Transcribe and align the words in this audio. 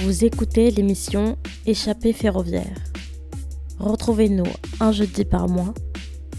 Vous 0.00 0.24
écoutez 0.24 0.70
l'émission 0.70 1.36
Échappée 1.66 2.12
ferroviaire. 2.12 2.76
Retrouvez-nous 3.78 4.46
un 4.80 4.92
jeudi 4.92 5.24
par 5.24 5.48
mois 5.48 5.74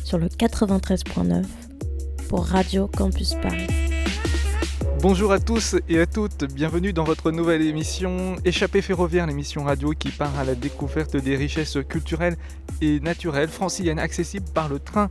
sur 0.04 0.18
le 0.18 0.28
93.9 0.28 1.44
pour 2.30 2.46
Radio 2.46 2.88
Campus 2.88 3.36
Paris. 3.36 3.68
Bonjour 5.02 5.32
à 5.32 5.40
tous 5.40 5.76
et 5.88 6.00
à 6.00 6.08
toutes, 6.08 6.46
bienvenue 6.46 6.94
dans 6.94 7.04
votre 7.04 7.32
nouvelle 7.32 7.62
émission 7.62 8.38
Échappée 8.44 8.82
ferroviaire, 8.82 9.28
l'émission 9.28 9.64
radio 9.64 9.92
qui 9.92 10.10
part 10.10 10.38
à 10.40 10.44
la 10.44 10.56
découverte 10.56 11.18
des 11.18 11.36
richesses 11.36 11.78
culturelles 11.88 12.38
et 12.82 13.00
naturelles 13.02 13.50
franciliennes 13.50 14.00
accessibles 14.00 14.50
par 14.52 14.68
le 14.68 14.80
train. 14.80 15.10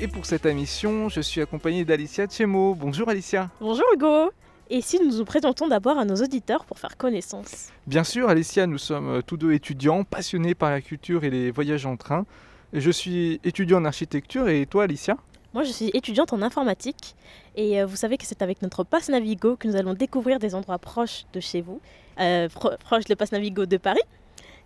Et 0.00 0.08
pour 0.08 0.24
cette 0.24 0.46
émission, 0.46 1.08
je 1.08 1.20
suis 1.20 1.42
accompagné 1.42 1.84
d'Alicia 1.84 2.26
Tchemo. 2.26 2.74
Bonjour 2.74 3.08
Alicia. 3.10 3.50
Bonjour 3.60 3.84
Hugo. 3.94 4.30
Et 4.70 4.82
si 4.82 5.00
nous 5.00 5.16
nous 5.16 5.24
présentons 5.24 5.66
d'abord 5.66 5.98
à 5.98 6.04
nos 6.04 6.16
auditeurs 6.16 6.66
pour 6.66 6.78
faire 6.78 6.98
connaissance 6.98 7.68
Bien 7.86 8.04
sûr, 8.04 8.28
Alicia, 8.28 8.66
nous 8.66 8.76
sommes 8.76 9.22
tous 9.26 9.38
deux 9.38 9.52
étudiants 9.52 10.04
passionnés 10.04 10.54
par 10.54 10.70
la 10.70 10.82
culture 10.82 11.24
et 11.24 11.30
les 11.30 11.50
voyages 11.50 11.86
en 11.86 11.96
train. 11.96 12.26
Je 12.74 12.90
suis 12.90 13.40
étudiant 13.44 13.78
en 13.78 13.86
architecture 13.86 14.48
et 14.48 14.66
toi 14.66 14.84
Alicia 14.84 15.16
moi, 15.54 15.62
je 15.62 15.72
suis 15.72 15.90
étudiante 15.94 16.34
en 16.34 16.42
informatique 16.42 17.16
et 17.56 17.80
euh, 17.80 17.86
vous 17.86 17.96
savez 17.96 18.18
que 18.18 18.26
c'est 18.26 18.42
avec 18.42 18.60
notre 18.60 18.84
passe 18.84 19.08
Navigo 19.08 19.56
que 19.56 19.66
nous 19.66 19.76
allons 19.76 19.94
découvrir 19.94 20.38
des 20.38 20.54
endroits 20.54 20.78
proches 20.78 21.24
de 21.32 21.40
chez 21.40 21.62
vous, 21.62 21.80
euh, 22.20 22.50
proches 22.84 23.06
de 23.06 23.14
passe 23.14 23.32
Navigo 23.32 23.64
de 23.64 23.78
Paris. 23.78 24.02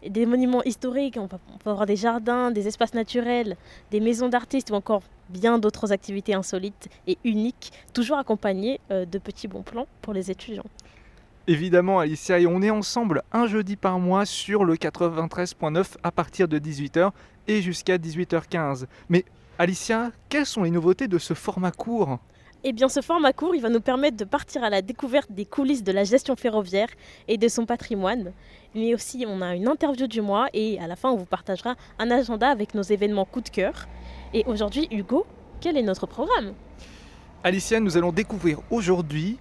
Des 0.09 0.27
monuments 0.27 0.63
historiques, 0.65 1.17
on 1.19 1.29
peut, 1.29 1.37
avoir 1.65 1.87
des 1.87 1.97
jardins, 1.97 2.51
des 2.51 2.69
espaces 2.69 2.95
naturels, 2.95 3.57
des 3.91 4.01
maisons 4.01 4.29
d'artistes 4.29 4.71
ou 4.71 4.75
encore 4.75 5.03
bien 5.29 5.59
d'autres 5.59 5.93
activités 5.93 6.35
insolites 6.35 6.89
et 7.07 7.19
uniques, 7.25 7.73
toujours 7.93 8.19
accompagnées 8.19 8.81
euh, 8.91 9.05
de 9.05 9.19
petits 9.19 9.49
bons 9.49 9.63
plans 9.63 9.87
pour 10.03 10.13
les 10.13 10.31
étudiants. 10.31 10.65
Évidemment, 11.49 11.99
Alicia, 11.99 12.39
et 12.39 12.47
on 12.47 12.63
est 12.63 12.71
ensemble 12.71 13.23
un 13.33 13.47
jeudi 13.47 13.77
par 13.77 13.99
mois 13.99 14.25
sur 14.27 14.65
le 14.65 14.77
93.9 14.77 15.97
à 16.03 16.13
partir 16.13 16.47
de 16.47 16.59
18h 16.59 17.11
et 17.49 17.63
jusqu'à 17.63 17.99
18h15. 17.99 18.87
Mais 19.09 19.25
Alicia, 19.59 20.13
quelles 20.29 20.47
sont 20.47 20.63
les 20.63 20.71
nouveautés 20.71 21.09
de 21.09 21.19
ce 21.19 21.35
format 21.35 21.73
court? 21.73 22.21
Eh 22.65 22.73
bien, 22.73 22.89
ce 22.89 23.01
format 23.01 23.33
court, 23.33 23.57
il 23.57 23.61
va 23.61 23.71
nous 23.71 23.81
permettre 23.81 24.17
de 24.17 24.25
partir 24.25 24.63
à 24.63 24.71
la 24.71 24.83
découverte 24.83 25.33
des 25.33 25.45
coulisses 25.45 25.83
de 25.83 25.91
la 25.91 26.05
gestion 26.05 26.37
ferroviaire 26.37 26.87
et 27.27 27.37
de 27.37 27.49
son 27.49 27.67
patrimoine. 27.67 28.33
Mais 28.75 28.95
aussi, 28.95 29.25
on 29.29 29.43
a 29.43 29.55
une 29.55 29.69
interview 29.69 30.07
du 30.07 30.21
mois 30.21 30.49
et 30.55 30.79
à 30.81 30.87
la 30.87 30.97
fin, 30.97 31.11
on 31.11 31.17
vous 31.17 31.27
partagera 31.27 31.75
un 31.99 32.11
agenda 32.11 32.49
avec 32.49 32.75
nos 32.75 32.83
événements 32.83 33.27
coup 33.27 33.41
de 33.41 33.51
cœur. 33.51 33.87
Et 34.33 34.45
aujourd'hui, 34.47 34.89
Hugo, 34.91 35.27
quel 35.61 35.77
est 35.77 35.83
notre 35.83 36.07
programme? 36.07 36.55
Alicia, 37.45 37.81
nous 37.81 37.97
allons 37.97 38.13
découvrir 38.13 38.61
aujourd'hui 38.71 39.39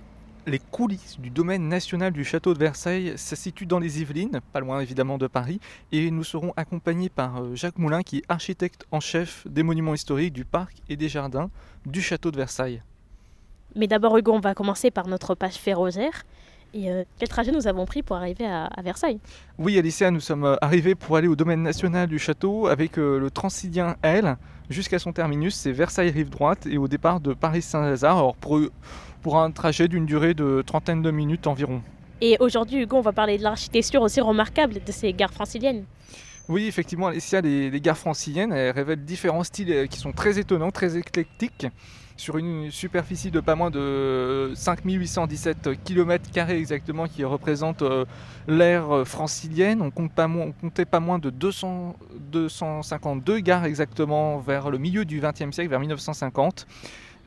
les 0.48 0.60
coulisses 0.60 1.20
du 1.20 1.30
domaine 1.30 1.70
national 1.70 2.12
du 2.12 2.26
château 2.26 2.54
de 2.54 2.60
Versailles. 2.60 3.14
Ça 3.16 3.36
se 3.36 3.42
situe 3.44 3.66
dans 3.66 3.80
les 3.80 4.02
Yvelines, 4.02 4.42
pas 4.52 4.60
loin 4.60 4.80
évidemment 4.80 5.18
de 5.18 5.28
Paris. 5.28 5.60
Et 5.92 6.12
nous 6.12 6.24
serons 6.24 6.52
accompagnés 6.58 7.10
par 7.10 7.42
euh, 7.42 7.56
Jacques 7.56 7.78
Moulin, 7.78 8.02
qui 8.02 8.18
est 8.18 8.24
architecte 8.28 8.86
en 8.92 9.00
chef 9.00 9.46
des 9.48 9.64
monuments 9.64 9.94
historiques, 9.94 10.34
du 10.34 10.46
parc 10.46 10.78
et 10.90 10.98
des 10.98 11.10
jardins 11.10 11.50
du 11.86 12.02
château 12.02 12.32
de 12.32 12.38
Versailles. 12.38 12.82
Mais 13.76 13.88
d'abord, 13.88 14.18
Hugo, 14.18 14.34
on 14.34 14.40
va 14.40 14.54
commencer 14.54 14.92
par 14.92 15.08
notre 15.08 15.36
page 15.36 15.56
ferroviaire. 15.56 16.24
Et 16.74 16.90
euh, 16.90 17.04
quel 17.20 17.28
trajet 17.28 17.52
nous 17.52 17.68
avons 17.68 17.86
pris 17.86 18.02
pour 18.02 18.16
arriver 18.16 18.46
à, 18.46 18.70
Versailles? 18.84 19.20
Oui, 19.58 19.78
Alicia, 19.78 20.10
nous 20.10 20.20
sommes 20.20 20.46
euh, 20.46 20.56
arrivés 20.62 20.96
pour 20.96 21.18
aller 21.18 21.28
au 21.28 21.36
domaine 21.36 21.62
national 21.62 22.08
du 22.08 22.18
château 22.18 22.68
avec 22.68 22.98
le 22.98 23.30
Transilien 23.30 23.96
L 24.04 24.38
jusqu'à 24.70 25.00
son 25.00 25.12
terminus, 25.12 25.56
c'est 25.56 25.72
Versailles 25.72 26.12
rive 26.12 26.30
droite 26.30 26.66
et 26.66 26.78
au 26.78 26.88
départ 26.88 27.20
de 27.20 27.34
Paris-Saint-Lazare. 27.34 28.18
Alors 28.18 28.36
pour 28.36 28.60
pour 29.22 29.38
un 29.38 29.52
trajet 29.52 29.88
d'une 29.88 30.06
durée 30.06 30.34
de 30.34 30.64
trentaine 30.66 31.02
de 31.02 31.12
minutes 31.12 31.46
environ. 31.48 31.82
Et 32.22 32.38
aujourd'hui, 32.40 32.82
Hugo, 32.82 32.98
on 32.98 33.02
va 33.02 33.14
parler 33.14 33.38
de 33.38 33.44
l'architecture 33.44 34.02
aussi 34.02 34.20
remarquable 34.20 34.76
de 34.84 34.92
ces 34.92 35.14
gares 35.14 35.34
franciliennes. 35.34 35.86
Oui, 36.50 36.68
effectivement, 36.68 37.08
Alessia, 37.08 37.42
les, 37.42 37.70
les 37.70 37.82
gares 37.82 37.98
franciliennes 37.98 38.52
elles 38.52 38.72
révèlent 38.72 39.06
différents 39.06 39.44
styles 39.44 39.72
euh, 39.72 39.86
qui 39.86 40.00
sont 40.00 40.12
très 40.12 40.40
étonnants, 40.40 40.72
très 40.72 40.98
éclectiques, 40.98 41.68
sur 42.22 42.38
une 42.38 42.70
superficie 42.70 43.32
de 43.32 43.40
pas 43.40 43.56
moins 43.56 43.72
de 43.72 44.52
5817 44.54 45.84
km 45.84 46.24
exactement, 46.50 47.08
qui 47.08 47.24
représente 47.24 47.82
euh, 47.82 48.06
l'ère 48.48 48.96
euh, 48.96 49.06
francilienne. 49.06 49.82
On, 49.82 49.90
compte 49.90 50.12
comptait 50.62 50.86
pas 50.86 51.00
moins 51.00 51.18
de 51.18 51.32
200, 51.32 51.96
252 52.32 53.40
gares 53.40 53.66
exactement 53.66 54.38
vers 54.38 54.70
le 54.70 54.78
milieu 54.78 55.04
du 55.04 55.20
XXe 55.20 55.52
siècle, 55.52 55.72
vers 55.72 55.80
1950. 55.80 56.68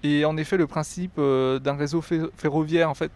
Et 0.05 0.25
en 0.25 0.37
effet, 0.37 0.56
le 0.56 0.69
principe 0.69 1.15
euh, 1.19 1.59
d'un 1.59 1.75
réseau 1.75 2.00
ferroviaire 2.00 2.88
en 2.88 2.94
fait, 2.94 3.11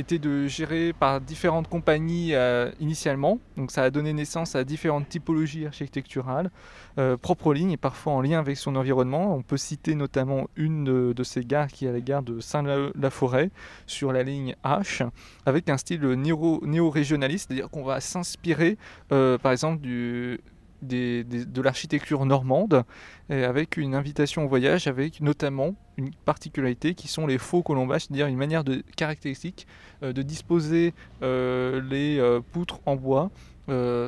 était 0.00 0.18
de 0.18 0.46
gérer 0.46 0.92
par 0.92 1.20
différentes 1.20 1.68
compagnies 1.68 2.34
euh, 2.34 2.70
initialement. 2.80 3.38
Donc 3.56 3.70
ça 3.70 3.84
a 3.84 3.90
donné 3.90 4.12
naissance 4.12 4.56
à 4.56 4.64
différentes 4.64 5.08
typologies 5.08 5.66
architecturales, 5.66 6.50
euh, 6.98 7.16
propres 7.16 7.54
lignes 7.54 7.72
et 7.72 7.76
parfois 7.76 8.14
en 8.14 8.20
lien 8.20 8.38
avec 8.38 8.56
son 8.56 8.76
environnement. 8.76 9.34
On 9.34 9.42
peut 9.42 9.56
citer 9.56 9.94
notamment 9.94 10.48
une 10.56 10.84
de, 10.84 11.22
ces 11.22 11.44
gares 11.44 11.68
qui 11.68 11.86
est 11.86 11.92
la 11.92 12.00
gare 12.00 12.22
de 12.22 12.40
Saint-La-Forêt 12.40 13.50
sur 13.86 14.12
la 14.12 14.22
ligne 14.22 14.56
H, 14.64 15.08
avec 15.46 15.68
un 15.68 15.76
style 15.76 16.00
néo-régionaliste, 16.00 17.48
c'est-à-dire 17.48 17.70
qu'on 17.70 17.84
va 17.84 18.00
s'inspirer 18.00 18.78
par 19.08 19.52
exemple 19.52 19.80
du 19.80 20.40
de 20.82 21.62
l'architecture 21.62 22.24
normande, 22.24 22.84
avec 23.28 23.76
une 23.76 23.94
invitation 23.94 24.44
au 24.44 24.48
voyage, 24.48 24.86
avec 24.86 25.20
notamment 25.20 25.74
une 26.00 26.12
particularité 26.24 26.94
qui 26.94 27.08
sont 27.08 27.26
les 27.26 27.38
faux 27.38 27.62
colombages, 27.62 28.02
c'est-à-dire 28.02 28.26
une 28.26 28.36
manière 28.36 28.64
de, 28.64 28.82
caractéristique 28.96 29.66
euh, 30.02 30.12
de 30.12 30.22
disposer 30.22 30.94
euh, 31.22 31.80
les 31.88 32.18
euh, 32.18 32.40
poutres 32.40 32.80
en 32.86 32.96
bois 32.96 33.30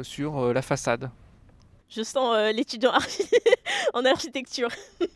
sur 0.03 0.53
la 0.53 0.61
façade. 0.61 1.09
Je 1.89 2.03
sens 2.03 2.35
l'étudiant 2.53 2.91
en 3.95 4.05
architecture. 4.05 4.71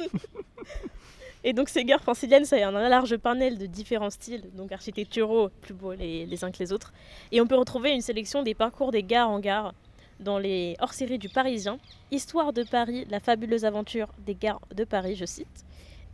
Et 1.43 1.53
donc 1.53 1.69
ces 1.69 1.85
gares 1.85 2.01
franciliennes, 2.01 2.45
ça 2.45 2.55
a 2.55 2.69
un 2.69 2.89
large 2.89 3.17
panel 3.17 3.59
de 3.59 3.67
différents 3.67 4.11
styles, 4.11 4.45
donc 4.55 4.71
architecturaux, 4.71 5.49
plus 5.63 5.75
beaux 5.75 5.95
les, 5.95 6.27
les 6.27 6.45
uns 6.45 6.53
que 6.53 6.59
les 6.61 6.73
autres. 6.73 6.93
Et 7.33 7.41
on 7.41 7.49
peut 7.49 7.57
retrouver 7.57 7.91
une 7.91 8.03
sélection 8.03 8.45
des 8.45 8.55
parcours 8.55 8.93
des 8.93 9.03
gares 9.03 9.31
en 9.31 9.41
gare, 9.41 9.75
dans 10.21 10.39
les 10.39 10.77
hors-séries 10.81 11.19
du 11.19 11.29
Parisien, 11.29 11.79
Histoire 12.11 12.53
de 12.53 12.63
Paris, 12.63 13.07
la 13.11 13.21
fabuleuse 13.21 13.65
aventure 13.65 14.09
des 14.25 14.35
gares 14.35 14.61
de 14.75 14.85
Paris, 14.85 15.17
je 15.17 15.25
cite, 15.25 15.65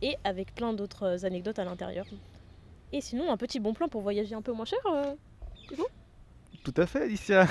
et 0.01 0.15
avec 0.23 0.53
plein 0.55 0.73
d'autres 0.73 1.25
anecdotes 1.25 1.59
à 1.59 1.65
l'intérieur. 1.65 2.05
Et 2.91 3.01
sinon, 3.01 3.31
un 3.31 3.37
petit 3.37 3.59
bon 3.59 3.73
plan 3.73 3.87
pour 3.87 4.01
voyager 4.01 4.35
un 4.35 4.41
peu 4.41 4.51
moins 4.51 4.65
cher, 4.65 4.79
euh, 4.85 5.13
tout 6.63 6.73
à 6.77 6.85
fait, 6.85 7.03
Alicia. 7.03 7.45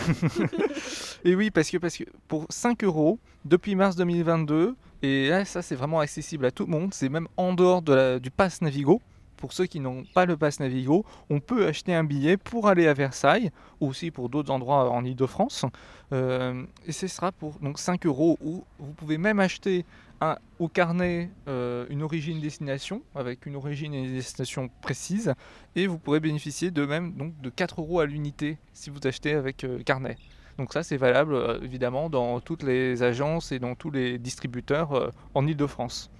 et 1.24 1.34
oui, 1.34 1.50
parce 1.50 1.68
que, 1.70 1.76
parce 1.76 1.96
que 1.96 2.04
pour 2.28 2.46
5 2.48 2.82
euros, 2.82 3.18
depuis 3.44 3.74
mars 3.74 3.94
2022, 3.96 4.74
et 5.02 5.28
là, 5.28 5.44
ça 5.44 5.60
c'est 5.60 5.74
vraiment 5.74 6.00
accessible 6.00 6.46
à 6.46 6.50
tout 6.50 6.64
le 6.64 6.70
monde, 6.70 6.94
c'est 6.94 7.10
même 7.10 7.28
en 7.36 7.52
dehors 7.52 7.82
de 7.82 8.18
du 8.18 8.30
pass 8.30 8.62
Navigo, 8.62 9.02
pour 9.42 9.52
ceux 9.52 9.66
qui 9.66 9.80
n'ont 9.80 10.04
pas 10.14 10.24
le 10.24 10.36
pass 10.36 10.60
Navigo, 10.60 11.04
on 11.28 11.40
peut 11.40 11.66
acheter 11.66 11.92
un 11.92 12.04
billet 12.04 12.36
pour 12.36 12.68
aller 12.68 12.86
à 12.86 12.94
Versailles, 12.94 13.50
ou 13.80 13.88
aussi 13.88 14.12
pour 14.12 14.28
d'autres 14.28 14.52
endroits 14.52 14.88
en 14.88 15.04
Ile-de-France. 15.04 15.66
Euh, 16.12 16.62
et 16.86 16.92
ce 16.92 17.08
sera 17.08 17.32
pour 17.32 17.58
donc 17.58 17.80
5 17.80 18.06
euros, 18.06 18.38
où 18.40 18.62
vous 18.78 18.92
pouvez 18.92 19.18
même 19.18 19.40
acheter 19.40 19.84
au 20.60 20.68
carnet 20.68 21.28
euh, 21.48 21.86
une 21.90 22.04
origine-destination, 22.04 23.02
avec 23.16 23.44
une 23.44 23.56
origine 23.56 23.92
et 23.94 24.04
une 24.04 24.12
destination 24.12 24.70
précise, 24.80 25.34
et 25.74 25.88
vous 25.88 25.98
pourrez 25.98 26.20
bénéficier 26.20 26.70
de 26.70 26.86
même 26.86 27.12
donc, 27.14 27.36
de 27.40 27.50
4 27.50 27.80
euros 27.80 27.98
à 27.98 28.06
l'unité 28.06 28.58
si 28.72 28.90
vous 28.90 29.00
achetez 29.04 29.32
avec 29.32 29.64
euh, 29.64 29.82
carnet. 29.82 30.18
Donc 30.56 30.72
ça, 30.72 30.84
c'est 30.84 30.96
valable 30.96 31.58
évidemment 31.64 32.08
dans 32.10 32.38
toutes 32.38 32.62
les 32.62 33.02
agences 33.02 33.50
et 33.50 33.58
dans 33.58 33.74
tous 33.74 33.90
les 33.90 34.18
distributeurs 34.18 35.10
en 35.34 35.48
Ile-de-France. 35.48 36.12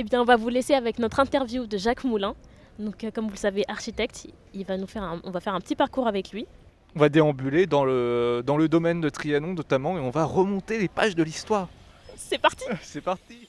Eh 0.00 0.04
bien, 0.04 0.22
on 0.22 0.24
va 0.24 0.36
vous 0.36 0.48
laisser 0.48 0.74
avec 0.74 1.00
notre 1.00 1.18
interview 1.18 1.66
de 1.66 1.76
Jacques 1.76 2.04
Moulin. 2.04 2.36
Donc, 2.78 3.02
euh, 3.02 3.10
comme 3.10 3.24
vous 3.24 3.32
le 3.32 3.36
savez, 3.36 3.64
architecte, 3.66 4.28
il 4.54 4.64
va 4.64 4.76
nous 4.76 4.86
faire 4.86 5.20
on 5.24 5.30
va 5.32 5.40
faire 5.40 5.56
un 5.56 5.60
petit 5.60 5.74
parcours 5.74 6.06
avec 6.06 6.30
lui. 6.30 6.46
On 6.94 7.00
va 7.00 7.08
déambuler 7.08 7.66
dans 7.66 7.84
le, 7.84 8.44
dans 8.46 8.56
le 8.56 8.68
domaine 8.68 9.00
de 9.00 9.08
Trianon 9.08 9.54
notamment 9.54 9.98
et 9.98 10.00
on 10.00 10.10
va 10.10 10.24
remonter 10.24 10.78
les 10.78 10.86
pages 10.86 11.16
de 11.16 11.24
l'histoire. 11.24 11.68
C'est 12.14 12.38
parti 12.38 12.64
C'est 12.80 13.00
parti 13.00 13.48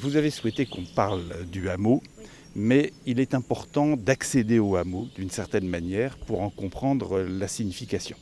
Vous 0.00 0.16
avez 0.16 0.30
souhaité 0.30 0.66
qu'on 0.66 0.84
parle 0.96 1.22
du 1.52 1.68
hameau, 1.68 2.02
mais 2.56 2.92
il 3.06 3.20
est 3.20 3.32
important 3.32 3.96
d'accéder 3.96 4.58
au 4.58 4.74
hameau 4.74 5.06
d'une 5.14 5.30
certaine 5.30 5.68
manière 5.68 6.18
pour 6.18 6.42
en 6.42 6.50
comprendre 6.50 7.20
la 7.20 7.46
signification. 7.46 8.16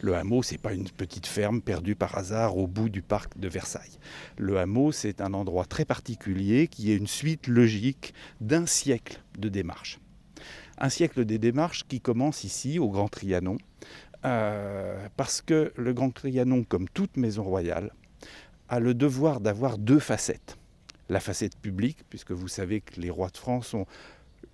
Le 0.00 0.14
hameau, 0.14 0.42
c'est 0.42 0.58
pas 0.58 0.72
une 0.72 0.88
petite 0.88 1.26
ferme 1.26 1.60
perdue 1.60 1.94
par 1.94 2.16
hasard 2.16 2.56
au 2.56 2.66
bout 2.66 2.88
du 2.88 3.02
parc 3.02 3.38
de 3.38 3.48
Versailles. 3.48 3.98
Le 4.36 4.58
hameau, 4.58 4.92
c'est 4.92 5.20
un 5.20 5.34
endroit 5.34 5.64
très 5.64 5.84
particulier 5.84 6.68
qui 6.68 6.92
est 6.92 6.96
une 6.96 7.06
suite 7.06 7.46
logique 7.46 8.14
d'un 8.40 8.66
siècle 8.66 9.20
de 9.38 9.48
démarches. 9.48 9.98
Un 10.78 10.88
siècle 10.88 11.24
des 11.24 11.38
démarches 11.38 11.84
qui 11.86 12.00
commence 12.00 12.44
ici, 12.44 12.78
au 12.78 12.88
Grand 12.88 13.08
Trianon, 13.08 13.58
euh, 14.24 15.06
parce 15.16 15.42
que 15.42 15.72
le 15.76 15.92
Grand 15.92 16.10
Trianon, 16.10 16.64
comme 16.64 16.88
toute 16.88 17.16
maison 17.16 17.42
royale, 17.42 17.92
a 18.68 18.80
le 18.80 18.94
devoir 18.94 19.40
d'avoir 19.40 19.78
deux 19.78 19.98
facettes. 19.98 20.56
La 21.08 21.20
facette 21.20 21.56
publique, 21.56 22.04
puisque 22.08 22.30
vous 22.30 22.48
savez 22.48 22.80
que 22.80 23.00
les 23.00 23.10
rois 23.10 23.30
de 23.30 23.36
France 23.36 23.74
ont 23.74 23.86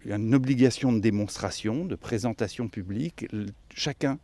une 0.05 0.35
obligation 0.35 0.93
de 0.93 1.01
démonstration, 1.01 1.85
de 1.85 1.97
présentation 1.97 2.69
publique. 2.69 3.27
Chacun, 3.75 4.19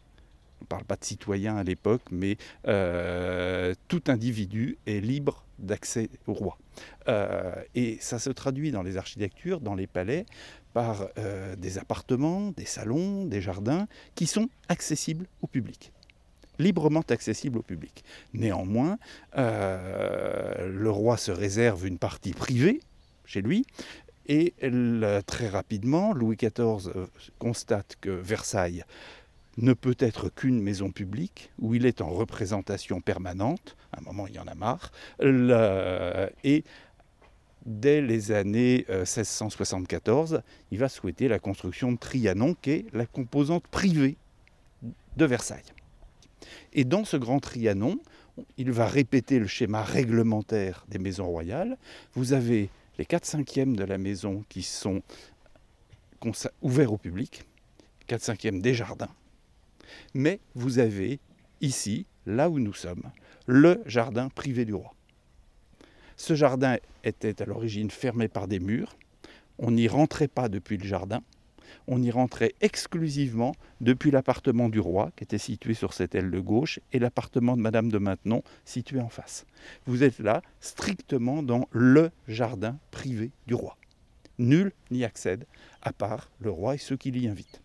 on 0.63 0.65
ne 0.65 0.69
parle 0.69 0.85
pas 0.85 0.95
de 0.95 1.05
citoyen 1.05 1.57
à 1.57 1.65
l'époque, 1.65 2.03
mais 2.13 2.37
euh, 2.69 3.75
tout 3.89 4.03
individu 4.07 4.79
est 4.87 5.01
libre 5.01 5.45
d'accès 5.59 6.09
au 6.29 6.35
roi. 6.35 6.57
Euh, 7.09 7.53
et 7.75 7.99
ça 8.01 8.21
se 8.21 8.31
traduit 8.31 8.71
dans 8.71 8.85
les 8.85 8.97
architectures, 8.97 9.61
dans 9.61 9.75
les 9.75 9.89
palais, 9.89 10.25
par 10.73 11.09
euh, 11.19 11.57
des 11.57 11.79
appartements, 11.79 12.53
des 12.53 12.65
salons, 12.65 13.25
des 13.25 13.41
jardins 13.41 13.89
qui 14.15 14.27
sont 14.27 14.49
accessibles 14.69 15.27
au 15.43 15.47
public 15.47 15.93
librement 16.59 17.03
accessibles 17.09 17.59
au 17.59 17.63
public. 17.63 18.05
Néanmoins, 18.35 18.99
le 19.35 20.87
roi 20.91 21.17
se 21.17 21.33
réserve 21.33 21.89
une 21.89 21.99
partie 21.99 22.35
privée 22.35 22.79
chez 23.25 23.43
lui, 23.43 23.65
et 24.27 24.55
très 25.27 25.49
rapidement, 25.49 26.13
Louis 26.13 26.37
XIV 26.37 26.93
constate 27.41 27.97
que 28.01 28.11
Versailles 28.11 28.85
ne 29.59 29.73
peut 29.73 29.97
être 29.99 30.29
qu'une 30.29 30.61
maison 30.61 30.91
publique 30.91 31.53
où 31.59 31.75
il 31.75 31.87
est 31.87 32.01
en 32.01 32.09
représentation 32.09 33.01
permanente. 33.01 33.77
À 33.93 33.99
un 33.99 34.03
moment, 34.03 34.27
il 34.27 34.35
y 34.35 34.39
en 34.39 34.47
a 34.47 34.55
marre. 34.55 34.93
et 35.23 36.65
dès 37.67 38.01
les 38.01 38.33
années 38.33 38.85
1674, 38.89 40.35
euh, 40.35 40.39
il 40.71 40.79
va 40.79 40.89
souhaiter 40.89 41.29
la 41.29 41.39
construction 41.39 41.93
de 41.93 41.99
Trianon, 41.99 42.55
qui 42.61 42.71
est 42.71 42.87
la 42.93 43.07
composante 43.07 43.67
privée 43.69 44.17
de 45.17 45.25
Versailles. 45.25 45.63
Et 46.73 46.85
dans 46.85 47.05
ce 47.05 47.17
grand 47.17 47.39
Trianon, 47.39 47.99
il 48.57 48.73
va 48.73 48.87
répéter 48.87 49.39
le 49.39 49.47
schéma 49.47 49.83
réglementaire 49.83 50.85
des 50.89 50.99
maisons 50.99 51.27
royales. 51.27 51.77
Vous 52.15 52.33
avez 52.33 52.71
les 52.99 53.05
4 53.05 53.25
cinquièmes 53.25 53.77
de 53.77 53.85
la 53.85 53.99
maison 53.99 54.45
qui 54.49 54.63
sont 54.63 55.03
ouverts 56.63 56.93
au 56.93 56.99
public, 56.99 57.45
4 58.07 58.23
cinquièmes 58.23 58.63
des 58.63 58.75
jardins. 58.75 59.11
Mais 60.15 60.41
vous 60.55 60.79
avez 60.79 61.21
ici, 61.61 62.07
là 62.27 62.51
où 62.51 62.59
nous 62.59 62.75
sommes, 62.75 63.11
le 63.47 63.81
jardin 63.87 64.29
privé 64.29 64.65
du 64.65 64.75
roi. 64.75 64.95
Ce 66.17 66.35
jardin 66.35 66.77
était 67.05 67.43
à 67.43 67.47
l'origine 67.47 67.91
fermé 67.91 68.29
par 68.29 68.49
des 68.49 68.61
murs. 68.61 68.97
On 69.59 69.73
n'y 69.73 69.89
rentrait 69.89 70.29
pas 70.29 70.49
depuis 70.49 70.77
le 70.77 70.85
jardin 70.85 71.23
on 71.87 72.03
y 72.03 72.11
rentrait 72.11 72.55
exclusivement 72.61 73.55
depuis 73.81 74.11
l'appartement 74.11 74.69
du 74.69 74.81
roi, 74.81 75.11
qui 75.17 75.25
était 75.25 75.39
situé 75.39 75.75
sur 75.75 75.93
cette 75.93 76.15
aile 76.15 76.31
de 76.31 76.41
gauche, 76.41 76.81
et 76.93 76.99
l'appartement 76.99 77.57
de 77.57 77.63
Madame 77.63 77.91
de 77.91 77.99
Maintenon, 77.99 78.43
situé 78.65 79.01
en 79.01 79.09
face. 79.09 79.47
Vous 79.87 80.03
êtes 80.03 80.19
là, 80.19 80.43
strictement 80.61 81.43
dans 81.43 81.69
le 81.71 82.11
jardin 82.29 82.79
privé 82.91 83.31
du 83.47 83.55
roi. 83.55 83.77
Nul 84.39 84.73
n'y 84.91 85.05
accède, 85.05 85.47
à 85.83 85.93
part 85.93 86.31
le 86.41 86.51
roi 86.51 86.75
et 86.75 86.79
ceux 86.79 86.97
qui 86.97 87.11
l'y 87.11 87.29
invitent. 87.29 87.62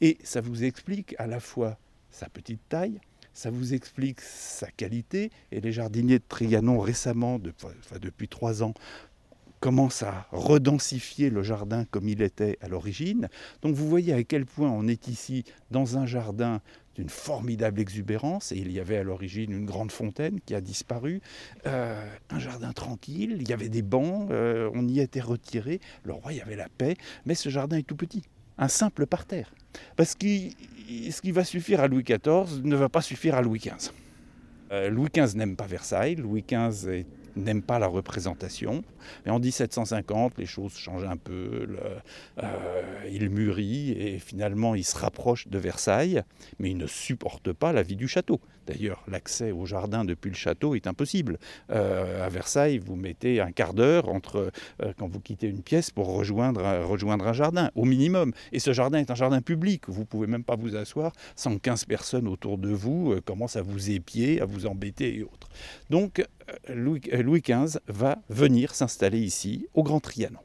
Et 0.00 0.18
ça 0.22 0.40
vous 0.40 0.64
explique 0.64 1.14
à 1.18 1.26
la 1.26 1.40
fois 1.40 1.78
sa 2.10 2.28
petite 2.28 2.60
taille, 2.68 3.00
ça 3.34 3.50
vous 3.50 3.72
explique 3.74 4.20
sa 4.20 4.70
qualité, 4.70 5.30
et 5.50 5.60
les 5.60 5.72
jardiniers 5.72 6.18
de 6.18 6.24
Trianon 6.28 6.78
récemment, 6.78 7.38
depuis 7.38 8.28
trois 8.28 8.62
ans, 8.62 8.74
commence 9.60 10.02
à 10.02 10.26
redensifier 10.32 11.30
le 11.30 11.44
jardin 11.44 11.84
comme 11.84 12.08
il 12.08 12.20
était 12.20 12.58
à 12.60 12.68
l'origine. 12.68 13.28
Donc 13.62 13.76
vous 13.76 13.88
voyez 13.88 14.12
à 14.12 14.24
quel 14.24 14.44
point 14.44 14.68
on 14.68 14.88
est 14.88 15.06
ici 15.06 15.44
dans 15.70 15.96
un 15.98 16.04
jardin 16.04 16.60
d'une 16.96 17.08
formidable 17.08 17.80
exubérance, 17.80 18.52
et 18.52 18.58
il 18.58 18.70
y 18.70 18.80
avait 18.80 18.98
à 18.98 19.02
l'origine 19.02 19.52
une 19.52 19.64
grande 19.64 19.92
fontaine 19.92 20.40
qui 20.44 20.54
a 20.54 20.60
disparu, 20.60 21.22
euh, 21.66 22.04
un 22.28 22.38
jardin 22.38 22.72
tranquille, 22.72 23.38
il 23.40 23.48
y 23.48 23.52
avait 23.52 23.70
des 23.70 23.82
bancs, 23.82 24.30
euh, 24.30 24.68
on 24.74 24.86
y 24.86 25.00
était 25.00 25.20
retiré, 25.20 25.80
le 26.02 26.12
roi, 26.12 26.34
y 26.34 26.42
avait 26.42 26.56
la 26.56 26.68
paix, 26.68 26.96
mais 27.24 27.34
ce 27.34 27.48
jardin 27.48 27.78
est 27.78 27.86
tout 27.86 27.96
petit, 27.96 28.24
un 28.62 28.68
simple 28.68 29.06
parterre. 29.06 29.52
Parce 29.96 30.14
que 30.14 30.26
ce 30.26 31.20
qui 31.20 31.32
va 31.32 31.44
suffire 31.44 31.80
à 31.80 31.88
Louis 31.88 32.04
XIV 32.04 32.62
ne 32.62 32.76
va 32.76 32.88
pas 32.88 33.02
suffire 33.02 33.34
à 33.34 33.42
Louis 33.42 33.58
XV. 33.58 33.90
Euh, 34.70 34.88
Louis 34.88 35.08
XV 35.14 35.36
n'aime 35.36 35.56
pas 35.56 35.66
Versailles, 35.66 36.16
Louis 36.16 36.44
XV 36.48 37.00
est 37.00 37.06
n'aime 37.36 37.62
pas 37.62 37.78
la 37.78 37.86
représentation. 37.86 38.84
Mais 39.24 39.32
en 39.32 39.38
1750, 39.38 40.38
les 40.38 40.46
choses 40.46 40.74
changent 40.74 41.04
un 41.04 41.16
peu. 41.16 41.66
Euh, 42.42 42.82
il 43.10 43.28
mûrit 43.30 43.92
et 43.92 44.18
finalement 44.18 44.74
il 44.74 44.84
se 44.84 44.96
rapproche 44.96 45.48
de 45.48 45.58
Versailles, 45.58 46.22
mais 46.58 46.70
il 46.70 46.76
ne 46.76 46.86
supporte 46.86 47.52
pas 47.52 47.72
la 47.72 47.82
vie 47.82 47.96
du 47.96 48.08
château. 48.08 48.40
D'ailleurs, 48.66 49.02
l'accès 49.08 49.50
au 49.50 49.66
jardin 49.66 50.04
depuis 50.04 50.28
le 50.28 50.36
château 50.36 50.76
est 50.76 50.86
impossible. 50.86 51.38
Euh, 51.70 52.24
à 52.24 52.28
Versailles, 52.28 52.78
vous 52.78 52.94
mettez 52.94 53.40
un 53.40 53.50
quart 53.50 53.74
d'heure 53.74 54.08
entre 54.08 54.52
euh, 54.82 54.92
quand 54.98 55.08
vous 55.08 55.18
quittez 55.18 55.48
une 55.48 55.62
pièce 55.62 55.90
pour 55.90 56.14
rejoindre, 56.14 56.62
rejoindre 56.84 57.26
un 57.26 57.32
jardin, 57.32 57.70
au 57.74 57.84
minimum. 57.84 58.32
Et 58.52 58.60
ce 58.60 58.72
jardin 58.72 58.98
est 58.98 59.10
un 59.10 59.16
jardin 59.16 59.40
public. 59.40 59.88
Vous 59.88 60.02
ne 60.02 60.06
pouvez 60.06 60.28
même 60.28 60.44
pas 60.44 60.54
vous 60.54 60.76
asseoir 60.76 61.12
sans 61.34 61.58
15 61.58 61.86
personnes 61.86 62.28
autour 62.28 62.56
de 62.56 62.68
vous 62.68 63.16
commencent 63.24 63.56
à 63.56 63.62
vous 63.62 63.90
épier, 63.90 64.40
à 64.40 64.44
vous 64.44 64.66
embêter 64.66 65.16
et 65.16 65.22
autres. 65.24 65.48
Donc, 65.90 66.22
Louis, 66.68 67.00
XV 67.40 67.78
va 67.88 68.18
venir 68.28 68.74
s'installer 68.74 69.20
ici, 69.20 69.66
au 69.74 69.82
Grand 69.82 70.00
Trianon. 70.00 70.40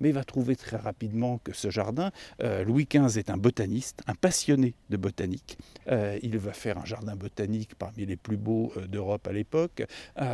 Mais 0.00 0.12
va 0.12 0.24
trouver 0.24 0.56
très 0.56 0.76
rapidement 0.76 1.38
que 1.38 1.54
ce 1.54 1.70
jardin, 1.70 2.10
euh, 2.42 2.64
Louis 2.64 2.86
XV 2.86 3.18
est 3.18 3.30
un 3.30 3.38
botaniste, 3.38 4.02
un 4.06 4.14
passionné 4.14 4.74
de 4.90 4.98
botanique. 4.98 5.56
Euh, 5.88 6.18
il 6.22 6.36
va 6.36 6.52
faire 6.52 6.76
un 6.76 6.84
jardin 6.84 7.16
botanique 7.16 7.74
parmi 7.76 8.04
les 8.04 8.16
plus 8.16 8.36
beaux 8.36 8.72
euh, 8.76 8.86
d'Europe 8.86 9.26
à 9.26 9.32
l'époque. 9.32 9.84
il 10.18 10.24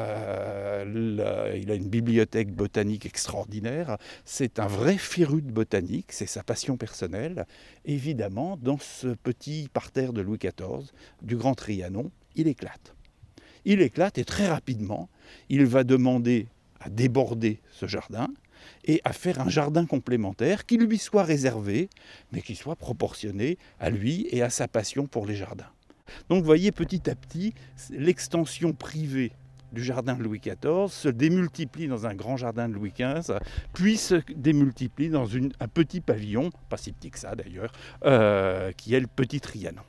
a 1.20 1.74
une 1.74 1.88
bibliothèque 1.88 2.52
botanique 2.52 3.06
extraordinaire. 3.06 3.98
C'est 4.24 4.58
un 4.58 4.66
vrai 4.66 4.98
féru 4.98 5.42
de 5.42 5.52
botanique, 5.52 6.12
c'est 6.12 6.26
sa 6.26 6.42
passion 6.42 6.76
personnelle. 6.76 7.46
Évidemment, 7.84 8.58
dans 8.60 8.78
ce 8.78 9.08
petit 9.14 9.68
parterre 9.72 10.12
de 10.12 10.22
Louis 10.22 10.38
XIV, 10.38 10.90
du 11.22 11.36
Grand 11.36 11.54
Trianon, 11.54 12.10
il 12.34 12.48
éclate 12.48 12.96
il 13.64 13.80
éclate 13.80 14.18
et 14.18 14.24
très 14.24 14.48
rapidement, 14.48 15.08
il 15.48 15.64
va 15.66 15.84
demander 15.84 16.48
à 16.80 16.90
déborder 16.90 17.60
ce 17.70 17.86
jardin 17.86 18.28
et 18.84 19.00
à 19.04 19.12
faire 19.12 19.40
un 19.40 19.48
jardin 19.48 19.86
complémentaire 19.86 20.66
qui 20.66 20.76
lui 20.76 20.98
soit 20.98 21.24
réservé, 21.24 21.88
mais 22.32 22.42
qui 22.42 22.54
soit 22.54 22.76
proportionné 22.76 23.58
à 23.80 23.90
lui 23.90 24.26
et 24.30 24.42
à 24.42 24.50
sa 24.50 24.68
passion 24.68 25.06
pour 25.06 25.26
les 25.26 25.36
jardins. 25.36 25.70
Donc 26.28 26.44
voyez 26.44 26.72
petit 26.72 27.08
à 27.08 27.14
petit, 27.14 27.54
l'extension 27.90 28.72
privée 28.72 29.32
du 29.72 29.82
jardin 29.82 30.14
de 30.14 30.22
Louis 30.22 30.40
XIV 30.40 30.88
se 30.88 31.08
démultiplie 31.08 31.88
dans 31.88 32.06
un 32.06 32.14
grand 32.14 32.36
jardin 32.36 32.69
de 32.69 32.74
Louis 32.74 32.92
XV, 32.92 33.38
puis 33.72 33.96
se 33.96 34.16
démultiplie 34.36 35.08
dans 35.08 35.26
un 35.34 35.69
petit 35.69 36.00
pavillon, 36.00 36.50
pas 36.69 36.76
si 36.76 36.92
petit 36.92 37.10
que 37.10 37.19
ça 37.19 37.34
d'ailleurs, 37.34 37.72
euh, 38.04 38.72
qui 38.72 38.94
est 38.94 39.00
le 39.00 39.06
Petit 39.06 39.40
Trianon. 39.40 39.82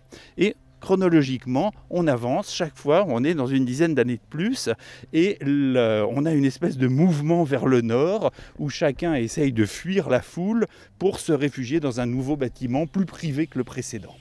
Chronologiquement, 0.83 1.71
on 1.89 2.07
avance, 2.07 2.53
chaque 2.53 2.77
fois, 2.77 3.05
on 3.07 3.23
est 3.23 3.35
dans 3.35 3.47
une 3.47 3.63
dizaine 3.63 3.95
d'années 3.95 4.17
de 4.17 4.29
plus, 4.29 4.69
et 5.13 5.39
on 5.45 6.25
a 6.25 6.33
une 6.33 6.43
espèce 6.43 6.77
de 6.77 6.87
mouvement 6.87 7.45
vers 7.45 7.67
le 7.67 7.79
nord, 7.79 8.31
où 8.59 8.69
chacun 8.69 9.13
essaye 9.15 9.53
de 9.53 9.65
fuir 9.65 10.09
la 10.09 10.21
foule 10.21 10.67
pour 10.99 11.21
se 11.21 11.31
réfugier 11.31 11.79
dans 11.79 12.01
un 12.01 12.05
nouveau 12.05 12.35
bâtiment 12.35 12.85
plus 12.85 13.05
privé 13.05 13.47
que 13.47 13.57
le 13.57 13.63
précédent. 13.63 14.13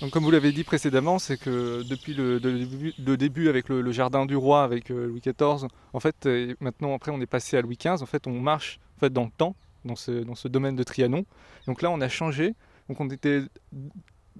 Donc, 0.00 0.12
comme 0.12 0.22
vous 0.22 0.30
l'avez 0.30 0.52
dit 0.52 0.62
précédemment, 0.62 1.18
c'est 1.18 1.38
que 1.38 1.82
depuis 1.82 2.14
le, 2.14 2.38
début, 3.16 3.48
avec 3.48 3.68
le, 3.68 3.90
jardin 3.90 4.26
du 4.26 4.36
roi, 4.36 4.62
avec 4.62 4.92
euh, 4.92 5.08
Louis 5.08 5.20
XIV, 5.20 5.66
en 5.92 6.00
fait, 6.00 6.28
maintenant 6.60 6.94
après 6.94 7.10
on 7.10 7.20
est 7.20 7.26
passé 7.26 7.56
à 7.56 7.62
Louis 7.62 7.76
XV, 7.76 8.00
en 8.00 8.06
fait 8.06 8.28
on 8.28 8.38
marche 8.38 8.78
fait, 9.00 9.12
dans 9.12 9.24
le 9.24 9.30
temps, 9.36 9.56
dans 9.84 9.96
ce, 9.96 10.12
dans 10.12 10.36
ce 10.36 10.46
domaine 10.46 10.76
de 10.76 10.84
Trianon. 10.84 11.24
Donc 11.66 11.82
là 11.82 11.90
on 11.90 12.00
a 12.00 12.08
changé, 12.08 12.54
donc 12.88 13.00
on 13.00 13.08
était 13.08 13.42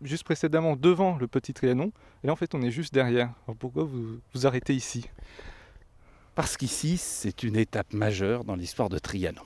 juste 0.02 0.25
précédemment 0.25 0.76
devant 0.76 1.16
le 1.16 1.28
petit 1.28 1.52
Trianon, 1.52 1.92
et 2.22 2.26
là 2.26 2.32
en 2.32 2.37
fait 2.37 2.54
on 2.54 2.62
est 2.62 2.70
juste 2.70 2.94
derrière. 2.94 3.32
Alors 3.46 3.56
pourquoi 3.56 3.84
vous 3.84 4.20
vous 4.34 4.46
arrêtez 4.46 4.75
ici? 4.75 5.08
Parce 6.34 6.56
qu'ici 6.56 6.96
c'est 6.96 7.42
une 7.42 7.56
étape 7.56 7.92
majeure 7.92 8.44
dans 8.44 8.56
l'histoire 8.56 8.88
de 8.88 8.99
Trianon. 8.99 9.42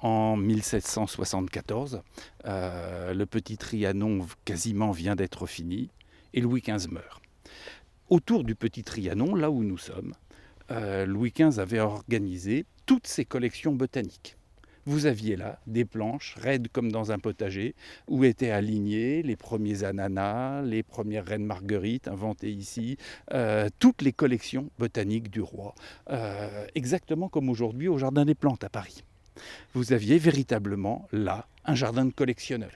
En 0.00 0.36
1774, 0.36 2.00
euh, 2.46 3.12
le 3.12 3.26
petit 3.26 3.58
Trianon 3.58 4.26
quasiment 4.46 4.92
vient 4.92 5.14
d'être 5.14 5.46
fini 5.46 5.90
et 6.32 6.40
Louis 6.40 6.62
XV 6.62 6.90
meurt. 6.90 7.22
Autour 8.08 8.44
du 8.44 8.54
petit 8.54 8.82
Trianon, 8.82 9.34
là 9.34 9.50
où 9.50 9.62
nous 9.62 9.76
sommes, 9.76 10.14
euh, 10.70 11.04
Louis 11.04 11.32
XV 11.32 11.58
avait 11.60 11.80
organisé 11.80 12.64
toutes 12.86 13.06
ses 13.06 13.24
collections 13.24 13.74
botaniques 13.74 14.36
vous 14.86 15.06
aviez 15.06 15.36
là 15.36 15.58
des 15.66 15.84
planches 15.84 16.36
raides 16.40 16.68
comme 16.72 16.90
dans 16.90 17.12
un 17.12 17.18
potager 17.18 17.74
où 18.08 18.24
étaient 18.24 18.50
alignés 18.50 19.22
les 19.22 19.36
premiers 19.36 19.84
ananas, 19.84 20.62
les 20.62 20.82
premières 20.82 21.26
reines 21.26 21.44
marguerites 21.44 22.08
inventées 22.08 22.50
ici, 22.50 22.96
euh, 23.32 23.68
toutes 23.78 24.02
les 24.02 24.12
collections 24.12 24.70
botaniques 24.78 25.30
du 25.30 25.40
roi, 25.40 25.74
euh, 26.10 26.66
exactement 26.74 27.28
comme 27.28 27.48
aujourd'hui 27.48 27.88
au 27.88 27.98
Jardin 27.98 28.24
des 28.24 28.34
Plantes 28.34 28.64
à 28.64 28.68
Paris. 28.68 29.04
Vous 29.74 29.92
aviez 29.92 30.18
véritablement 30.18 31.08
là 31.12 31.46
un 31.64 31.74
jardin 31.74 32.04
de 32.04 32.12
collectionneurs. 32.12 32.72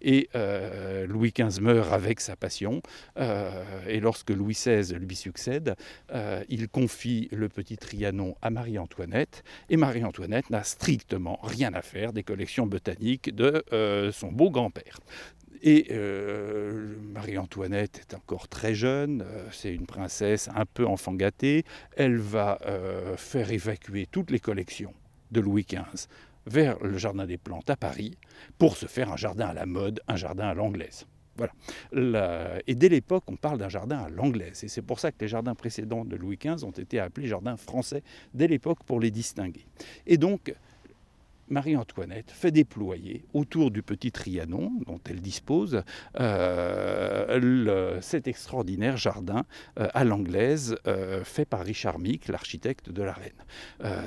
Et 0.00 0.28
euh, 0.34 1.06
Louis 1.06 1.32
XV 1.36 1.60
meurt 1.60 1.92
avec 1.92 2.20
sa 2.20 2.36
passion, 2.36 2.82
euh, 3.18 3.62
et 3.88 4.00
lorsque 4.00 4.30
Louis 4.30 4.54
XVI 4.54 4.94
lui 4.94 5.16
succède, 5.16 5.74
euh, 6.12 6.42
il 6.48 6.68
confie 6.68 7.28
le 7.32 7.48
petit 7.48 7.76
Trianon 7.76 8.36
à 8.42 8.50
Marie-Antoinette, 8.50 9.44
et 9.68 9.76
Marie-Antoinette 9.76 10.50
n'a 10.50 10.64
strictement 10.64 11.38
rien 11.42 11.72
à 11.74 11.82
faire 11.82 12.12
des 12.12 12.22
collections 12.22 12.66
botaniques 12.66 13.34
de 13.34 13.64
son 14.12 14.32
beau 14.32 14.50
grand-père. 14.50 14.98
Et 15.62 15.92
Marie-Antoinette 17.12 18.00
est 18.00 18.14
encore 18.14 18.48
très 18.48 18.74
jeune, 18.74 19.24
c'est 19.52 19.72
une 19.72 19.86
princesse 19.86 20.48
un 20.54 20.64
peu 20.66 20.86
enfant 20.86 21.14
gâtée, 21.14 21.64
elle 21.96 22.16
va 22.16 22.58
faire 23.16 23.50
évacuer 23.52 24.06
toutes 24.10 24.30
les 24.30 24.40
collections 24.40 24.94
de 25.30 25.40
Louis 25.40 25.66
XV 25.68 26.08
vers 26.46 26.82
le 26.82 26.98
Jardin 26.98 27.26
des 27.26 27.38
Plantes 27.38 27.70
à 27.70 27.76
Paris 27.76 28.16
pour 28.58 28.76
se 28.76 28.86
faire 28.86 29.12
un 29.12 29.16
jardin 29.16 29.48
à 29.48 29.54
la 29.54 29.66
mode, 29.66 30.00
un 30.08 30.16
jardin 30.16 30.48
à 30.48 30.54
l'anglaise. 30.54 31.06
Voilà. 31.36 31.52
Et 32.66 32.74
dès 32.74 32.88
l'époque, 32.88 33.24
on 33.28 33.36
parle 33.36 33.58
d'un 33.58 33.68
jardin 33.68 33.98
à 33.98 34.10
l'anglaise. 34.10 34.64
Et 34.64 34.68
c'est 34.68 34.82
pour 34.82 35.00
ça 35.00 35.12
que 35.12 35.16
les 35.20 35.28
jardins 35.28 35.54
précédents 35.54 36.04
de 36.04 36.16
Louis 36.16 36.36
XV 36.36 36.64
ont 36.64 36.70
été 36.72 37.00
appelés 37.00 37.26
jardins 37.26 37.56
français 37.56 38.02
dès 38.34 38.48
l'époque 38.48 38.84
pour 38.84 39.00
les 39.00 39.10
distinguer. 39.10 39.66
Et 40.06 40.18
donc, 40.18 40.54
Marie-Antoinette 41.48 42.30
fait 42.30 42.50
déployer 42.50 43.24
autour 43.34 43.70
du 43.70 43.82
petit 43.82 44.12
Trianon 44.12 44.72
dont 44.86 45.00
elle 45.08 45.20
dispose 45.20 45.82
euh, 46.18 47.98
cet 48.00 48.28
extraordinaire 48.28 48.96
jardin 48.96 49.44
euh, 49.78 49.88
à 49.92 50.04
l'anglaise 50.04 50.76
euh, 50.86 51.24
fait 51.24 51.44
par 51.44 51.64
Richard 51.64 51.98
Mick, 51.98 52.28
l'architecte 52.28 52.90
de 52.90 53.02
la 53.02 53.12
reine. 53.12 53.32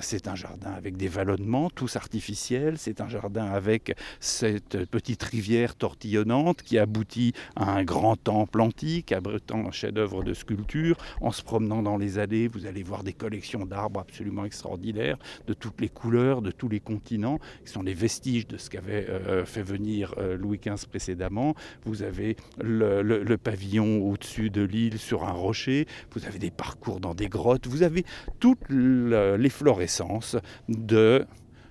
c'est 0.01 0.27
un 0.27 0.35
jardin 0.35 0.71
avec 0.71 0.97
des 0.97 1.07
vallonnements 1.07 1.69
tous 1.69 1.95
artificiels, 1.95 2.77
c'est 2.77 3.01
un 3.01 3.07
jardin 3.07 3.45
avec 3.45 3.95
cette 4.19 4.85
petite 4.85 5.23
rivière 5.23 5.75
tortillonnante 5.75 6.61
qui 6.61 6.77
aboutit 6.77 7.33
à 7.55 7.71
un 7.71 7.83
grand 7.83 8.15
temple 8.15 8.61
antique, 8.61 9.11
abritant 9.11 9.67
un 9.67 9.71
chef-d'œuvre 9.71 10.23
de 10.23 10.33
sculpture. 10.33 10.97
En 11.21 11.31
se 11.31 11.43
promenant 11.43 11.81
dans 11.81 11.97
les 11.97 12.17
allées, 12.19 12.47
vous 12.47 12.65
allez 12.65 12.83
voir 12.83 13.03
des 13.03 13.13
collections 13.13 13.65
d'arbres 13.65 13.99
absolument 13.99 14.45
extraordinaires, 14.45 15.17
de 15.47 15.53
toutes 15.53 15.81
les 15.81 15.89
couleurs, 15.89 16.41
de 16.41 16.51
tous 16.51 16.69
les 16.69 16.79
continents 16.79 17.24
qui 17.63 17.71
sont 17.71 17.81
les 17.81 17.93
vestiges 17.93 18.47
de 18.47 18.57
ce 18.57 18.69
qu'avait 18.69 19.07
euh, 19.09 19.45
fait 19.45 19.61
venir 19.61 20.15
euh, 20.17 20.37
Louis 20.37 20.59
XV 20.59 20.87
précédemment. 20.87 21.55
Vous 21.85 22.03
avez 22.03 22.35
le, 22.59 23.35
pavillon 23.35 24.01
au-dessus 24.07 24.49
de 24.49 24.61
l'île 24.61 24.97
sur 24.97 25.23
un 25.23 25.31
rocher, 25.31 25.87
vous 26.11 26.25
avez 26.25 26.39
des 26.39 26.51
parcours 26.51 26.99
dans 26.99 27.13
des 27.13 27.27
grottes, 27.27 27.67
vous 27.67 27.83
avez 27.83 28.05
toute 28.39 28.59
l'efflorescence 28.69 30.37
de, 30.69 31.25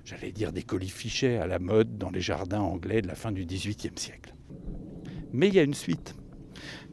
j'allais 0.05 0.33
dire, 0.33 0.53
des 0.53 0.63
colifichets 0.63 1.39
à 1.39 1.47
la 1.47 1.59
mode 1.59 1.99
dans 1.99 2.11
les 2.11 2.21
jardins 2.21 2.61
anglais 2.61 3.03
de 3.03 3.09
la 3.09 3.15
fin 3.15 3.33
du 3.33 3.45
XVIIIe 3.45 3.97
siècle. 3.97 4.35
Mais 5.33 5.49
il 5.49 5.55
y 5.55 5.59
a 5.59 5.63
une 5.63 5.75
suite, 5.75 6.15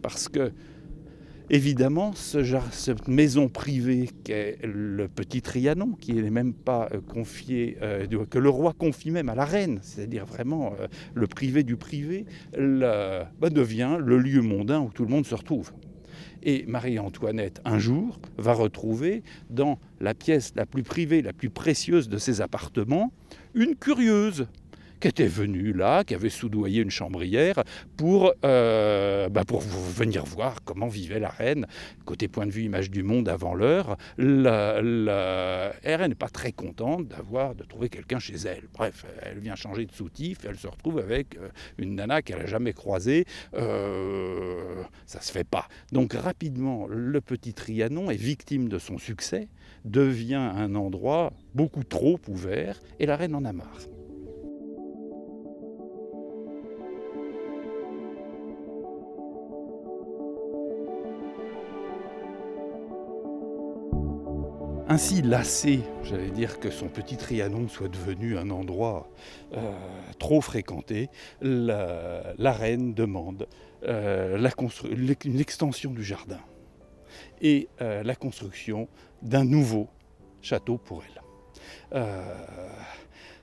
parce 0.02 0.30
que 0.30 0.52
Évidemment, 1.54 2.14
cette 2.14 3.10
maison 3.10 3.50
privée 3.50 4.10
qu'est 4.24 4.58
le 4.64 5.10
petit 5.10 5.42
Trianon, 5.42 5.98
qui 6.00 6.14
n'est 6.14 6.30
même 6.30 6.54
pas 6.54 6.88
euh, 6.94 7.02
confié, 7.02 7.78
euh, 7.82 8.08
que 8.30 8.40
le 8.40 8.48
roi 8.48 8.72
confie 8.72 9.12
même 9.12 9.28
à 9.28 9.36
la 9.36 9.44
reine, 9.44 9.80
c'est-à-dire 9.82 10.26
vraiment 10.26 10.74
euh, 10.80 10.88
le 11.14 11.28
privé 11.28 11.64
du 11.64 11.76
privé, 11.76 12.26
bah, 12.54 13.50
devient 13.50 13.98
le 14.00 14.18
lieu 14.18 14.42
mondain 14.42 14.80
où 14.80 14.92
tout 14.94 15.04
le 15.04 15.10
monde 15.10 15.26
se 15.26 15.36
retrouve. 15.36 15.74
Et 16.42 16.64
Marie-Antoinette, 16.68 17.60
un 17.66 17.80
jour, 17.80 18.18
va 18.38 18.54
retrouver 18.54 19.22
dans 19.50 19.78
la 20.00 20.14
pièce 20.14 20.54
la 20.56 20.66
plus 20.66 20.84
privée, 20.84 21.22
la 21.22 21.34
plus 21.34 21.50
précieuse 21.50 22.08
de 22.08 22.18
ses 22.18 22.40
appartements, 22.40 23.12
une 23.56 23.76
curieuse, 23.76 24.48
qui 25.02 25.08
était 25.08 25.28
venu 25.28 25.74
là, 25.74 26.04
qui 26.04 26.14
avait 26.14 26.30
soudoyé 26.30 26.82
une 26.82 26.92
chambrière 26.92 27.64
pour, 27.98 28.34
euh, 28.46 29.30
bah 29.30 29.44
pour 29.46 29.62
venir 29.62 30.24
voir 30.24 30.64
comment 30.64 30.88
vivait 30.88 31.20
la 31.20 31.30
reine. 31.30 31.66
Côté 32.06 32.28
point 32.28 32.46
de 32.46 32.52
vue 32.52 32.64
image 32.64 32.92
du 32.92 33.02
monde 33.02 33.28
avant 33.28 33.56
l'heure, 33.56 33.98
la, 34.18 34.82
la, 34.82 35.72
reine 35.84 36.10
n'est 36.10 36.16
pas 36.16 36.30
très 36.30 36.52
contente 36.52 37.08
d'avoir 37.08 37.56
de 37.56 37.64
trouver 37.64 37.90
quelqu'un 37.90 38.20
chez 38.20 38.36
elle. 38.46 38.64
Bref, 38.74 39.06
elle 39.24 39.40
vient 39.40 39.56
changer 39.56 39.86
de 39.88 39.92
soutif, 39.92 40.46
elle 40.48 40.58
se 40.58 40.68
retrouve 40.68 41.00
avec 41.00 41.36
euh, 41.36 41.50
une 41.80 41.96
nana 41.96 42.22
qu'elle 42.22 42.38
n'a 42.38 42.46
jamais 42.46 42.74
croisée. 42.74 43.26
Euh, 43.56 44.84
ça 45.08 45.20
se 45.20 45.32
fait 45.32 45.44
pas. 45.44 45.68
Donc 45.92 46.14
rapidement, 46.14 46.86
le 46.88 47.20
petit 47.22 47.54
Trianon 47.54 48.12
est 48.12 48.16
victime 48.16 48.70
de 48.70 48.78
son 48.78 49.00
succès, 49.00 49.48
devient 49.84 50.36
un 50.36 50.76
endroit 50.76 51.34
beaucoup 51.56 51.84
trop 51.84 52.20
ouvert, 52.28 52.80
et 53.00 53.08
la 53.08 53.16
reine 53.16 53.34
en 53.34 53.46
a 53.46 53.52
marre. 53.52 53.80
Ainsi 64.92 65.22
lassé, 65.22 65.80
j'allais 66.04 66.32
dire, 66.32 66.60
que 66.60 66.70
son 66.70 66.90
petit 66.90 67.16
Trianon 67.16 67.70
soit 67.70 67.88
devenu 67.88 68.38
un 68.38 68.50
endroit 68.50 69.10
euh, 69.54 69.72
trop 70.20 70.42
fréquenté, 70.42 71.10
la, 71.40 72.52
reine 72.52 72.94
demande 72.94 73.48
euh, 73.86 74.50
une 74.84 75.40
extension 75.40 75.92
du 75.92 76.04
jardin 76.04 76.42
et 77.42 77.70
euh, 77.80 78.04
la 78.04 78.16
construction 78.16 78.90
d'un 79.22 79.46
nouveau 79.46 79.88
château 80.42 80.78
pour 80.78 81.04
elle. 81.06 82.04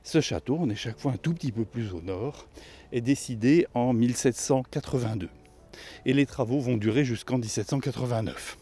ce 0.02 0.20
château, 0.20 0.58
on 0.60 0.68
est 0.68 0.74
chaque 0.74 0.98
fois 0.98 1.12
un 1.12 1.16
tout 1.16 1.32
petit 1.32 1.50
peu 1.50 1.64
plus 1.64 1.94
au 1.94 2.02
nord, 2.02 2.46
est 2.92 3.00
décidé 3.00 3.66
en 3.72 3.94
1782 3.94 5.30
et 6.04 6.12
les 6.12 6.26
travaux 6.26 6.60
vont 6.60 6.76
durer 6.76 7.06
jusqu'en 7.06 7.38
1789 7.38 8.58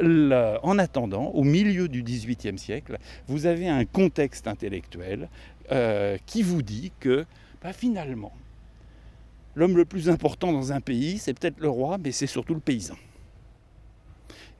en 0.00 0.78
attendant, 0.78 1.26
au 1.30 1.44
milieu 1.44 1.88
du 1.88 2.02
XVIIIe 2.02 2.58
siècle, 2.58 2.98
vous 3.26 3.46
avez 3.46 3.68
un 3.68 3.84
contexte 3.84 4.48
intellectuel 4.48 5.28
euh, 5.70 6.18
qui 6.26 6.42
vous 6.42 6.62
dit 6.62 6.92
que 7.00 7.24
bah, 7.62 7.72
finalement, 7.72 8.32
l'homme 9.54 9.76
le 9.76 9.84
plus 9.84 10.08
important 10.08 10.52
dans 10.52 10.72
un 10.72 10.80
pays, 10.80 11.18
c'est 11.18 11.38
peut-être 11.38 11.60
le 11.60 11.68
roi, 11.68 11.98
mais 12.02 12.12
c'est 12.12 12.26
surtout 12.26 12.54
le 12.54 12.60
paysan. 12.60 12.96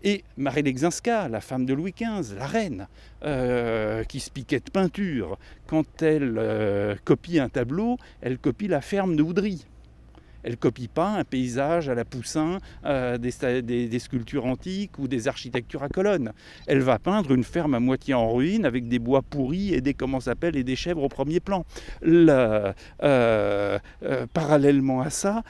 Et 0.05 0.25
Marie 0.37 0.63
Lexinska, 0.63 1.29
la 1.29 1.41
femme 1.41 1.65
de 1.65 1.75
Louis 1.75 1.93
XV, 1.93 2.37
la 2.37 2.47
reine, 2.47 2.89
euh, 3.25 4.03
qui 4.05 4.21
se 4.21 4.31
piquait 4.31 4.61
de 4.61 4.71
peinture, 4.71 5.39
quand 5.67 6.03
elle 6.03 6.39
euh, 6.39 6.97
copie 7.05 7.39
un 7.39 7.49
tableau, 7.49 7.99
elle 8.21 8.39
copie 8.39 8.69
la 8.69 8.81
ferme 8.81 9.15
de 9.15 9.23
Houdry. 9.23 9.65
Elle 10.43 10.57
copie 10.57 10.89
pas 10.89 11.09
un 11.09 11.25
paysage 11.25 11.89
à 11.89 11.95
la 11.95 12.05
Poussin, 12.05 12.59
euh, 12.85 13.19
des, 13.19 13.99
sculptures 13.99 14.47
antiques 14.47 14.99
ou 14.99 15.09
des 15.09 15.29
architectures 15.29 15.83
à 15.83 15.89
colonnes. 15.89 16.33
Elle 16.67 16.81
va 16.81 16.99
peindre 16.99 17.33
une 17.33 17.45
ferme 17.45 17.75
à 17.75 17.81
moitié 17.81 18.15
en 18.15 18.33
ruine 18.33 18.65
avec 18.65 18.89
des 18.89 18.99
bois 18.99 19.23
pourris 19.23 19.75
et 19.75 19.81
des 19.81 19.95
comment 19.95 20.19
des 20.19 20.77
chèvres 20.77 21.03
au 21.03 21.09
premier 21.09 21.41
plan. 21.41 21.65
Euh, 22.05 22.73
euh, 23.03 23.79
parallèlement 24.33 25.01
à 25.01 25.11
ça, 25.11 25.43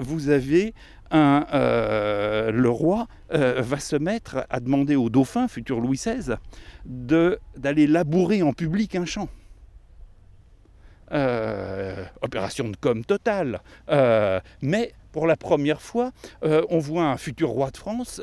vous 0.00 0.28
avez 0.28 0.74
le 1.12 2.68
roi 2.68 3.06
va 3.30 3.78
se 3.78 3.96
mettre 3.96 4.46
à 4.50 4.60
demander 4.60 4.96
au 4.96 5.08
dauphin, 5.08 5.48
futur 5.48 5.80
Louis 5.80 5.96
XVI, 5.96 6.36
d'aller 6.84 7.86
labourer 7.86 8.42
en 8.42 8.52
public 8.52 8.94
un 8.96 9.04
champ. 9.04 9.28
Euh, 11.12 12.04
opération 12.20 12.68
de 12.68 12.76
com 12.76 13.04
totale. 13.04 13.60
Euh, 13.90 14.40
mais 14.60 14.92
pour 15.12 15.26
la 15.26 15.36
première 15.36 15.80
fois, 15.80 16.10
euh, 16.42 16.62
on 16.68 16.78
voit 16.78 17.04
un 17.04 17.16
futur 17.16 17.50
roi 17.50 17.70
de 17.70 17.76
France 17.76 18.20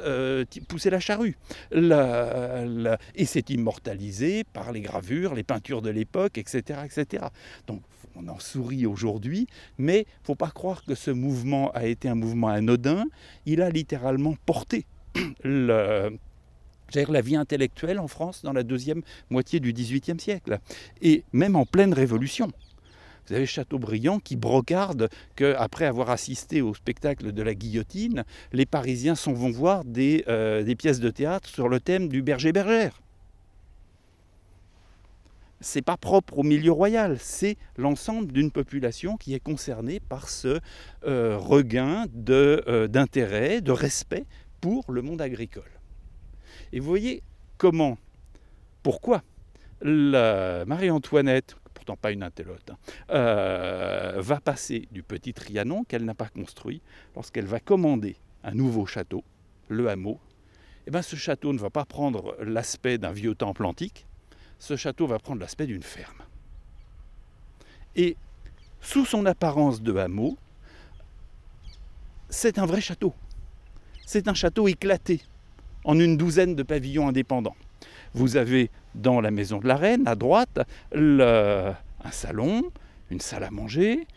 pousser 0.67 0.89
la 0.89 0.99
charrue. 0.99 1.37
et 1.71 3.25
c'est 3.25 3.49
immortalisé 3.49 4.43
par 4.43 4.71
les 4.71 4.81
gravures, 4.81 5.33
les 5.33 5.43
peintures 5.43 5.81
de 5.81 5.89
l'époque, 5.89 6.37
etc., 6.37 6.81
etc. 6.85 7.25
Donc 7.67 7.81
on 8.15 8.27
en 8.27 8.37
sourit 8.37 8.85
aujourd'hui, 8.85 9.47
mais 9.77 10.01
il 10.01 10.25
faut 10.25 10.35
pas 10.35 10.51
croire 10.51 10.83
que 10.83 10.93
ce 10.93 11.09
mouvement 11.09 11.71
a 11.71 11.85
été 11.85 12.09
un 12.09 12.15
mouvement 12.15 12.49
anodin. 12.49 13.05
Il 13.45 13.61
a 13.61 13.69
littéralement 13.69 14.35
porté 14.45 14.85
la 15.43 16.11
vie 17.21 17.35
intellectuelle 17.37 17.99
en 17.99 18.07
France 18.07 18.43
dans 18.43 18.53
la 18.53 18.63
deuxième 18.63 19.01
moitié 19.29 19.59
du 19.59 19.73
XVIIIe 19.73 20.19
siècle, 20.19 20.59
et 21.01 21.23
même 21.31 21.55
en 21.55 21.65
pleine 21.65 21.93
révolution. 21.93 22.51
Vous 23.27 23.35
avez 23.35 23.45
Chateaubriand 23.45 24.19
qui 24.19 24.35
brocarde 24.35 25.09
qu'après 25.35 25.85
avoir 25.85 26.09
assisté 26.09 26.61
au 26.61 26.73
spectacle 26.73 27.31
de 27.31 27.41
la 27.41 27.53
guillotine, 27.53 28.25
les 28.51 28.65
Parisiens 28.65 29.15
s'en 29.15 29.33
vont 29.33 29.51
voir 29.51 29.85
des, 29.85 30.23
euh, 30.27 30.63
pièces 30.75 30.99
de 30.99 31.09
théâtre 31.09 31.47
sur 31.47 31.69
le 31.69 31.79
thème 31.79 32.09
du 32.09 32.21
berger-bergère 32.21 32.99
c'est 35.63 35.81
pas 35.81 35.95
propre 35.95 36.39
au 36.39 36.43
milieu 36.43 36.73
royal, 36.73 37.17
c'est 37.19 37.55
l'ensemble 37.77 38.33
d'une 38.33 38.51
population 38.51 39.15
qui 39.15 39.33
est 39.33 39.39
concernée 39.39 40.01
par 40.01 40.27
ce 40.27 40.59
euh, 41.05 41.37
regain 41.37 42.05
euh, 42.29 42.87
d'intérêt, 42.87 43.61
de, 43.61 43.71
respect 43.71 44.25
pour 44.59 44.83
le 44.91 45.01
monde 45.01 45.21
agricole. 45.21 45.71
Et 46.73 46.81
vous 46.81 46.87
voyez 46.87 47.23
comment, 47.57 47.97
pourquoi 48.83 49.23
Marie-Antoinette 49.81 51.55
pourtant 51.83 51.97
pas 51.97 52.11
une 52.11 52.23
intellote, 52.23 52.69
hein, 52.69 52.77
euh, 53.09 54.13
va 54.17 54.39
passer 54.39 54.87
du 54.91 55.03
petit 55.03 55.33
Trianon 55.33 55.83
qu'elle 55.83 56.05
n'a 56.05 56.13
pas 56.13 56.29
construit 56.29 56.81
lorsqu'elle 57.13 57.45
va 57.45 57.59
commander 57.59 58.15
un 58.45 58.53
nouveau 58.53 58.85
château, 58.85 59.21
le 59.67 59.89
hameau. 59.89 60.17
Eh 60.87 60.91
bien 60.91 61.01
ce 61.01 61.17
château 61.17 61.51
ne 61.51 61.59
va 61.59 61.69
pas 61.69 61.83
prendre 61.83 62.37
l'aspect 62.41 62.97
d'un 62.97 63.11
vieux 63.11 63.35
temple 63.35 63.65
antique, 63.65 64.05
ce 64.59 64.77
château 64.77 65.07
va 65.07 65.19
prendre 65.19 65.41
l'aspect 65.41 65.67
d'une 65.67 65.83
ferme. 65.83 66.23
Et 67.97 68.15
sous 68.79 69.05
son 69.05 69.25
apparence 69.25 69.81
de 69.81 69.93
hameau, 69.97 70.37
c'est 72.29 72.59
un 72.59 72.65
vrai 72.65 72.79
château. 72.79 73.13
C'est 74.05 74.29
un 74.29 74.33
château 74.33 74.69
éclaté 74.69 75.21
en 75.83 75.99
une 75.99 76.15
douzaine 76.15 76.55
de 76.55 76.63
pavillons 76.63 77.09
indépendants. 77.09 77.57
Vous 78.13 78.37
avez 78.37 78.71
dans 78.95 79.21
la 79.21 79.31
maison 79.31 79.59
de 79.59 79.67
la 79.67 79.75
reine, 79.75 80.07
à 80.07 80.15
droite, 80.15 80.59
un 80.93 82.11
salon, 82.11 82.63
une 83.09 83.19
salle 83.19 83.43
à 83.43 83.51
manger, 83.51 84.07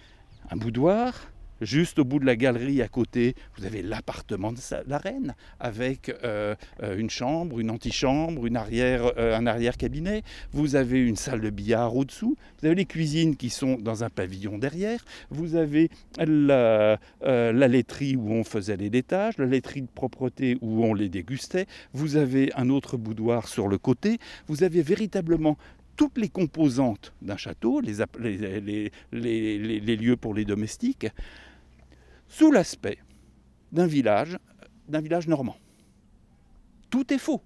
un 0.51 0.57
boudoir, 0.57 1.15
Juste 1.61 1.99
au 1.99 2.05
bout 2.05 2.19
de 2.19 2.27
la 2.27 2.37
galerie 2.37 2.83
à 2.83 2.89
côté, 2.89 3.35
vous 3.57 3.65
avez 3.65 3.83
l'appartement 3.83 4.53
de 4.53 4.59
la 4.87 4.99
reine 4.99 5.35
avec 5.59 6.11
euh, 6.23 6.55
euh, 6.83 6.99
une 6.99 7.11
chambre, 7.11 7.61
une 7.61 7.71
antichambre, 7.71 8.47
une 8.47 8.57
arrière, 8.57 9.13
euh, 9.17 9.37
un 9.37 9.47
arrière-cabinet. 9.47 10.23
Vous 10.53 10.77
avez 10.77 11.01
une 11.01 11.17
salle 11.17 11.41
de 11.41 11.51
billard 11.51 11.97
au-dessous. 11.97 12.37
Vous 12.61 12.67
avez 12.67 12.75
les 12.75 12.85
cuisines 12.85 13.37
qui 13.37 13.51
sont 13.51 13.77
dans 13.77 14.05
un 14.05 14.11
pavillon 14.11 14.59
derrière. 14.59 15.05
Vous 15.31 15.57
avez 15.57 15.91
la, 16.19 16.99
la 17.23 17.69
laiterie 17.69 18.17
où 18.17 18.31
on 18.33 18.45
faisait 18.45 18.77
les 18.77 18.91
laitages, 18.91 19.39
la 19.39 19.47
laiterie 19.47 19.83
de 19.83 19.89
propreté 19.95 20.59
où 20.61 20.85
on 20.85 20.95
les 20.95 21.09
dégustait. 21.09 21.67
Vous 21.93 22.17
avez 22.17 22.53
un 22.57 22.69
autre 22.69 22.97
boudoir 22.97 23.49
sur 23.49 23.69
le 23.69 23.79
côté. 23.79 24.19
Vous 24.47 24.63
avez 24.63 24.83
véritablement 24.83 25.57
toutes 25.97 26.19
les 26.19 26.29
composantes 26.29 27.13
d'un 27.23 27.37
château, 27.37 27.81
les, 27.81 28.91
lieux 29.13 30.17
pour 30.17 30.35
les 30.35 30.45
domestiques, 30.45 31.07
sous 32.29 32.51
l'aspect 32.51 32.99
d'un 33.73 33.87
village, 33.87 34.39
d'un 34.89 35.01
village 35.01 35.29
normand. 35.29 35.57
Tout 36.91 37.13
est 37.13 37.19
faux. 37.19 37.43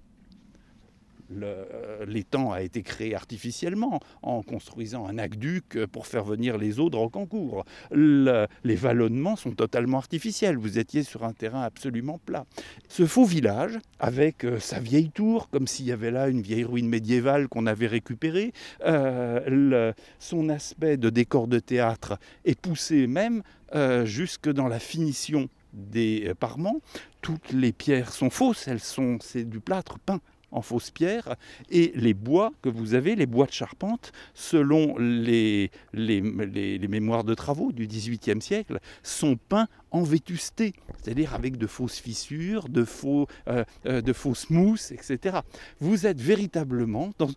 L'étang 2.07 2.51
a 2.51 2.61
été 2.61 2.81
créé 2.83 3.15
artificiellement 3.15 3.99
en 4.21 4.41
construisant 4.41 5.07
un 5.07 5.17
aqueduc 5.17 5.85
pour 5.87 6.07
faire 6.07 6.23
venir 6.23 6.57
les 6.57 6.79
eaux 6.79 6.89
de 6.89 6.95
Rocancourt. 6.95 7.65
les 7.91 8.75
vallonnements 8.75 9.35
sont 9.35 9.51
totalement 9.51 9.97
artificiels. 9.97 10.57
Vous 10.57 10.77
étiez 10.77 11.03
sur 11.03 11.23
un 11.23 11.33
terrain 11.33 11.63
absolument 11.63 12.19
plat. 12.25 12.45
Ce 12.87 13.05
faux 13.05 13.25
village, 13.25 13.79
avec 13.99 14.43
euh, 14.43 14.59
sa 14.59 14.79
vieille 14.79 15.11
tour, 15.11 15.49
comme 15.49 15.67
s'il 15.67 15.85
y 15.85 15.91
avait 15.91 16.11
là 16.11 16.27
une 16.27 16.41
vieille 16.41 16.63
ruine 16.63 16.89
médiévale 16.89 17.47
qu'on 17.47 17.65
avait 17.65 17.87
récupérée, 17.87 18.53
euh, 18.85 19.93
son 20.19 20.49
aspect 20.49 20.97
de 20.97 21.09
décor 21.09 21.47
de 21.47 21.59
théâtre 21.59 22.17
est 22.45 22.59
poussé 22.59 23.07
même 23.07 23.43
euh, 23.73 24.05
jusque 24.05 24.49
dans 24.49 24.67
la 24.67 24.79
finition 24.79 25.47
des 25.73 26.25
euh, 26.27 26.35
parements. 26.35 26.81
Toutes 27.21 27.51
les 27.51 27.71
pierres 27.71 28.11
sont 28.11 28.29
fausses, 28.29 28.67
elles 28.67 28.81
sont, 28.81 29.17
c'est 29.21 29.45
du 29.45 29.59
plâtre 29.59 29.97
peint 29.99 30.19
en 30.51 30.61
fausse 30.61 30.91
pierre, 30.91 31.35
et 31.69 31.91
les 31.95 32.13
bois 32.13 32.51
que 32.61 32.69
vous 32.69 32.93
avez, 32.93 33.15
les 33.15 33.25
bois 33.25 33.45
de 33.45 33.51
charpente, 33.51 34.11
selon 34.33 34.97
les, 34.97 35.71
les, 35.93 36.21
les, 36.21 36.87
mémoires 36.87 37.23
de 37.23 37.33
travaux 37.33 37.71
du 37.71 37.87
XVIIIe 37.87 38.41
siècle, 38.41 38.79
sont 39.03 39.37
peints 39.37 39.67
en 39.91 40.03
vétusté, 40.03 40.73
c'est-à-dire 41.01 41.33
avec 41.33 41.57
de 41.57 41.67
fausses 41.67 41.99
fissures, 41.99 42.69
de, 42.69 42.83
faux, 42.83 43.27
euh, 43.47 43.63
de 43.85 44.13
fausses 44.13 44.49
mousses, 44.49 44.91
etc. 44.91 45.39
Vous 45.79 46.05
êtes 46.05 46.19
véritablement 46.19 47.11
dans, 47.17 47.29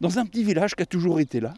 dans 0.00 0.18
un 0.18 0.26
petit 0.26 0.44
village 0.44 0.74
qui 0.74 0.82
a 0.82 0.86
toujours 0.86 1.20
été 1.20 1.40
là, 1.40 1.54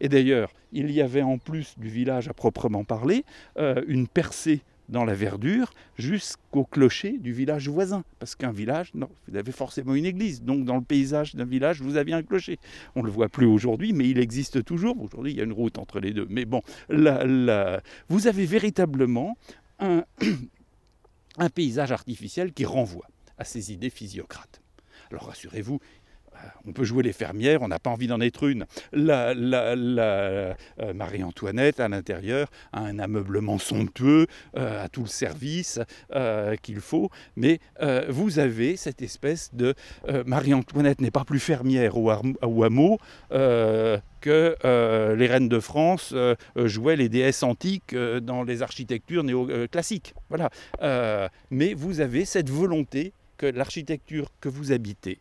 et 0.00 0.08
d'ailleurs, 0.08 0.52
il 0.72 0.90
y 0.90 1.00
avait 1.00 1.22
en 1.22 1.38
plus 1.38 1.78
du 1.78 1.88
village 1.88 2.28
à 2.28 2.34
proprement 2.34 2.84
parler, 2.84 3.24
euh, 3.58 3.82
une 3.86 4.08
percée 4.08 4.62
dans 4.88 5.04
la 5.04 5.14
verdure 5.14 5.72
jusqu'au 5.98 6.64
clocher 6.64 7.18
du 7.18 7.32
village 7.32 7.68
voisin. 7.68 8.04
Parce 8.18 8.34
qu'un 8.34 8.52
village, 8.52 8.90
non, 8.94 9.08
vous 9.28 9.36
avez 9.36 9.52
forcément 9.52 9.94
une 9.94 10.04
église. 10.04 10.42
Donc 10.42 10.64
dans 10.64 10.76
le 10.76 10.82
paysage 10.82 11.34
d'un 11.34 11.44
village, 11.44 11.80
vous 11.80 11.96
aviez 11.96 12.14
un 12.14 12.22
clocher. 12.22 12.58
On 12.94 13.00
ne 13.00 13.06
le 13.06 13.12
voit 13.12 13.28
plus 13.28 13.46
aujourd'hui, 13.46 13.92
mais 13.92 14.08
il 14.08 14.18
existe 14.18 14.64
toujours. 14.64 15.00
Aujourd'hui, 15.00 15.32
il 15.32 15.38
y 15.38 15.40
a 15.40 15.44
une 15.44 15.52
route 15.52 15.78
entre 15.78 16.00
les 16.00 16.12
deux. 16.12 16.26
Mais 16.28 16.44
bon, 16.44 16.62
vous 16.88 18.26
avez 18.26 18.46
véritablement 18.46 19.36
un, 19.78 20.04
un 21.38 21.48
paysage 21.48 21.92
artificiel 21.92 22.52
qui 22.52 22.64
renvoie 22.64 23.06
à 23.38 23.44
ces 23.44 23.72
idées 23.72 23.90
physiocrates. 23.90 24.60
Alors 25.10 25.26
rassurez-vous, 25.26 25.80
on 26.66 26.72
peut 26.72 26.84
jouer 26.84 27.02
les 27.02 27.12
fermières, 27.12 27.62
on 27.62 27.68
n'a 27.68 27.78
pas 27.78 27.90
envie 27.90 28.06
d'en 28.06 28.20
être 28.20 28.44
une. 28.44 28.66
Euh, 30.80 30.94
Marie-Antoinette, 30.94 31.80
à 31.80 31.88
l'intérieur, 31.88 32.48
a 32.72 32.80
un 32.80 32.98
ameublement 32.98 33.58
somptueux, 33.58 34.26
euh, 34.56 34.84
a 34.84 34.88
tout 34.88 35.02
le 35.02 35.08
service 35.08 35.80
euh, 36.14 36.56
qu'il 36.56 36.80
faut, 36.80 37.10
mais 37.36 37.60
vous 38.08 38.38
avez 38.38 38.76
cette 38.76 39.02
espèce 39.02 39.50
de... 39.54 39.74
Marie-Antoinette 40.26 41.00
n'est 41.00 41.10
pas 41.10 41.24
plus 41.24 41.40
fermière 41.40 41.96
au, 41.96 42.10
hameau 42.62 42.98
que 43.30 44.56
les 45.14 45.26
reines 45.26 45.48
de 45.48 45.60
France 45.60 46.14
jouaient 46.56 46.96
les 46.96 47.08
déesses 47.08 47.42
antiques 47.42 47.94
dans 47.94 48.42
les 48.42 48.62
architectures 48.62 49.24
néoclassiques. 49.24 50.14
Voilà. 50.28 50.50
mais 51.50 51.74
vous 51.74 52.00
avez 52.00 52.24
cette 52.24 52.50
volonté 52.50 53.12
que 53.36 53.46
l'architecture 53.46 54.28
que 54.40 54.48
vous 54.48 54.72
habitez, 54.72 55.18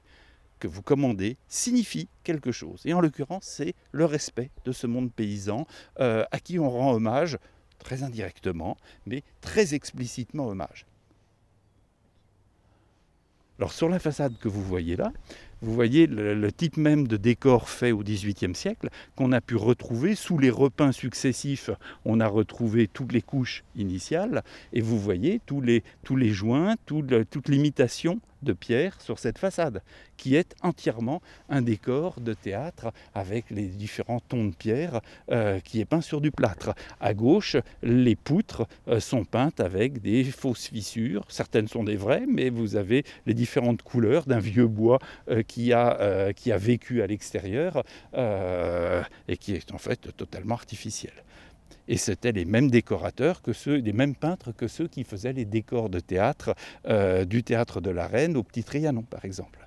que 0.61 0.67
vous 0.67 0.83
commandez 0.83 1.35
signifie 1.49 2.07
quelque 2.23 2.53
chose. 2.53 2.81
Et 2.85 2.93
en 2.93 3.01
l'occurrence, 3.01 3.43
c'est 3.43 3.73
le 3.91 4.05
respect 4.05 4.51
de 4.63 4.71
ce 4.71 4.87
monde 4.87 5.11
paysan 5.11 5.65
euh, 5.99 6.23
à 6.31 6.39
qui 6.39 6.59
on 6.59 6.69
rend 6.69 6.93
hommage, 6.93 7.37
très 7.79 8.03
indirectement, 8.03 8.77
mais 9.05 9.23
très 9.41 9.73
explicitement 9.73 10.47
hommage. 10.47 10.85
Alors 13.57 13.73
sur 13.73 13.89
la 13.89 13.99
façade 13.99 14.33
que 14.39 14.47
vous 14.47 14.63
voyez 14.63 14.95
là, 14.95 15.11
vous 15.61 15.73
voyez 15.73 16.07
le, 16.07 16.51
type 16.51 16.77
même 16.77 17.07
de 17.07 17.17
décor 17.17 17.69
fait 17.69 17.91
au 17.91 18.01
XVIIIe 18.01 18.55
siècle 18.55 18.89
qu'on 19.15 19.31
a 19.31 19.41
pu 19.41 19.55
retrouver 19.55 20.15
sous 20.15 20.39
les 20.39 20.49
repeints 20.49 20.91
successifs. 20.91 21.69
On 22.03 22.19
a 22.19 22.27
retrouvé 22.27 22.87
toutes 22.87 23.13
les 23.13 23.21
couches 23.21 23.63
initiales 23.75 24.43
et 24.73 24.81
vous 24.81 24.99
voyez 24.99 25.41
tous 25.45 25.61
les, 25.61 25.83
tous 26.03 26.15
les 26.15 26.29
joints, 26.29 26.75
toute 26.87 27.49
l'imitation 27.49 28.19
de 28.43 28.53
pierre 28.53 28.99
sur 29.01 29.19
cette 29.19 29.37
façade, 29.37 29.81
qui 30.17 30.35
est 30.35 30.55
entièrement 30.61 31.21
un 31.49 31.61
décor 31.61 32.19
de 32.19 32.33
théâtre 32.33 32.91
avec 33.13 33.49
les 33.49 33.67
différents 33.67 34.19
tons 34.19 34.45
de 34.45 34.55
pierre 34.55 35.01
euh, 35.31 35.59
qui 35.59 35.79
est 35.79 35.85
peint 35.85 36.01
sur 36.01 36.21
du 36.21 36.31
plâtre. 36.31 36.73
À 36.99 37.13
gauche, 37.13 37.57
les 37.83 38.15
poutres 38.15 38.67
euh, 38.87 38.99
sont 38.99 39.25
peintes 39.25 39.59
avec 39.59 40.01
des 40.01 40.23
fausses 40.23 40.67
fissures. 40.67 41.25
Certaines 41.29 41.67
sont 41.67 41.83
des 41.83 41.95
vraies, 41.95 42.25
mais 42.27 42.49
vous 42.49 42.75
avez 42.75 43.03
les 43.25 43.33
différentes 43.33 43.81
couleurs 43.81 44.25
d'un 44.25 44.39
vieux 44.39 44.67
bois 44.67 44.99
euh, 45.29 45.43
qui, 45.43 45.73
a, 45.73 46.33
qui 46.33 46.51
a 46.51 46.57
vécu 46.57 47.01
à 47.01 47.07
l'extérieur 47.07 47.83
et 48.13 49.37
qui 49.37 49.53
est 49.53 49.71
en 49.71 49.77
fait 49.77 50.15
totalement 50.15 50.55
artificiel. 50.55 51.13
Et 51.87 51.97
c'était 51.97 52.31
les 52.31 52.45
mêmes 52.45 52.69
décorateurs 52.69 53.41
que 53.41 53.53
ceux, 53.53 53.75
les 53.75 53.93
mêmes 53.93 54.15
peintres 54.15 54.51
que 54.51 54.67
ceux 54.67 54.87
qui 54.87 55.03
faisaient 55.03 55.33
les 55.33 55.45
décors 55.45 55.89
de 55.89 55.99
théâtre 55.99 56.55
euh, 56.87 57.25
du 57.25 57.43
théâtre 57.43 57.81
de 57.81 57.89
la 57.89 58.07
Reine 58.07 58.37
au 58.37 58.43
Petit 58.43 58.63
Trianon, 58.63 59.03
par 59.03 59.25
exemple. 59.25 59.59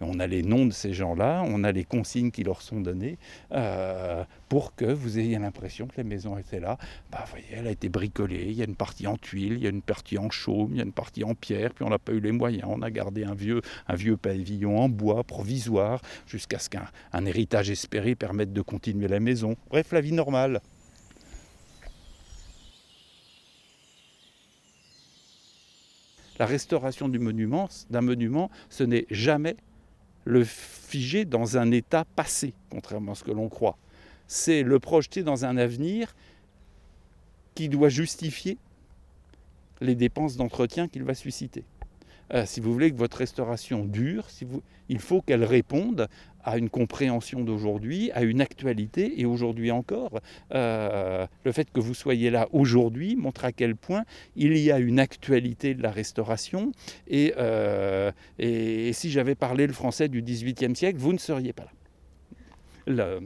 on 0.00 0.20
a 0.20 0.26
les 0.26 0.42
noms 0.42 0.66
de 0.66 0.72
ces 0.72 0.92
gens-là, 0.92 1.42
on 1.46 1.64
a 1.64 1.72
les 1.72 1.84
consignes 1.84 2.30
qui 2.30 2.42
leur 2.42 2.62
sont 2.62 2.80
données 2.80 3.18
euh, 3.52 4.24
pour 4.48 4.74
que 4.74 4.84
vous 4.84 5.18
ayez 5.18 5.38
l'impression 5.38 5.86
que 5.86 5.94
la 5.96 6.04
maison 6.04 6.38
était 6.38 6.60
là. 6.60 6.78
Bah, 7.10 7.24
voyez, 7.30 7.46
elle 7.52 7.66
a 7.66 7.70
été 7.70 7.88
bricolée, 7.88 8.46
il 8.48 8.54
y 8.54 8.62
a 8.62 8.64
une 8.64 8.76
partie 8.76 9.06
en 9.06 9.16
tuile, 9.16 9.54
il 9.54 9.62
y 9.62 9.66
a 9.66 9.70
une 9.70 9.82
partie 9.82 10.18
en 10.18 10.30
chaume, 10.30 10.70
il 10.72 10.78
y 10.78 10.80
a 10.80 10.84
une 10.84 10.92
partie 10.92 11.24
en 11.24 11.34
pierre, 11.34 11.72
puis 11.72 11.84
on 11.84 11.90
n'a 11.90 11.98
pas 11.98 12.12
eu 12.12 12.20
les 12.20 12.32
moyens. 12.32 12.64
On 12.68 12.82
a 12.82 12.90
gardé 12.90 13.24
un 13.24 13.34
vieux 13.34 14.16
pavillon 14.16 14.78
en 14.78 14.88
bois 14.88 15.24
provisoire 15.24 16.00
jusqu'à 16.26 16.58
ce 16.58 16.68
qu'un 16.70 17.26
héritage 17.26 17.70
espéré 17.70 18.14
permette 18.14 18.52
de 18.52 18.62
continuer 18.62 19.08
la 19.08 19.20
maison. 19.20 19.56
Bref, 19.70 19.92
la 19.92 20.00
vie 20.00 20.12
normale. 20.12 20.60
La 26.40 26.46
restauration 26.46 27.06
d'un 27.06 27.18
monument, 27.18 28.50
ce 28.70 28.82
n'est 28.82 29.04
jamais 29.10 29.56
le 30.24 30.42
figer 30.42 31.26
dans 31.26 31.58
un 31.58 31.70
état 31.70 32.06
passé, 32.16 32.54
contrairement 32.70 33.12
à 33.12 33.14
ce 33.14 33.24
que 33.24 33.30
l'on 33.30 33.50
croit. 33.50 33.76
C'est 34.26 34.62
le 34.62 34.78
projeter 34.78 35.22
dans 35.22 35.44
un 35.44 35.58
avenir 35.58 36.16
qui 37.54 37.68
doit 37.68 37.90
justifier 37.90 38.56
les 39.82 39.94
dépenses 39.94 40.38
d'entretien 40.38 40.88
qu'il 40.88 41.04
va 41.04 41.12
susciter. 41.12 41.62
Euh, 42.32 42.46
si 42.46 42.60
vous 42.60 42.72
voulez 42.72 42.90
que 42.90 42.96
votre 42.96 43.18
restauration 43.18 43.84
dure, 43.84 44.26
il 44.88 44.98
faut 44.98 45.20
qu'elle 45.20 45.44
réponde 45.44 46.08
à 46.44 46.58
une 46.58 46.70
compréhension 46.70 47.42
d'aujourd'hui, 47.42 48.10
à 48.12 48.22
une 48.22 48.40
actualité, 48.40 49.20
et 49.20 49.26
aujourd'hui 49.26 49.70
encore, 49.70 50.20
euh, 50.54 51.26
le 51.44 51.52
fait 51.52 51.70
que 51.70 51.80
vous 51.80 51.94
soyez 51.94 52.30
là 52.30 52.48
aujourd'hui 52.52 53.16
montre 53.16 53.44
à 53.44 53.52
quel 53.52 53.76
point 53.76 54.04
il 54.36 54.56
y 54.56 54.72
a 54.72 54.78
une 54.78 54.98
actualité 54.98 55.74
de 55.74 55.82
la 55.82 55.90
restauration, 55.90 56.72
et, 57.06 57.34
euh, 57.38 58.10
si 58.38 59.10
j'avais 59.10 59.34
parlé 59.34 59.66
le 59.66 59.72
français 59.72 60.08
du 60.08 60.22
XVIIIe 60.22 60.74
siècle, 60.74 60.98
vous 60.98 61.12
ne 61.12 61.18
seriez 61.18 61.52
pas 61.52 61.66
là. 62.86 63.18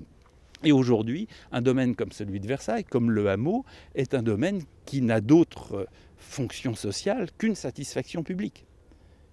Et 0.65 0.73
aujourd'hui, 0.73 1.29
un 1.53 1.61
domaine 1.61 1.95
comme 1.95 2.11
celui 2.11 2.41
de 2.41 2.47
Versailles, 2.47 2.85
comme 2.85 3.11
le 3.11 3.29
hameau, 3.29 3.65
est 3.95 4.15
un 4.15 4.23
domaine 4.23 4.63
qui 4.87 5.03
n'a 5.03 5.21
d'autre 5.21 5.87
fonction 6.17 6.75
sociale 6.75 7.29
qu'une 7.37 7.55
satisfaction 7.55 8.23
publique. 8.23 8.65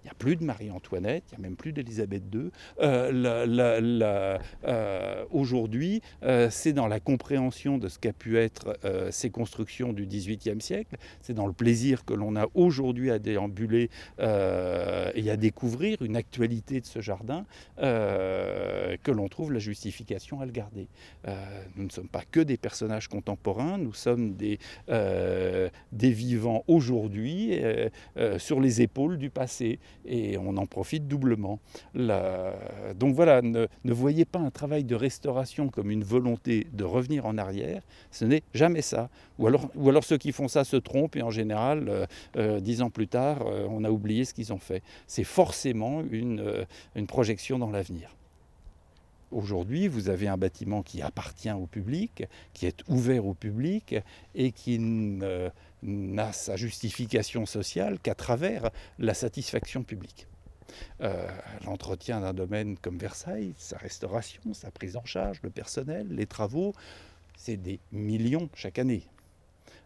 Il 0.02 0.06
n'y 0.06 0.10
a 0.10 0.14
plus 0.14 0.34
de 0.34 0.44
Marie-Antoinette, 0.44 1.24
il 1.30 1.38
n'y 1.38 1.44
a 1.44 1.48
même 1.48 1.56
plus 1.56 1.72
d'Élisabeth 1.72 2.24
II. 2.34 2.50
Euh, 2.80 4.38
euh, 4.64 5.24
aujourd'hui, 5.30 6.02
euh, 6.24 6.48
c'est 6.50 6.72
dans 6.72 6.88
la 6.88 6.98
compréhension 6.98 7.78
de 7.78 7.86
ce 7.88 8.00
qu'a 8.00 8.12
pu 8.12 8.36
être 8.36 8.76
ces 9.10 9.30
constructions 9.30 9.92
du 9.92 10.06
XVIIIe 10.06 10.60
siècle, 10.60 10.96
c'est 11.20 11.34
dans 11.34 11.46
le 11.46 11.52
plaisir 11.52 12.04
que 12.04 12.14
l'on 12.14 12.34
a 12.34 12.46
aujourd'hui 12.54 13.10
à 13.10 13.18
déambuler 13.18 13.90
et 14.18 15.30
à 15.30 15.36
découvrir 15.36 16.02
une 16.02 16.16
actualité 16.16 16.80
de 16.80 16.86
ce 16.86 17.00
jardin 17.00 17.44
que 17.78 19.10
l'on 19.10 19.28
trouve 19.28 19.52
la 19.52 19.58
justification 19.58 20.40
à 20.40 20.46
le 20.46 20.52
garder. 20.52 20.88
nous 21.76 21.84
ne 21.84 21.90
sommes 21.90 22.08
pas 22.08 22.22
que 22.28 22.40
des 22.40 22.56
personnages 22.56 23.08
contemporains, 23.08 23.78
nous 23.78 23.94
sommes 23.94 24.34
des, 24.34 24.58
des 24.88 26.10
vivants 26.10 26.64
aujourd'hui 26.66 27.60
sur 28.38 28.60
les 28.60 28.82
épaules 28.82 29.18
du 29.18 29.30
passé 29.30 29.78
et 30.04 30.36
on 30.38 30.56
en 30.56 30.66
profite 30.66 31.06
doublement. 31.08 31.60
Donc 31.94 33.14
voilà, 33.14 33.42
ne, 33.42 33.66
voyez 33.84 34.24
pas 34.24 34.38
un 34.38 34.50
travail 34.50 34.84
de 34.84 34.94
restauration 34.94 35.68
comme 35.68 35.90
une 35.90 36.04
volonté 36.04 36.66
de 36.72 36.84
revenir 36.84 37.26
en 37.26 37.38
arrière, 37.38 37.82
ce 38.10 38.24
n'est 38.24 38.42
jamais 38.54 38.82
ça. 38.82 39.08
Ou 39.38 39.46
alors, 39.46 39.70
ou 39.74 39.88
alors 39.88 40.04
ceux 40.04 40.18
qui 40.18 40.32
font 40.32 40.48
ça 40.48 40.64
se 40.64 40.76
trompent 40.76 41.16
et 41.16 41.22
en 41.22 41.30
général, 41.30 41.88
euh, 41.88 42.06
euh, 42.36 42.60
dix 42.60 42.82
ans 42.82 42.90
plus 42.90 43.08
tard, 43.08 43.42
euh, 43.46 43.66
on 43.70 43.84
a 43.84 43.90
oublié 43.90 44.24
ce 44.24 44.34
qu'ils 44.34 44.52
ont 44.52 44.58
fait. 44.58 44.82
C'est 45.06 45.24
forcément 45.24 46.02
une, 46.10 46.66
une 46.94 47.06
projection 47.06 47.58
dans 47.58 47.70
l'avenir. 47.70 48.14
Aujourd'hui, 49.30 49.88
vous 49.88 50.10
avez 50.10 50.28
un 50.28 50.36
bâtiment 50.36 50.82
qui 50.82 51.00
appartient 51.00 51.50
au 51.50 51.66
public, 51.66 52.24
qui 52.52 52.66
est 52.66 52.82
ouvert 52.88 53.24
au 53.26 53.32
public 53.32 53.94
et 54.34 54.52
qui 54.52 54.78
n'a 55.82 56.32
sa 56.32 56.56
justification 56.56 57.46
sociale 57.46 57.98
qu'à 57.98 58.14
travers 58.14 58.70
la 58.98 59.14
satisfaction 59.14 59.82
publique. 59.82 60.26
Euh, 61.00 61.26
l'entretien 61.64 62.20
d'un 62.20 62.32
domaine 62.32 62.78
comme 62.78 62.98
Versailles, 62.98 63.54
sa 63.58 63.76
restauration, 63.78 64.54
sa 64.54 64.70
prise 64.70 64.96
en 64.96 65.04
charge, 65.04 65.40
le 65.42 65.50
personnel, 65.50 66.06
les 66.08 66.26
travaux, 66.26 66.74
c'est 67.36 67.56
des 67.56 67.80
millions 67.90 68.48
chaque 68.54 68.78
année. 68.78 69.06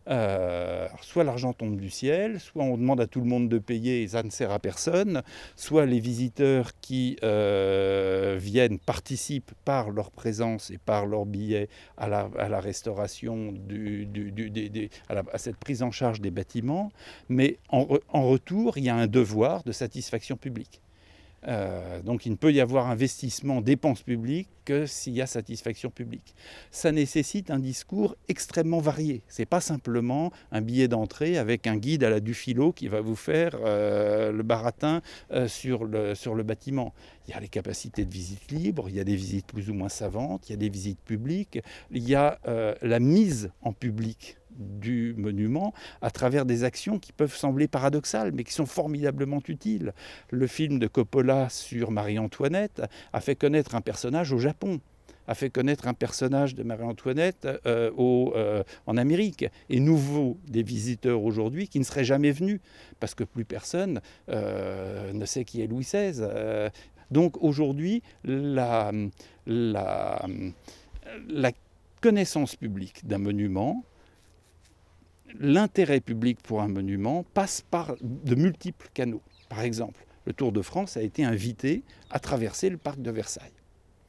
Euh, 0.09 0.87
soit 1.03 1.25
l'argent 1.25 1.53
tombe 1.53 1.81
du 1.81 1.91
ciel, 1.91 2.39
soit 2.39 2.63
on 2.63 2.77
demande 2.77 3.01
à 3.01 3.07
tout 3.07 3.21
le 3.21 3.27
monde 3.27 3.49
de 3.49 3.59
payer 3.59 4.03
et 4.03 4.09
ça 4.09 4.23
ne 4.23 4.31
sert 4.31 4.53
à 4.53 4.59
personne, 4.59 5.23
soit 5.57 5.85
les 5.85 5.99
visiteurs 5.99 6.71
qui 6.81 7.17
euh, 7.25 8.37
viennent 8.39 8.79
participent 8.79 9.53
par 9.65 9.91
leur 9.91 10.11
présence 10.11 10.71
et 10.71 10.79
par 10.79 11.07
leur 11.07 11.27
billet 11.27 11.69
à 11.97 12.09
la, 12.09 12.61
restauration, 12.61 13.55
à, 15.09 15.39
cette 15.39 15.57
prise 15.57 15.83
en 15.83 15.91
charge 15.91 16.21
des 16.21 16.31
bâtiments, 16.31 16.93
mais 17.29 17.59
en 17.69 18.29
retour, 18.29 18.79
il 18.79 18.85
y 18.85 18.89
a 18.89 18.95
un 18.95 19.09
devoir 19.09 19.65
de 19.65 19.73
satisfaction 19.73 20.37
publique. 20.37 20.81
Euh, 21.47 22.03
donc 22.03 22.27
il 22.27 22.33
ne 22.33 22.37
peut 22.37 22.53
y 22.53 22.61
avoir 22.61 22.89
investissement, 22.89 23.61
dépenses 23.61 24.03
publiques 24.03 24.49
que 24.65 24.87
s'il 24.87 25.13
y 25.13 25.23
a 25.23 25.27
satisfaction 25.27 25.91
publique. 25.91 26.35
Ça 26.71 26.91
nécessite 26.91 27.51
un 27.51 27.61
discours 27.61 28.17
extrêmement 28.29 28.81
varié. 28.81 29.23
Ce 29.29 29.43
n'est 29.43 29.47
pas 29.47 29.61
simplement 29.61 30.33
un 30.51 30.61
billet 30.61 30.89
d'entrée 30.89 31.39
avec 31.39 31.67
un 31.67 31.77
guide 31.77 32.03
à 32.03 32.11
la 32.11 32.21
Dufilo 32.21 32.73
qui 32.73 32.89
va 32.89 33.01
vous 33.01 33.15
faire 33.15 33.57
euh, 33.65 34.33
le 34.33 34.43
baratin 34.43 35.03
euh, 35.31 35.47
sur, 35.47 35.85
le, 35.85 36.15
sur 36.15 36.35
le 36.35 36.43
bâtiment. 36.43 36.95
Il 37.29 37.33
y 37.33 37.35
a 37.35 37.41
les 37.41 37.49
capacités 37.49 38.05
de 38.05 38.11
visite 38.11 38.51
libre, 38.51 38.89
il 38.89 38.97
y 38.97 39.01
a 39.01 39.05
des 39.05 39.17
visites 39.17 39.47
plus 39.47 39.71
ou 39.71 39.75
moins 39.75 39.89
savantes, 39.89 40.49
il 40.49 40.53
y 40.53 40.55
a 40.55 40.59
des 40.59 40.69
visites 40.69 41.01
publiques, 41.01 41.61
il 41.91 42.09
y 42.09 42.15
a 42.15 42.39
la 42.83 43.01
mise 43.01 43.51
en 43.63 43.73
public 43.73 44.37
du 44.59 45.15
monument 45.17 45.73
à 46.03 46.11
travers 46.11 46.47
des 46.47 46.65
actions 46.65 46.99
qui 46.99 47.13
peuvent 47.13 47.35
sembler 47.35 47.69
paradoxales, 47.69 48.33
mais 48.33 48.45
qui 48.45 48.53
sont 48.53 48.67
formidablement 48.67 49.41
utiles. 49.49 49.93
Le 50.31 50.47
film 50.47 50.79
de 50.79 50.87
Coppola 50.87 51.49
sur 51.49 51.91
Marie-Antoinette 51.91 52.83
a 53.13 53.21
fait 53.21 53.37
connaître 53.37 53.75
un 53.75 53.81
personnage 53.81 54.33
au 54.33 54.39
Japon 54.39 54.81
a 55.29 55.35
fait 55.35 55.51
connaître 55.51 55.89
un 55.89 55.95
personnage 55.95 56.55
de 56.55 56.63
Marie-Antoinette 56.63 57.47
euh, 57.67 57.91
euh, 57.99 58.63
en 58.87 58.97
Amérique. 58.97 59.47
Et 59.69 59.81
nouveau 59.81 60.39
des 60.47 60.63
visiteurs 60.63 61.23
aujourd'hui 61.23 61.69
qui 61.69 61.79
ne 61.79 61.85
seraient 61.85 62.05
jamais 62.05 62.33
venus, 62.33 62.61
parce 63.01 63.15
que 63.15 63.25
plus 63.25 63.45
personne 63.45 64.01
euh, 64.29 65.13
ne 65.13 65.25
sait 65.25 65.45
qui 65.45 65.63
est 65.63 65.67
Louis 65.67 65.85
XVI. 65.85 66.23
donc 67.11 67.43
aujourd'hui, 67.43 68.03
la, 68.25 68.93
connaissance 72.01 72.55
publique 72.55 73.07
d'un 73.07 73.19
monument 73.19 73.83
l'intérêt 75.39 76.01
public 76.01 76.39
pour 76.43 76.63
un 76.63 76.69
monument 76.69 77.25
passe 77.35 77.63
par 77.63 77.97
de 78.01 78.35
multiples 78.35 78.89
canaux. 78.95 79.23
Par 79.49 79.61
exemple, 79.61 80.05
le 80.27 80.33
Tour 80.33 80.53
de 80.53 80.63
France 80.63 80.97
a 80.97 81.03
été 81.03 81.25
invité 81.25 81.83
à 82.11 82.19
traverser 82.19 82.69
le 82.69 82.77
parc 82.77 83.01
de 83.01 83.11
Versailles. 83.11 83.53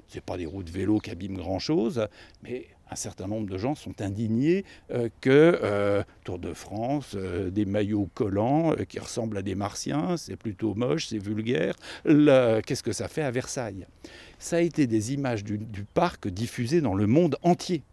Ce 0.08 0.15
n'est 0.15 0.21
pas 0.21 0.38
des 0.38 0.45
routes 0.45 0.69
vélo 0.69 0.99
qui 0.99 1.12
abîment 1.12 1.38
grand-chose, 1.38 2.08
mais 2.41 2.67
un 2.89 2.95
certain 2.95 3.27
nombre 3.27 3.49
de 3.49 3.58
gens 3.58 3.75
sont 3.75 4.01
indignés 4.01 4.63
euh, 4.91 5.10
que 5.19 5.60
euh, 5.62 6.03
Tour 6.23 6.39
de 6.39 6.53
France, 6.53 7.13
euh, 7.15 7.49
des 7.49 7.65
maillots 7.65 8.10
collants 8.13 8.73
qui 8.88 8.99
ressemblent 8.99 9.38
à 9.38 9.41
des 9.41 9.56
martiens, 9.56 10.15
c'est 10.15 10.38
plutôt 10.38 10.73
moche, 10.75 11.08
c'est 11.08 11.17
vulgaire. 11.17 11.75
Qu'est-ce 12.06 12.84
que 12.84 12.93
ça 12.93 13.10
fait 13.10 13.23
à 13.23 13.32
Versailles? 13.32 13.86
Ça 14.39 14.58
a 14.58 14.62
été 14.62 14.88
des 14.88 15.13
images 15.13 15.43
du 15.43 15.84
parc 15.93 16.27
diffusées 16.27 16.82
dans 16.82 16.95
le 16.95 17.08
monde 17.08 17.38
entier 17.43 17.84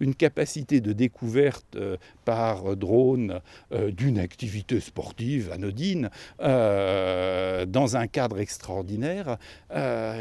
une 0.00 0.14
capacité 0.14 0.80
de 0.80 0.92
découverte 0.92 1.76
euh, 1.76 1.96
par 2.24 2.76
drone 2.76 3.40
euh, 3.72 3.90
d'une 3.90 4.18
activité 4.18 4.80
sportive 4.80 5.52
anodine 5.52 6.10
euh, 6.40 7.66
dans 7.66 7.96
un 7.96 8.06
cadre 8.06 8.40
extraordinaire 8.40 9.36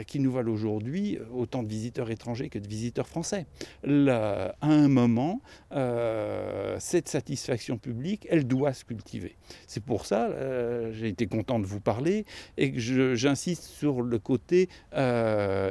qui 0.08 0.20
nous 0.20 0.32
valent 0.32 0.52
aujourd'hui 0.52 1.18
autant 1.34 1.64
de 1.64 1.68
visiteurs 1.68 2.12
étrangers 2.12 2.50
que 2.50 2.60
de 2.60 2.68
visiteurs 2.68 3.08
français. 3.08 3.46
à 3.86 4.54
un 4.62 4.88
moment, 4.88 5.42
cette 6.80 7.08
satisfaction 7.08 7.78
publique, 7.78 8.28
elle 8.30 8.46
doit 8.46 8.74
se 8.74 8.84
cultiver. 8.84 9.36
C'est 9.68 9.84
pour 9.84 10.06
ça, 10.06 10.30
j'ai 10.92 11.08
été 11.08 11.28
content 11.28 11.60
de 11.60 11.66
vous 11.66 11.80
parler 11.80 12.26
et 12.58 12.72
que 12.72 13.16
j'insiste 13.16 13.64
sur 13.64 14.02
le 14.02 14.20
côté 14.20 14.70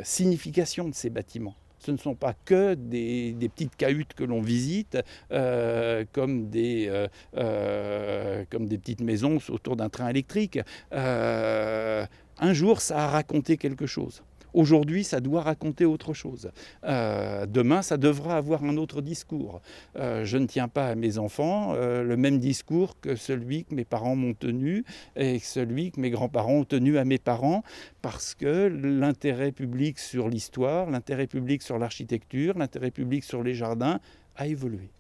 signification 0.03 0.89
de 0.89 0.95
ces 0.95 1.11
bâtiments 1.11 1.57
ce 1.79 1.91
ne 1.91 1.97
sont 1.97 2.15
pas 2.15 2.35
que 2.45 2.75
des, 2.75 3.35
petites 3.55 3.77
cahutes 3.77 4.15
que 4.15 4.25
l'on 4.25 4.41
visite, 4.41 4.99
euh, 5.33 6.05
comme, 6.13 6.49
des, 6.49 6.89
euh, 6.89 7.09
euh, 7.37 8.45
comme 8.51 8.67
des 8.67 8.79
petites 8.79 9.01
maisons 9.01 9.39
autour 9.49 9.77
d'un 9.77 9.89
train 9.89 10.09
électrique. 10.09 10.59
un 10.91 12.53
jour, 12.53 12.81
ça 12.81 13.05
a 13.05 13.07
raconté 13.09 13.57
quelque 13.57 13.87
chose. 13.87 14.23
Aujourd'hui, 14.55 15.05
ça 15.05 15.21
doit 15.21 15.43
raconter 15.43 15.85
autre 15.85 16.15
chose. 16.15 16.51
Euh, 16.85 17.47
demain, 17.47 17.83
ça 17.83 17.97
devra 17.97 18.37
avoir 18.37 18.65
un 18.65 18.77
autre 18.77 19.03
discours. 19.03 19.61
Euh, 19.97 20.25
je 20.25 20.39
ne 20.39 20.47
tiens 20.47 20.69
pas 20.69 20.89
à 20.89 20.95
mes 20.95 21.19
enfants 21.19 21.75
euh, 21.75 22.03
le 22.03 22.17
même 22.17 22.39
discours 22.39 22.99
que 23.01 23.17
celui 23.17 23.65
que 23.65 23.75
mes 23.75 23.85
parents 23.85 24.17
m'ont 24.17 24.35
tenu 24.35 24.85
et 25.17 25.39
celui 25.39 25.91
que 25.91 26.01
mes 26.01 26.11
grands-parents 26.11 26.55
ont 26.55 26.65
tenu 26.65 26.99
à 26.99 27.05
mes 27.05 27.19
parents, 27.19 27.63
parce 28.03 28.35
que 28.35 28.67
l'intérêt 28.67 29.53
public 29.53 29.99
sur 29.99 30.29
l'histoire, 30.29 30.91
l'intérêt 30.91 31.27
public 31.27 31.63
sur 31.63 31.79
l'architecture, 31.79 32.57
l'intérêt 32.59 32.91
public 32.91 33.25
sur 33.25 33.43
les 33.43 33.55
jardins 33.55 34.01
a 34.37 34.47
évolué. 34.47 34.91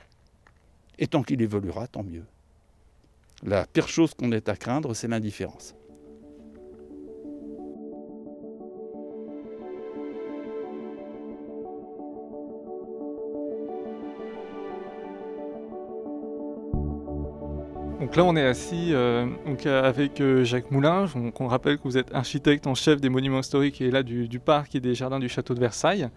Et 0.98 1.06
tant 1.06 1.22
qu'il 1.22 1.40
évoluera, 1.42 1.86
tant 1.86 2.02
mieux. 2.02 2.24
La 3.44 3.66
pire 3.66 3.88
chose 3.88 4.14
qu'on 4.14 4.32
ait 4.32 4.48
à 4.50 4.56
craindre, 4.56 4.94
c'est 4.94 5.08
l'indifférence. 5.08 5.74
Là, 18.18 18.24
on 18.24 18.34
est 18.34 18.44
assis 18.44 18.92
euh, 18.92 19.26
euh, 19.66 19.88
avec 19.88 20.20
euh, 20.20 20.42
Jacques 20.42 20.72
Moulin. 20.72 21.06
On, 21.38 21.46
rappelle 21.46 21.78
que 21.78 21.84
vous 21.84 21.96
êtes 21.96 22.12
architecte 22.12 22.66
en 22.66 22.74
chef 22.74 23.00
des 23.00 23.08
monuments 23.08 23.38
historiques 23.38 23.80
et 23.80 23.92
là 23.92 24.02
du, 24.02 24.40
parc 24.40 24.74
et 24.74 24.80
des 24.80 24.96
jardins 24.96 25.20
du 25.20 25.28
château 25.28 25.54
de 25.54 25.60
Versailles. 25.60 26.08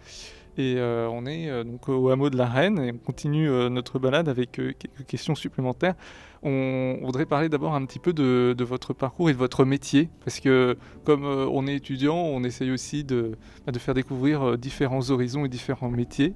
Et 0.57 0.77
on 0.79 1.25
est 1.27 1.63
donc 1.63 1.87
au 1.87 2.09
hameau 2.09 2.29
de 2.29 2.37
la 2.37 2.45
Reine 2.45 2.79
et 2.79 2.91
on 2.91 2.97
continue 2.97 3.47
notre 3.69 3.99
balade 3.99 4.27
avec 4.27 4.51
quelques 4.51 5.05
questions 5.07 5.33
supplémentaires. 5.33 5.95
On, 6.43 6.97
voudrait 7.03 7.25
parler 7.25 7.47
d'abord 7.47 7.73
un 7.73 7.85
petit 7.85 7.99
peu 7.99 8.11
de, 8.11 8.63
votre 8.63 8.93
parcours 8.93 9.29
et 9.29 9.33
de 9.33 9.37
votre 9.37 9.63
métier, 9.63 10.09
parce 10.25 10.41
que 10.41 10.75
comme 11.05 11.23
on 11.23 11.67
est 11.67 11.75
étudiant, 11.75 12.17
on 12.17 12.43
essaye 12.43 12.71
aussi 12.71 13.05
de, 13.05 13.37
bah, 13.65 13.71
faire 13.79 13.93
découvrir 13.93 14.57
différents 14.57 15.09
horizons 15.09 15.45
et 15.45 15.49
différents 15.49 15.89
métiers. 15.89 16.33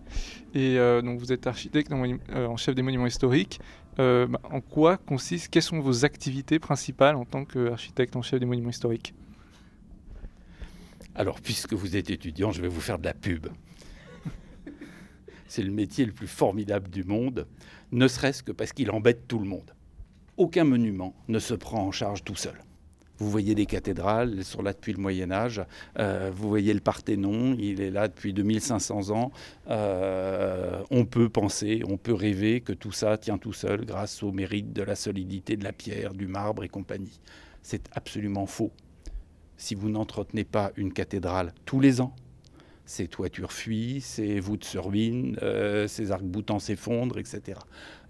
Et 0.54 0.78
donc 1.04 1.20
vous 1.20 1.34
êtes 1.34 1.46
architecte 1.46 1.92
en 1.92 2.56
chef 2.56 2.74
des 2.74 2.84
monuments 2.84 3.08
historiques 3.08 3.60
bah, 3.98 4.40
en 4.44 4.62
quoi 4.62 4.98
consiste, 4.98 5.50
quelles 5.50 5.64
sont 5.64 5.80
vos 5.80 6.06
activités 6.06 6.60
principales 6.60 7.16
en 7.16 7.26
tant 7.26 7.46
qu'architecte 7.46 8.16
en 8.16 8.22
chef 8.22 8.40
des 8.40 8.46
monuments 8.46 8.70
historiques? 8.70 9.14
Alors, 11.16 11.40
puisque 11.40 11.74
vous 11.74 11.96
êtes 11.96 12.10
étudiant, 12.10 12.52
je 12.52 12.62
vais 12.62 12.68
vous 12.68 12.82
faire 12.82 13.00
de 13.00 13.06
la 13.06 13.14
pub. 13.14 13.48
C'est 15.48 15.64
le 15.64 15.72
métier 15.72 16.06
le 16.06 16.12
plus 16.12 16.28
formidable 16.28 16.90
du 16.90 17.06
monde, 17.06 17.48
ne 17.94 18.08
serait-ce 18.08 18.44
que 18.44 18.52
parce 18.52 18.74
qu'il 18.74 18.92
embête 18.92 19.28
tout 19.28 19.40
le 19.40 19.46
monde. 19.46 19.74
Aucun 20.36 20.66
monument 20.66 21.16
ne 21.30 21.40
se 21.40 21.54
prend 21.54 21.88
en 21.88 21.92
charge 21.92 22.24
tout 22.26 22.36
seul. 22.36 22.56
Vous 23.18 23.30
voyez 23.30 23.56
des 23.56 23.66
cathédrales, 23.66 24.34
elles 24.38 24.44
sont 24.44 24.62
là 24.62 24.74
depuis 24.74 24.92
le 24.92 25.02
Moyen 25.02 25.32
Âge. 25.32 25.62
Euh, 26.00 26.32
vous 26.34 26.50
voyez 26.50 26.74
le 26.74 26.82
Parthénon, 26.82 27.56
il 27.58 27.82
est 27.82 27.92
là 27.92 28.08
depuis 28.08 28.34
2500 28.34 29.12
ans. 29.12 29.32
Euh, 29.70 30.82
on 30.92 31.06
peut 31.06 31.30
penser, 31.30 31.82
on 31.88 31.98
peut 31.98 32.14
rêver 32.14 32.60
que 32.60 32.74
tout 32.74 32.92
ça 32.92 33.18
tient 33.18 33.38
tout 33.38 33.54
seul 33.54 33.86
grâce 33.86 34.22
au 34.22 34.32
mérite 34.32 34.74
de 34.74 34.84
la 34.84 34.96
solidité 34.96 35.56
de 35.56 35.64
la 35.64 35.72
pierre, 35.72 36.14
du 36.14 36.28
marbre 36.28 36.64
et 36.64 36.70
compagnie. 36.70 37.20
C'est 37.62 37.88
absolument 37.94 38.46
faux. 38.46 38.72
Si 39.58 39.76
vous 39.76 39.90
n'entretenez 39.90 40.44
pas 40.44 40.72
une 40.76 40.92
cathédrale 40.92 41.54
tous 41.66 41.80
les 41.80 42.02
ans, 42.02 42.14
ses 42.86 43.08
toitures 43.08 43.52
fuient, 43.52 44.02
ses 44.02 44.40
voûtes 44.40 44.64
se 44.64 44.78
ruinent, 44.78 45.38
euh, 45.42 45.88
ses 45.88 46.12
arcs-boutants 46.12 46.60
s'effondrent, 46.60 47.18
etc. 47.18 47.60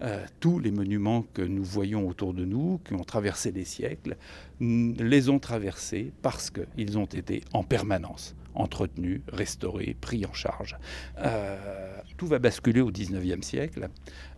Euh, 0.01 0.25
tous 0.39 0.59
les 0.59 0.71
monuments 0.71 1.23
que 1.33 1.41
nous 1.41 1.63
voyons 1.63 2.07
autour 2.07 2.33
de 2.33 2.45
nous, 2.45 2.79
qui 2.85 2.93
ont 2.93 3.03
traversé 3.03 3.51
les 3.51 3.65
siècles, 3.65 4.17
les 4.59 5.29
ont 5.29 5.39
traversés 5.39 6.11
parce 6.21 6.49
qu'ils 6.49 6.97
ont 6.97 7.05
été 7.05 7.41
en 7.53 7.63
permanence 7.63 8.35
entretenus, 8.55 9.21
restaurés, 9.27 9.95
pris 9.99 10.25
en 10.25 10.33
charge. 10.33 10.77
Euh, 11.19 11.97
tout 12.17 12.27
va 12.27 12.39
basculer 12.39 12.81
au 12.81 12.89
XIXe 12.89 13.45
siècle 13.45 13.89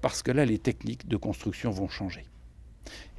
parce 0.02 0.24
que 0.24 0.32
là, 0.32 0.44
les 0.44 0.58
techniques 0.58 1.08
de 1.08 1.18
construction 1.18 1.70
vont 1.70 1.88
changer. 1.88 2.26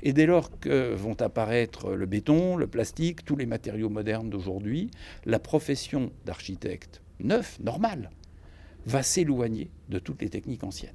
Et 0.02 0.12
dès 0.12 0.26
lors 0.26 0.58
que 0.58 0.94
vont 0.94 1.20
apparaître 1.20 1.94
le 1.94 2.06
béton, 2.06 2.56
le 2.56 2.66
plastique, 2.66 3.24
tous 3.24 3.36
les 3.36 3.46
matériaux 3.46 3.88
modernes 3.88 4.30
d'aujourd'hui, 4.30 4.90
la 5.24 5.38
profession 5.38 6.12
d'architecte 6.24 7.02
neuf, 7.20 7.58
normal, 7.60 8.10
va 8.86 9.02
s'éloigner 9.02 9.70
de 9.88 9.98
toutes 9.98 10.22
les 10.22 10.30
techniques 10.30 10.64
anciennes. 10.64 10.92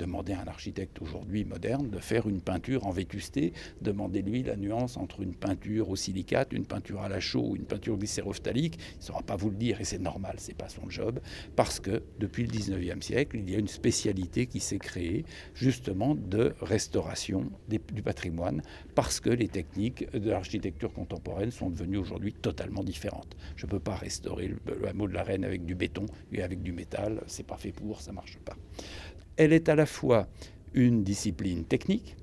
Demandez 0.00 0.32
à 0.32 0.40
un 0.40 0.46
architecte 0.46 1.02
aujourd'hui 1.02 1.44
moderne 1.44 1.90
de 1.90 1.98
faire 1.98 2.26
une 2.26 2.40
peinture 2.40 2.86
en 2.86 2.90
vétusté, 2.90 3.52
demandez-lui 3.82 4.42
la 4.42 4.56
nuance 4.56 4.96
entre 4.96 5.20
une 5.20 5.34
peinture 5.34 5.90
au 5.90 5.96
silicate, 5.96 6.54
une 6.54 6.64
peinture 6.64 7.02
à 7.02 7.10
la 7.10 7.20
chaux 7.20 7.50
ou 7.50 7.56
une 7.56 7.66
peinture 7.66 7.98
glycérophthalique, 7.98 8.78
il 8.94 8.98
ne 9.00 9.02
saura 9.02 9.20
pas 9.20 9.36
vous 9.36 9.50
le 9.50 9.56
dire 9.56 9.78
et 9.78 9.84
c'est 9.84 9.98
normal, 9.98 10.36
c'est 10.38 10.56
pas 10.56 10.70
son 10.70 10.88
job, 10.88 11.20
parce 11.54 11.80
que 11.80 12.02
depuis 12.18 12.46
le 12.46 12.48
19e 12.48 13.02
siècle, 13.02 13.36
il 13.36 13.50
y 13.50 13.54
a 13.54 13.58
une 13.58 13.68
spécialité 13.68 14.46
qui 14.46 14.60
s'est 14.60 14.78
créée 14.78 15.26
justement 15.52 16.14
de 16.14 16.54
restauration 16.62 17.52
du 17.68 18.02
patrimoine, 18.02 18.62
parce 18.94 19.20
que 19.20 19.28
les 19.28 19.48
techniques 19.48 20.10
de 20.12 20.30
l'architecture 20.30 20.94
contemporaine 20.94 21.50
sont 21.50 21.68
devenues 21.68 21.98
aujourd'hui 21.98 22.32
totalement 22.32 22.84
différentes. 22.84 23.36
Je 23.54 23.66
ne 23.66 23.70
peux 23.70 23.80
pas 23.80 23.96
restaurer 23.96 24.48
le, 24.48 24.56
le 24.80 24.88
hameau 24.88 25.06
de 25.08 25.12
la 25.12 25.24
Reine 25.24 25.44
avec 25.44 25.66
du 25.66 25.74
béton 25.74 26.06
et 26.32 26.42
avec 26.42 26.62
du 26.62 26.72
métal, 26.72 27.22
c'est 27.26 27.46
pas 27.46 27.58
fait 27.58 27.72
pour, 27.72 28.00
ça 28.00 28.12
marche 28.12 28.38
pas 28.38 28.56
elle 29.36 29.52
est 29.52 29.68
à 29.68 29.74
la 29.74 29.86
fois 29.86 30.28
une 30.74 31.02
discipline 31.02 31.64
technique, 31.64 32.16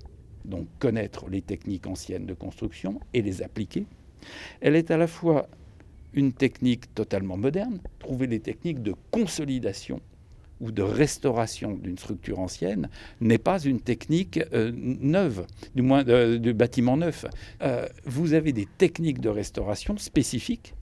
donc 0.46 0.67
connaître 0.80 1.30
les 1.30 1.41
techniques 1.41 1.88
anciennes 1.88 2.26
de 2.26 2.34
construction 2.34 3.00
et 3.13 3.22
les 3.22 3.41
appliquer. 3.41 3.86
Elle 4.62 4.76
est 4.76 4.91
à 4.91 4.98
la 4.98 5.08
fois 5.08 5.48
une 6.13 6.34
technique 6.34 6.93
totalement 6.96 7.38
moderne, 7.38 7.80
trouver 8.00 8.28
les 8.28 8.39
techniques 8.39 8.82
de 8.82 8.93
consolidation 9.12 10.02
ou 10.60 10.72
de 10.72 10.82
restauration 10.82 11.74
d'une 11.74 11.98
structure 11.98 12.39
ancienne 12.39 12.89
n'est 13.22 13.38
pas 13.38 13.60
une 13.60 13.80
technique 13.80 14.39
euh, 14.54 14.72
neuve, 14.76 15.46
du 15.76 15.84
moins 15.84 16.08
euh, 16.08 16.39
de, 16.39 16.52
bâtiment 16.52 16.98
neuf. 16.98 17.26
Euh, 17.62 17.88
vous 18.06 18.34
avez 18.34 18.54
des 18.54 18.67
techniques 18.78 19.22
de 19.22 19.30
restauration 19.30 19.98
spécifiques 19.98 20.74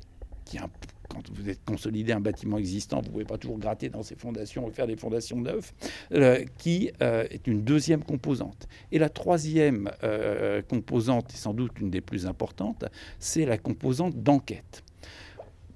quand 1.16 1.30
vous 1.32 1.50
êtes 1.50 1.64
consolidé 1.64 2.12
un 2.12 2.20
bâtiment 2.20 2.58
existant, 2.58 2.98
vous 2.98 3.08
ne 3.08 3.12
pouvez 3.12 3.26
pas 3.26 3.38
toujours 3.38 3.58
gratter 3.58 3.90
dans 3.90 4.04
ses 4.04 4.16
fondations 4.16 4.68
et 4.68 4.72
faire 4.72 4.88
des 4.88 4.98
fondations 4.98 5.40
neuves, 5.40 5.72
euh, 6.12 6.44
qui 6.58 6.92
euh, 7.02 7.26
est 7.30 7.48
une 7.48 7.64
deuxième 7.64 8.04
composante. 8.04 8.68
Et 8.92 9.00
la 9.00 9.10
troisième 9.10 9.90
euh, 10.04 10.62
composante, 10.62 11.34
et 11.34 11.38
sans 11.38 11.54
doute 11.54 11.80
une 11.80 11.90
des 11.90 12.02
plus 12.02 12.28
importantes, 12.28 12.86
c'est 13.20 13.46
la 13.46 13.58
composante 13.58 14.22
d'enquête. 14.22 14.84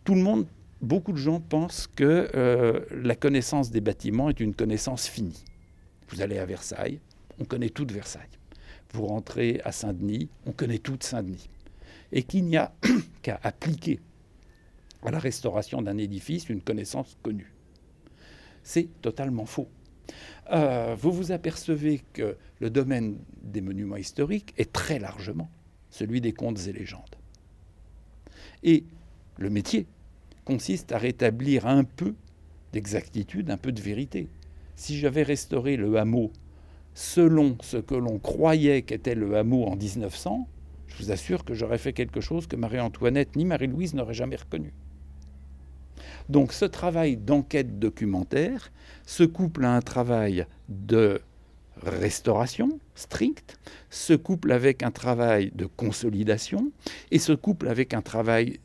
Tout 0.04 0.16
le 0.16 0.22
monde, 0.22 0.46
beaucoup 0.82 1.14
de 1.14 1.18
gens 1.18 1.40
pensent 1.40 1.88
que 1.88 2.30
la 2.92 3.16
connaissance 3.16 3.70
des 3.70 3.82
bâtiments 3.82 4.30
est 4.30 4.40
une 4.40 4.56
connaissance 4.56 5.08
finie. 5.08 5.46
Vous 6.10 6.22
allez 6.22 6.40
à 6.40 6.46
Versailles, 6.46 7.00
on 7.40 7.46
connaît 7.46 7.70
tout 7.70 7.86
de 7.86 7.94
Versailles. 7.94 8.24
Vous 8.94 9.06
rentrez 9.06 9.62
à 9.64 9.72
Saint-Denis, 9.72 10.30
on 10.46 10.52
connaît 10.52 10.80
tout 10.80 10.98
de 10.98 11.04
Saint-Denis. 11.04 11.48
Et 12.12 12.24
qu'il 12.24 12.46
n'y 12.46 12.58
a 12.58 12.74
qu'à 13.22 13.40
appliquer 13.44 14.00
à 15.04 15.12
la 15.12 15.20
restauration 15.20 15.82
d'un 15.82 15.98
édifice 15.98 16.50
une 16.50 16.62
connaissance 16.62 17.18
connue. 17.22 17.54
C'est 18.64 18.90
totalement 19.02 19.46
faux. 19.46 19.70
Euh, 20.52 20.96
vous 20.98 21.12
vous 21.12 21.32
apercevez 21.32 22.02
que 22.14 22.38
le 22.60 22.70
domaine 22.70 23.18
des 23.42 23.62
monuments 23.62 23.98
historiques 23.98 24.54
est 24.58 24.72
très 24.74 25.00
largement 25.00 25.50
celui 25.90 26.22
des 26.22 26.34
contes 26.34 26.68
et 26.68 26.74
légendes. 26.74 27.16
Et 28.64 28.84
le 29.38 29.50
métier 29.50 29.88
consiste 30.46 30.92
à 30.92 30.98
rétablir 30.98 31.68
un 31.68 31.84
peu 31.84 32.16
d'exactitude, 32.74 33.50
un 33.50 33.58
peu 33.58 33.72
de 33.72 33.82
vérité. 33.82 34.28
Si 34.76 34.98
j'avais 34.98 35.24
restauré 35.24 35.78
le 35.78 35.98
hameau 35.98 36.32
selon 36.94 37.58
ce 37.62 37.78
que 37.78 37.96
l'on 37.96 38.20
croyait 38.20 38.82
qu'était 38.82 39.16
le 39.16 39.38
hameau 39.38 39.66
en 39.66 39.76
1900, 39.76 40.48
je 40.88 41.04
vous 41.04 41.12
assure 41.12 41.46
que 41.46 41.54
j'aurais 41.54 41.78
fait 41.78 41.94
quelque 41.94 42.22
chose 42.22 42.48
que 42.48 42.56
Marie-Antoinette 42.56 43.36
ni 43.36 43.46
Marie-Louise 43.46 43.94
n'auraient 43.94 44.14
jamais 44.14 44.36
reconnu. 44.36 44.74
Donc 46.30 46.54
ce 46.54 46.66
travail 46.66 47.18
d'enquête 47.18 47.80
documentaire 47.80 48.72
se 49.06 49.24
couple 49.24 49.66
à 49.66 49.76
un 49.76 49.82
travail 49.82 50.46
de 50.70 51.22
restauration 51.82 52.80
stricte, 52.96 53.58
se 53.90 54.14
couple 54.14 54.52
avec 54.52 54.84
un 54.84 54.92
travail 54.92 55.52
de 55.56 55.66
consolidation 55.66 56.72
et 57.12 57.20
se 57.20 57.34
couple 57.34 57.68
avec 57.68 57.94
un 57.94 58.02
travail 58.02 58.60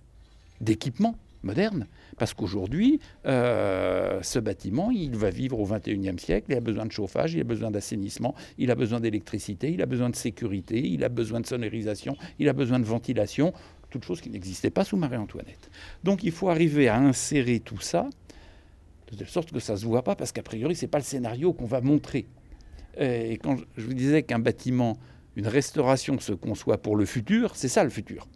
d'équipement 0.61 1.16
moderne. 1.42 1.87
Parce 2.16 2.33
qu'aujourd'hui, 2.33 3.00
euh, 3.27 4.20
ce 4.22 4.38
bâtiment, 4.38 4.90
il 4.90 5.16
va 5.16 5.31
vivre 5.31 5.59
au 5.59 5.66
XXIe 5.66 6.18
siècle, 6.18 6.46
il 6.50 6.57
a 6.57 6.61
besoin 6.61 6.87
de 6.87 6.92
chauffage, 6.92 7.35
il 7.35 7.40
a 7.40 7.44
besoin 7.44 7.70
d'assainissement, 7.70 8.35
il 8.59 8.70
a 8.70 8.74
besoin 8.74 9.00
d'électricité, 9.00 9.70
il 9.70 9.83
a 9.83 9.87
besoin 9.87 10.11
de 10.11 10.16
sécurité, 10.16 10.81
il 10.81 11.05
a 11.05 11.09
besoin 11.09 11.40
de 11.40 11.46
sonorisation, 11.46 12.16
il 12.38 12.48
a 12.48 12.53
besoin 12.53 12.79
de 12.79 12.85
ventilation 12.85 13.53
toute 13.94 14.04
chose 14.04 14.20
qui 14.20 14.28
n'existait 14.28 14.70
pas 14.70 14.85
sous 14.85 14.96
Marie-Antoinette. 14.96 15.70
Donc 16.02 16.24
il 16.24 16.33
faut 16.33 16.48
arriver 16.48 16.88
à 16.88 16.98
insérer 16.98 17.61
tout 17.61 17.78
ça 17.78 18.09
de 19.12 19.16
telle 19.16 19.28
sorte 19.28 19.52
que 19.52 19.61
ça 19.61 19.74
ne 19.74 19.78
se 19.78 19.87
voit 19.87 20.02
pas, 20.02 20.16
parce 20.16 20.33
qu'a 20.33 20.42
priori, 20.42 20.74
ce 20.74 20.83
n'est 20.83 20.90
pas 20.90 20.98
le 20.98 21.04
scénario 21.04 21.52
qu'on 21.52 21.66
va 21.66 21.80
montrer. 21.80 22.26
Et 22.98 23.38
quand 23.38 23.57
je 23.76 23.87
vous 23.87 23.94
disais 23.94 24.24
qu'un 24.24 24.40
bâtiment, 24.40 24.98
une 25.37 25.46
restauration 25.46 26.18
se 26.18 26.33
conçoit 26.33 26.78
pour 26.78 26.96
le 26.96 27.04
futur, 27.04 27.54
c'est 27.54 27.68
ça 27.68 27.85
le 27.85 27.90
futur. 27.90 28.26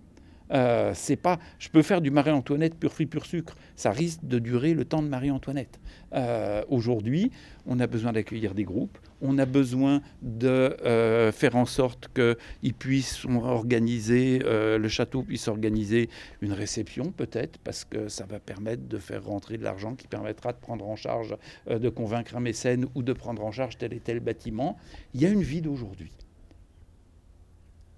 Euh, 0.52 0.92
c'est 0.94 1.16
pas, 1.16 1.38
je 1.58 1.68
peux 1.68 1.82
faire 1.82 2.00
du 2.00 2.10
Marie-Antoinette 2.10 2.74
pur 2.74 2.92
fruit, 2.92 3.06
pur 3.06 3.26
sucre. 3.26 3.54
Ça 3.76 3.90
risque 3.90 4.20
de 4.22 4.38
durer 4.38 4.74
le 4.74 4.84
temps 4.84 5.02
de 5.02 5.08
Marie-Antoinette. 5.08 5.80
Euh, 6.14 6.62
aujourd'hui, 6.68 7.30
on 7.66 7.80
a 7.80 7.86
besoin 7.86 8.12
d'accueillir 8.12 8.54
des 8.54 8.64
groupes. 8.64 8.98
On 9.20 9.36
a 9.38 9.46
besoin 9.46 10.00
de 10.22 10.48
euh, 10.48 11.32
faire 11.32 11.56
en 11.56 11.66
sorte 11.66 12.08
qu'ils 12.14 12.74
puissent 12.74 13.24
organiser, 13.24 14.38
le 14.38 14.88
château 14.88 15.22
puisse 15.22 15.48
organiser 15.48 16.08
une 16.40 16.52
réception 16.52 17.10
peut-être, 17.10 17.58
parce 17.58 17.84
que 17.84 18.08
ça 18.08 18.24
va 18.26 18.38
permettre 18.38 18.86
de 18.86 18.98
faire 18.98 19.24
rentrer 19.24 19.58
de 19.58 19.64
l'argent 19.64 19.94
qui 19.96 20.06
permettra 20.06 20.52
de 20.52 20.58
prendre 20.58 20.86
en 20.86 20.96
charge, 20.96 21.36
de 21.68 21.88
convaincre 21.88 22.36
un 22.36 22.40
mécène 22.40 22.86
ou 22.94 23.02
de 23.02 23.12
prendre 23.12 23.44
en 23.44 23.50
charge 23.50 23.76
tel 23.76 23.92
et 23.92 24.00
tel 24.00 24.20
bâtiment. 24.20 24.78
Il 25.14 25.20
y 25.20 25.26
a 25.26 25.30
une 25.30 25.42
vie 25.42 25.60
d'aujourd'hui. 25.60 26.12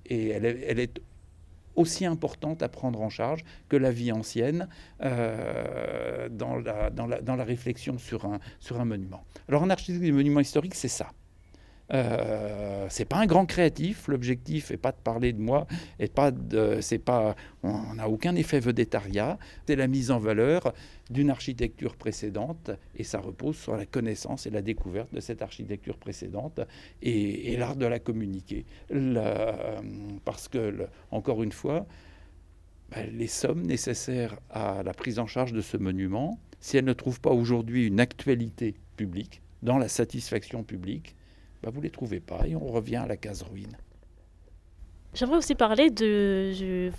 Et 0.06 0.28
elle 0.28 0.44
est, 0.44 0.64
elle 0.66 0.80
est 0.80 1.00
aussi 1.76 2.04
importante 2.04 2.62
à 2.62 2.68
prendre 2.68 3.00
en 3.00 3.10
charge 3.10 3.44
que 3.68 3.76
la 3.76 3.90
vie 3.90 4.12
ancienne 4.12 4.68
euh, 5.02 6.28
dans, 6.30 6.56
la, 6.56 6.90
dans, 6.90 7.06
la, 7.06 7.20
dans, 7.20 7.36
la, 7.36 7.44
réflexion 7.44 7.98
sur 7.98 8.24
un, 8.24 8.38
sur 8.58 8.80
un 8.80 8.84
monument. 8.84 9.24
Alors 9.48 9.62
en 9.62 9.70
architecture 9.70 10.02
des 10.02 10.12
monuments 10.12 10.40
historiques, 10.40 10.74
c'est 10.74 10.88
ça. 10.88 11.10
Euh, 11.92 12.86
c'est 12.88 13.04
pas 13.04 13.18
un 13.18 13.26
grand 13.26 13.46
créatif. 13.46 14.08
L'objectif 14.08 14.70
n'est 14.70 14.76
pas 14.76 14.92
de 14.92 14.98
parler 15.02 15.32
de 15.32 15.40
moi, 15.40 15.66
et 15.98 16.08
pas 16.08 16.30
c'est 16.80 16.98
pas, 16.98 17.34
on 17.62 17.94
n'a 17.94 18.08
aucun 18.08 18.34
effet 18.36 18.60
vedettariat. 18.60 19.38
C'est 19.66 19.76
la 19.76 19.86
mise 19.86 20.10
en 20.10 20.18
valeur 20.18 20.72
d'une 21.10 21.30
architecture 21.30 21.96
précédente, 21.96 22.70
et 22.96 23.04
ça 23.04 23.18
repose 23.18 23.56
sur 23.56 23.76
la 23.76 23.86
connaissance 23.86 24.46
et 24.46 24.50
la 24.50 24.62
découverte 24.62 25.12
de 25.12 25.20
cette 25.20 25.42
architecture 25.42 25.96
précédente 25.96 26.60
et, 27.02 27.56
l'art 27.56 27.76
de 27.76 27.86
la 27.86 27.98
communiquer. 27.98 28.64
parce 30.24 30.48
que, 30.48 30.86
encore 31.10 31.42
une 31.42 31.52
fois, 31.52 31.86
ben, 32.90 33.08
les 33.16 33.26
sommes 33.26 33.62
nécessaires 33.62 34.38
à 34.50 34.82
la 34.82 34.92
prise 34.94 35.18
en 35.18 35.26
charge 35.26 35.52
de 35.52 35.60
ce 35.60 35.76
monument, 35.76 36.38
si 36.60 36.76
elles 36.76 36.84
ne 36.84 36.92
trouvent 36.92 37.20
pas 37.20 37.30
aujourd'hui 37.30 37.86
une 37.86 38.00
actualité 38.00 38.74
publique, 38.96 39.42
dans 39.62 39.78
la 39.78 39.88
satisfaction 39.88 40.62
publique, 40.62 41.14
bah, 41.62 41.70
vous 41.70 41.78
ne 41.78 41.84
les 41.84 41.90
trouvez 41.90 42.20
pas 42.20 42.46
et 42.46 42.54
on 42.54 42.66
revient 42.66 42.96
à 42.96 43.06
la 43.06 43.16
case 43.16 43.42
ruine. 43.42 43.76
J'aimerais 45.14 45.38
aussi 45.38 45.54
parler 45.54 45.90
de. 45.90 46.90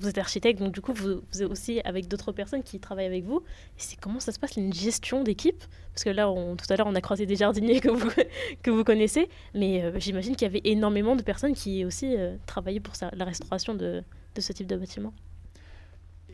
Vous 0.00 0.08
êtes 0.08 0.18
architecte, 0.18 0.58
donc 0.58 0.72
du 0.72 0.80
coup, 0.80 0.92
vous, 0.92 1.22
êtes 1.40 1.48
aussi 1.48 1.80
avec 1.84 2.08
d'autres 2.08 2.32
personnes 2.32 2.64
qui 2.64 2.80
travaillent 2.80 3.06
avec 3.06 3.22
vous. 3.22 3.44
C'est 3.76 3.94
comment 3.94 4.18
ça 4.18 4.32
se 4.32 4.40
passe, 4.40 4.56
une 4.56 4.72
gestion 4.72 5.22
d'équipe? 5.22 5.62
Parce 5.92 6.02
que 6.02 6.10
là, 6.10 6.26
tout 6.26 6.72
à 6.72 6.76
l'heure, 6.76 6.88
on 6.88 6.96
a 6.96 7.00
croisé 7.00 7.26
des 7.26 7.36
jardiniers 7.36 7.78
que 7.80 7.90
vous, 7.90 8.10
que 8.64 8.70
vous 8.72 8.82
connaissez, 8.82 9.28
mais 9.54 9.84
euh, 9.84 10.00
j'imagine 10.00 10.34
qu'il 10.34 10.46
y 10.46 10.50
avait 10.50 10.62
énormément 10.64 11.14
de 11.14 11.22
personnes 11.22 11.54
qui 11.54 11.84
aussi 11.84 12.16
euh, 12.16 12.36
travaillaient 12.46 12.80
pour 12.80 12.94
la 13.12 13.24
restauration 13.24 13.74
de, 13.74 14.02
de 14.34 14.40
ce 14.40 14.52
type 14.52 14.66
de 14.66 14.76
bâtiment. 14.76 15.12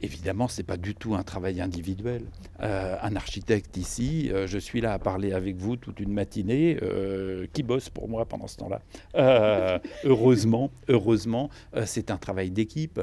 Évidemment, 0.02 0.48
ce 0.48 0.60
n'est 0.60 0.66
pas 0.66 0.78
du 0.78 0.94
tout 0.94 1.14
un 1.14 1.22
travail 1.22 1.60
individuel. 1.60 2.22
Euh, 2.62 2.96
un 3.02 3.16
architecte 3.16 3.76
ici, 3.76 4.30
euh, 4.32 4.46
je 4.46 4.58
suis 4.58 4.80
là 4.80 4.94
à 4.94 4.98
parler 4.98 5.32
avec 5.32 5.56
vous 5.56 5.76
toute 5.76 6.00
une 6.00 6.12
matinée, 6.12 6.78
euh, 6.82 7.46
qui 7.52 7.62
bosse 7.62 7.90
pour 7.90 8.08
moi 8.08 8.24
pendant 8.24 8.46
ce 8.46 8.56
temps-là. 8.56 8.80
heureusement, 10.04 10.70
heureusement, 10.88 11.50
c'est 11.84 12.10
un 12.10 12.16
travail 12.16 12.50
d'équipe. 12.50 13.00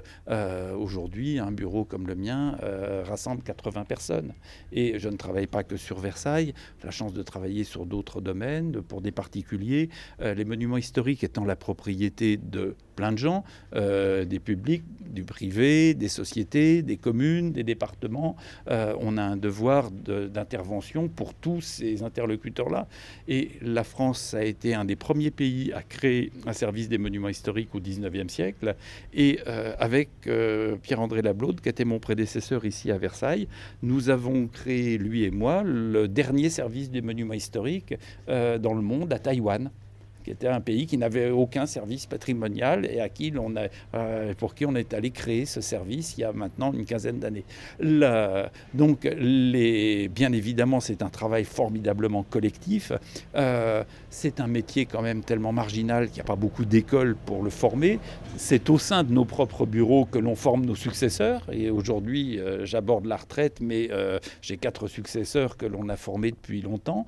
Aujourd'hui, 0.78 1.40
un 1.40 1.52
bureau 1.52 1.86
comme 1.86 2.08
le 2.08 2.16
mien 2.16 2.58
rassemble 3.06 3.44
80 3.44 3.86
personnes. 3.86 4.34
Et 4.72 5.00
je 5.00 5.10
ne 5.10 5.18
travaille 5.18 5.48
pas 5.48 5.64
que 5.64 5.78
sur 5.78 6.00
Versailles, 6.00 6.54
j'ai 6.80 6.86
la 6.86 6.92
chance 6.92 7.14
de 7.14 7.24
travailler 7.24 7.64
sur 7.64 7.86
d'autres 7.86 8.22
domaines, 8.22 8.82
pour 8.82 9.02
des 9.02 9.12
particuliers. 9.12 9.90
les 10.20 10.46
monuments 10.46 10.78
historiques 10.78 11.24
étant 11.24 11.46
la 11.46 11.56
propriété 11.56 12.38
de 12.38 12.76
plein 12.98 13.14
de 13.14 13.18
gens, 13.18 13.44
des 13.74 14.40
publics, 14.44 14.84
du 15.18 15.24
privé, 15.24 15.94
des 15.94 16.08
sociétés, 16.08 16.82
des 16.82 16.98
communes, 16.98 17.52
des 17.52 17.64
départements. 17.64 18.36
Euh, 18.70 18.94
on 19.00 19.18
a 19.18 19.24
un 19.24 19.38
devoir 19.38 19.90
d'intervention 19.92 21.08
pour 21.08 21.34
tous 21.34 21.62
ces 21.62 22.04
interlocuteurs-là. 22.04 22.88
Et 23.28 23.52
la 23.62 23.84
France 23.84 24.34
a 24.34 24.44
été 24.44 24.74
un 24.74 24.86
des 24.86 24.96
premiers 24.96 25.32
pays 25.32 25.74
à 25.74 25.82
créer 25.82 26.32
un 26.46 26.54
service 26.54 26.90
des 26.90 26.98
monuments 26.98 27.30
historiques 27.30 27.74
au 27.74 27.80
19e 27.80 28.30
siècle. 28.30 28.76
Et 29.14 29.40
euh, 29.48 29.74
avec 29.80 30.10
euh, 30.28 30.76
Pierre-André 30.82 31.22
Lablaude, 31.22 31.62
qui 31.62 31.70
était 31.70 31.86
mon 31.86 32.00
prédécesseur 32.00 32.66
ici 32.66 32.92
à 32.92 32.98
Versailles, 32.98 33.48
nous 33.82 34.10
avons 34.10 34.48
créé, 34.48 34.98
lui 34.98 35.24
et 35.24 35.32
moi, 35.32 35.64
le 35.64 36.08
dernier 36.08 36.50
service 36.50 36.92
des 36.92 37.02
monuments 37.02 37.34
historiques 37.34 37.96
dans 38.28 38.74
le 38.74 38.82
monde 38.82 39.12
à 39.14 39.20
Taïwan 39.20 39.72
qui 40.28 40.34
était 40.34 40.50
un 40.50 40.60
pays 40.60 40.88
qui 40.88 40.98
n'avait 40.98 41.30
aucun 41.30 41.66
service 41.66 42.06
patrimonial 42.06 42.86
et 42.86 43.00
à 43.00 43.08
qui 43.08 43.32
on 43.40 43.56
a, 43.56 43.68
euh, 43.96 44.34
pour 44.34 44.56
qui 44.56 44.66
on 44.66 44.76
est 44.76 44.94
allé 44.94 45.10
créer 45.10 45.46
ce 45.46 45.62
service 45.62 46.16
il 46.18 46.22
y 46.22 46.24
a 46.26 46.34
maintenant 46.34 46.74
une 46.74 46.84
quinzaine 46.84 47.20
d'années. 47.20 47.46
Donc, 48.74 49.08
les, 49.18 50.10
bien 50.10 50.34
évidemment, 50.34 50.82
c'est 50.82 51.02
un 51.02 51.08
travail 51.08 51.46
formidablement 51.46 52.24
collectif. 52.24 52.92
Euh, 53.36 53.86
c'est 54.10 54.42
un 54.42 54.48
métier 54.48 54.86
quand 54.86 55.02
même 55.02 55.24
tellement 55.24 55.54
marginal 55.54 56.08
qu'il 56.08 56.16
n'y 56.16 56.22
a 56.22 56.26
pas 56.26 56.36
beaucoup 56.36 56.66
d'écoles 56.66 57.16
pour 57.16 57.42
le 57.42 57.50
former. 57.50 57.98
C'est 58.36 58.70
au 58.70 58.78
sein 58.78 59.06
de 59.06 59.14
nos 59.14 59.24
propres 59.24 59.66
bureaux 59.66 60.04
que 60.04 60.20
l'on 60.20 60.36
forme 60.36 60.66
nos 60.66 60.76
successeurs. 60.76 61.48
Et 61.54 61.70
aujourd'hui, 61.70 62.38
euh, 62.38 62.66
j'aborde 62.66 63.06
la 63.06 63.16
retraite, 63.16 63.60
mais 63.62 63.90
j'ai 64.42 64.58
quatre 64.58 64.88
successeurs 64.88 65.56
que 65.56 65.66
l'on 65.66 65.88
a 65.88 65.96
formés 65.96 66.32
depuis 66.32 66.62
longtemps. 66.62 67.06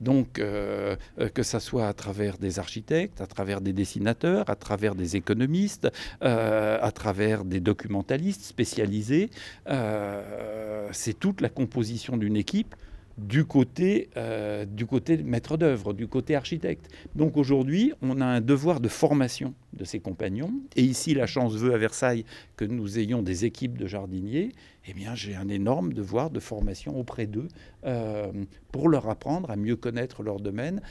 donc, 0.00 0.34
que 0.34 1.42
ça 1.42 1.58
soit 1.58 1.88
travers 1.96 2.38
des 2.38 2.60
architectes, 2.60 3.20
à 3.20 3.26
travers 3.26 3.60
des 3.60 3.72
dessinateurs, 3.72 4.48
à 4.48 4.54
travers 4.54 4.94
des 4.94 5.16
économistes, 5.16 5.88
euh, 6.22 6.78
à 6.80 6.92
travers 6.92 7.44
des 7.44 7.58
documentalistes 7.58 8.42
spécialisés. 8.42 9.30
Euh, 9.68 10.88
c'est 10.92 11.18
toute 11.18 11.40
la 11.40 11.48
composition 11.48 12.16
d'une 12.16 12.36
équipe 12.36 12.76
du 13.18 13.46
côté, 13.46 14.10
euh, 14.18 14.66
du 14.66 14.84
côté 14.84 15.16
maître 15.16 15.56
d'œuvre, 15.56 15.94
du 15.94 16.06
côté 16.06 16.36
architecte. 16.36 16.90
Donc 17.14 17.38
aujourd'hui, 17.38 17.94
on 18.02 18.20
a 18.20 18.26
un 18.26 18.42
devoir 18.42 18.78
de 18.78 18.88
formation 18.88 19.54
de 19.72 19.84
ses 19.84 20.00
compagnons. 20.00 20.52
Et 20.76 20.82
ici, 20.82 21.14
la 21.14 21.26
chance 21.26 21.54
veut 21.54 21.72
à 21.72 21.78
Versailles 21.78 22.26
que 22.56 22.66
nous 22.66 22.98
ayons 22.98 23.22
des 23.22 23.46
équipes 23.46 23.78
de 23.78 23.86
jardiniers. 23.86 24.52
Eh 24.86 24.92
bien, 24.92 25.14
j'ai 25.14 25.34
un 25.34 25.48
énorme 25.48 25.94
devoir 25.94 26.28
de 26.28 26.40
formation 26.40 26.98
auprès 26.98 27.26
d'eux 27.26 27.48
pour 28.70 28.88
leur 28.90 29.08
apprendre 29.08 29.50
à 29.50 29.56
mieux 29.56 29.76
connaître 29.76 30.22
leur 30.22 30.38
domaine, 30.38 30.82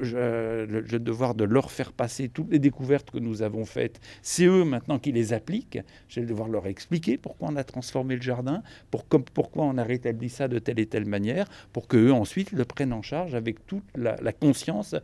je, 0.00 0.64
le 0.64 0.98
devoir 0.98 1.34
de 1.34 1.44
leur 1.44 1.70
faire 1.70 1.92
passer 1.92 2.28
toutes 2.28 2.50
les 2.50 2.58
découvertes 2.58 3.10
que 3.10 3.18
nous 3.18 3.42
avons 3.42 3.64
faites. 3.64 4.00
C'est 4.22 4.44
eux 4.44 4.64
maintenant 4.64 4.98
qui 4.98 5.12
les 5.12 5.32
appliquent. 5.32 5.78
J'ai 6.08 6.20
le 6.20 6.26
devoir 6.26 6.48
leur 6.48 6.66
expliquer 6.66 7.16
pourquoi 7.18 7.48
on 7.50 7.56
a 7.56 7.64
transformé 7.64 8.16
le 8.16 8.22
jardin, 8.22 8.62
pourquoi 8.90 9.64
on 9.64 9.78
a 9.78 9.84
rétabli 9.84 10.28
ça 10.28 10.48
de 10.48 10.58
telle 10.58 10.78
et 10.78 10.86
telle 10.86 11.06
manière, 11.06 11.46
pour 11.72 11.88
qu'eux 11.88 12.12
ensuite 12.12 12.52
le 12.52 12.64
prennent 12.64 12.92
en 12.92 13.02
charge 13.02 13.34
avec 13.34 13.66
toute 13.66 13.84
la, 13.94 14.16
conscience 14.32 14.94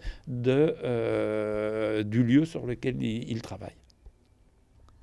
euh, 0.47 2.03
du 2.03 2.23
lieu 2.23 2.45
sur 2.45 2.67
lequel 2.67 3.03
ils 3.03 3.43
travaillent. 3.43 3.82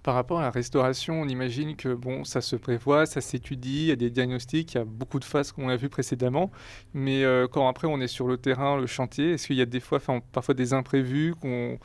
Par 0.09 0.15
rapport 0.15 0.39
à 0.39 0.41
la 0.41 0.49
restauration, 0.49 1.21
on 1.21 1.27
imagine 1.27 1.75
que 1.75 1.93
bon, 1.93 2.23
ça 2.23 2.41
se 2.41 2.55
prévoit, 2.55 3.05
ça 3.05 3.21
s'étudie, 3.21 3.83
il 3.83 3.87
y 3.89 3.91
a 3.91 3.95
des 3.95 4.09
diagnostics, 4.09 4.73
il 4.73 4.77
y 4.79 4.81
a 4.81 4.83
beaucoup 4.83 5.19
de 5.19 5.23
phases 5.23 5.51
qu'on 5.51 5.69
a 5.69 5.75
vues 5.75 5.87
précédemment. 5.87 6.49
Mais 6.95 7.23
euh, 7.23 7.47
quand 7.47 7.67
après 7.67 7.87
on 7.87 8.01
est 8.01 8.07
sur 8.07 8.25
le 8.25 8.37
terrain, 8.37 8.75
le 8.81 8.87
chantier, 8.87 9.33
est-ce 9.33 9.45
qu'il 9.45 9.57
y 9.57 9.61
a 9.61 9.67
des 9.67 9.79
fois, 9.79 9.99
parfois 10.31 10.55
des 10.55 10.73
imprévus, 10.73 11.35
qu'on, 11.39 11.77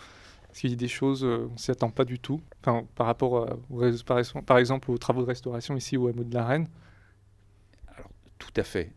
est-ce 0.50 0.60
qu'il 0.62 0.70
y 0.70 0.72
a 0.72 0.76
des 0.76 0.88
choses 0.88 1.22
euh, 1.22 1.50
on 1.52 1.58
s'y 1.58 1.70
attend 1.70 1.90
pas 1.90 2.06
du 2.06 2.18
tout, 2.18 2.40
enfin, 2.62 2.87
par 2.94 3.08
rapport 3.08 3.46
par, 4.46 4.56
exemple 4.56 4.90
aux 4.90 4.96
travaux 4.96 5.20
de 5.20 5.26
restauration 5.26 5.76
ici 5.76 5.98
au 5.98 6.08
hameau 6.08 6.24
de 6.24 6.32
la 6.32 6.46
Reine? 6.46 6.66
Tout 8.38 8.54
à 8.56 8.62
fait. 8.62 8.90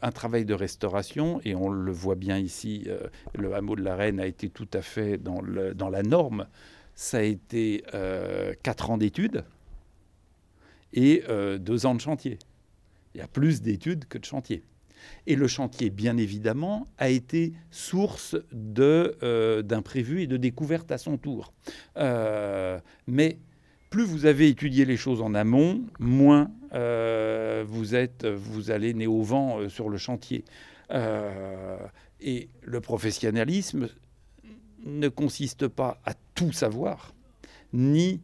un 0.00 0.12
travail 0.12 0.46
de 0.46 0.54
restauration, 0.54 1.42
et 1.44 1.54
on 1.54 1.68
le 1.68 1.92
voit 1.92 2.14
bien 2.14 2.38
ici, 2.38 2.84
euh, 2.86 3.00
le 3.34 3.54
hameau 3.54 3.76
de 3.76 3.82
la 3.82 3.96
Reine 3.96 4.18
a 4.18 4.24
été 4.24 4.48
tout 4.48 4.68
à 4.72 4.80
fait 4.80 5.18
dans 5.18 5.42
la 5.42 6.02
norme 6.02 6.46
ça 6.98 7.18
a 7.18 7.22
été 7.22 7.84
euh, 7.94 8.54
quatre 8.64 8.90
ans 8.90 8.98
d'études 8.98 9.44
et 10.92 11.22
euh, 11.28 11.56
deux 11.56 11.86
ans 11.86 11.94
de 11.94 12.00
chantier. 12.00 12.40
Il 13.14 13.18
y 13.18 13.20
a 13.20 13.28
plus 13.28 13.62
d'études 13.62 14.06
que 14.06 14.18
de 14.18 14.24
chantier. 14.24 14.64
Et 15.28 15.36
le 15.36 15.46
chantier, 15.46 15.90
bien 15.90 16.16
évidemment, 16.16 16.88
a 16.98 17.08
été 17.08 17.52
source 17.70 18.34
euh, 18.80 19.62
d'imprévus 19.62 20.22
et 20.22 20.26
de 20.26 20.36
découvertes 20.36 20.90
à 20.90 20.98
son 20.98 21.18
tour. 21.18 21.52
mais 23.06 23.38
plus 23.90 24.04
vous 24.04 24.26
avez 24.26 24.48
étudié 24.48 24.84
les 24.84 24.96
choses 24.96 25.22
en 25.22 25.34
amont, 25.34 25.80
moins 26.00 26.50
vous, 26.72 27.94
êtes, 27.94 28.26
vous 28.26 28.72
allez 28.72 28.92
né 28.92 29.06
au 29.06 29.22
vent 29.22 29.68
sur 29.68 29.88
le 29.88 29.98
chantier. 29.98 30.44
et 30.90 32.48
le 32.62 32.80
professionnalisme, 32.80 33.88
ne 34.88 35.08
consiste 35.08 35.68
pas 35.68 35.98
à 36.04 36.14
tout 36.34 36.52
savoir, 36.52 37.14
ni 37.72 38.20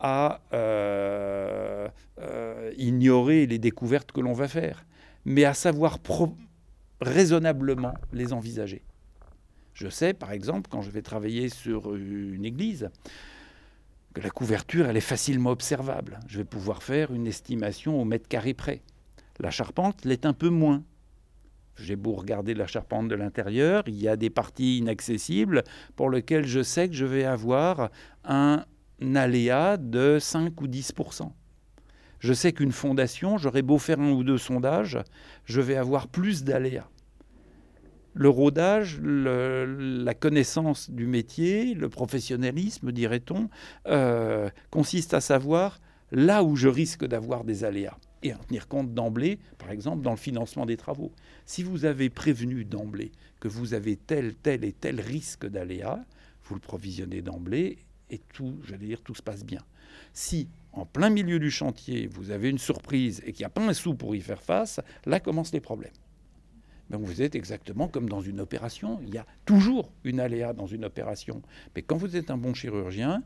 à 0.00 0.40
euh, 0.52 1.88
euh, 2.20 2.72
ignorer 2.76 3.46
les 3.46 3.58
découvertes 3.58 4.12
que 4.12 4.20
l'on 4.20 4.32
va 4.32 4.48
faire, 4.48 4.84
mais 5.24 5.44
à 5.44 5.54
savoir 5.54 5.98
raisonnablement 7.00 7.94
les 8.12 8.32
envisager. 8.32 8.82
Je 9.74 9.88
sais, 9.88 10.12
par 10.12 10.32
exemple, 10.32 10.68
quand 10.70 10.82
je 10.82 10.90
vais 10.90 11.02
travailler 11.02 11.48
sur 11.48 11.94
une 11.94 12.44
église, 12.44 12.90
que 14.14 14.20
la 14.20 14.30
couverture, 14.30 14.86
elle 14.86 14.96
est 14.96 15.00
facilement 15.00 15.50
observable. 15.50 16.18
Je 16.26 16.38
vais 16.38 16.44
pouvoir 16.44 16.82
faire 16.82 17.12
une 17.12 17.26
estimation 17.26 18.00
au 18.00 18.04
mètre 18.04 18.26
carré 18.26 18.54
près. 18.54 18.82
La 19.38 19.50
charpente 19.50 20.04
l'est 20.04 20.26
un 20.26 20.32
peu 20.32 20.48
moins. 20.48 20.82
J'ai 21.80 21.96
beau 21.96 22.14
regarder 22.14 22.54
la 22.54 22.66
charpente 22.66 23.08
de 23.08 23.14
l'intérieur, 23.14 23.84
il 23.86 24.00
y 24.00 24.08
a 24.08 24.16
des 24.16 24.30
parties 24.30 24.78
inaccessibles 24.78 25.62
pour 25.96 26.10
lesquelles 26.10 26.46
je 26.46 26.62
sais 26.62 26.88
que 26.88 26.94
je 26.94 27.04
vais 27.04 27.24
avoir 27.24 27.90
un 28.24 28.64
aléa 29.14 29.76
de 29.76 30.18
5 30.20 30.60
ou 30.60 30.66
10% 30.66 31.30
Je 32.20 32.32
sais 32.32 32.52
qu'une 32.52 32.72
fondation, 32.72 33.38
j'aurai 33.38 33.62
beau 33.62 33.78
faire 33.78 34.00
un 34.00 34.10
ou 34.10 34.24
deux 34.24 34.38
sondages, 34.38 34.98
je 35.44 35.60
vais 35.60 35.76
avoir 35.76 36.08
plus 36.08 36.44
d'aléas. 36.44 36.88
Le 38.14 38.28
rodage, 38.28 38.98
la 39.00 40.14
connaissance 40.14 40.90
du 40.90 41.06
métier, 41.06 41.74
le 41.74 41.88
professionnalisme, 41.88 42.90
dirait-on, 42.90 43.48
euh, 43.86 44.50
consiste 44.70 45.14
à 45.14 45.20
savoir 45.20 45.78
là 46.10 46.42
où 46.42 46.56
je 46.56 46.66
risque 46.66 47.04
d'avoir 47.04 47.44
des 47.44 47.62
aléas 47.62 47.96
et 48.22 48.32
en 48.32 48.38
tenir 48.38 48.68
compte 48.68 48.94
d'emblée, 48.94 49.38
par 49.58 49.70
exemple, 49.70 50.02
dans 50.02 50.10
le 50.10 50.16
financement 50.16 50.66
des 50.66 50.76
travaux. 50.76 51.12
Si 51.46 51.62
vous 51.62 51.84
avez 51.84 52.10
prévenu 52.10 52.64
d'emblée 52.64 53.12
que 53.40 53.48
vous 53.48 53.74
avez 53.74 53.96
tel, 53.96 54.34
tel 54.34 54.64
et 54.64 54.72
tel 54.72 55.00
risque 55.00 55.46
d'aléa, 55.46 56.04
vous 56.44 56.54
le 56.54 56.60
provisionnez 56.60 57.22
d'emblée 57.22 57.78
et 58.10 58.20
tout, 58.32 58.58
j'allais 58.64 58.86
dire, 58.86 59.02
tout 59.02 59.14
se 59.14 59.22
passe 59.22 59.44
bien. 59.44 59.60
Si 60.12 60.48
en 60.72 60.86
plein 60.86 61.10
milieu 61.10 61.38
du 61.38 61.50
chantier, 61.50 62.06
vous 62.06 62.30
avez 62.30 62.50
une 62.50 62.58
surprise 62.58 63.22
et 63.24 63.32
qu'il 63.32 63.42
n'y 63.42 63.46
a 63.46 63.50
pas 63.50 63.62
un 63.62 63.72
sou 63.72 63.94
pour 63.94 64.14
y 64.14 64.20
faire 64.20 64.42
face, 64.42 64.80
là 65.06 65.20
commencent 65.20 65.52
les 65.52 65.60
problèmes. 65.60 65.92
Donc 66.90 67.02
vous 67.02 67.20
êtes 67.20 67.34
exactement 67.34 67.88
comme 67.88 68.08
dans 68.08 68.20
une 68.20 68.40
opération. 68.40 68.98
Il 69.02 69.12
y 69.12 69.18
a 69.18 69.26
toujours 69.44 69.92
une 70.04 70.20
aléa 70.20 70.52
dans 70.52 70.66
une 70.66 70.84
opération. 70.84 71.42
Mais 71.74 71.82
quand 71.82 71.96
vous 71.96 72.16
êtes 72.16 72.30
un 72.30 72.38
bon 72.38 72.54
chirurgien, 72.54 73.22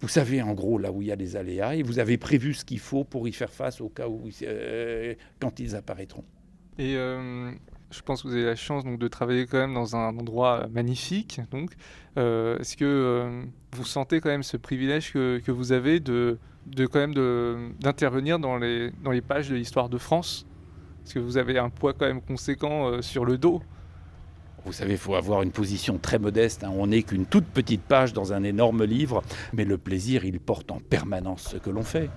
vous 0.00 0.08
savez 0.08 0.42
en 0.42 0.54
gros 0.54 0.78
là 0.78 0.92
où 0.92 1.02
il 1.02 1.08
y 1.08 1.12
a 1.12 1.16
des 1.16 1.36
aléas 1.36 1.74
et 1.74 1.82
vous 1.82 1.98
avez 1.98 2.18
prévu 2.18 2.54
ce 2.54 2.64
qu'il 2.64 2.78
faut 2.78 3.04
pour 3.04 3.26
y 3.26 3.32
faire 3.32 3.50
face 3.50 3.80
au 3.80 3.88
cas 3.88 4.08
où, 4.08 4.28
euh, 4.42 5.14
quand 5.40 5.58
ils 5.60 5.74
apparaîtront. 5.74 6.24
Et 6.78 6.94
euh, 6.96 7.50
Je 7.90 8.02
pense 8.02 8.22
que 8.22 8.28
vous 8.28 8.34
avez 8.34 8.44
la 8.44 8.56
chance 8.56 8.84
donc, 8.84 8.98
de 8.98 9.08
travailler 9.08 9.46
quand 9.46 9.58
même 9.58 9.74
dans 9.74 9.96
un 9.96 10.16
endroit 10.16 10.68
magnifique. 10.68 11.40
Donc, 11.50 11.72
est-ce 12.16 12.76
que 12.76 13.42
vous 13.72 13.84
sentez 13.84 14.20
quand 14.20 14.28
même 14.28 14.42
ce 14.42 14.56
privilège 14.56 15.12
que, 15.12 15.50
vous 15.50 15.72
avez 15.72 15.98
de 15.98 16.38
quand 16.76 17.00
même 17.00 17.72
d'intervenir 17.80 18.38
dans 18.38 18.56
les, 18.56 18.92
dans 19.02 19.10
les 19.10 19.22
pages 19.22 19.48
de 19.48 19.56
l'histoire 19.56 19.88
de 19.88 19.98
France? 19.98 20.46
Parce 21.02 21.14
que 21.14 21.18
vous 21.18 21.38
avez 21.38 21.58
un 21.58 21.70
poids 21.70 21.94
quand 21.94 22.06
même 22.06 22.20
conséquent 22.20 23.00
sur 23.02 23.24
le 23.24 23.38
dos? 23.38 23.62
Vous 24.68 24.74
savez, 24.74 24.92
il 24.92 24.98
faut 24.98 25.14
avoir 25.14 25.40
une 25.40 25.50
position 25.50 25.96
très 25.96 26.18
modeste. 26.18 26.62
Hein. 26.62 26.70
On 26.76 26.88
n'est 26.88 27.02
qu'une 27.02 27.24
toute 27.24 27.46
petite 27.46 27.80
page 27.80 28.12
dans 28.12 28.34
un 28.34 28.42
énorme 28.42 28.84
livre, 28.84 29.22
mais 29.54 29.64
le 29.64 29.78
plaisir, 29.78 30.26
il 30.26 30.40
porte 30.40 30.70
en 30.70 30.78
permanence 30.78 31.48
ce 31.52 31.56
que 31.56 31.70
l'on 31.70 31.82
fait 31.82 32.10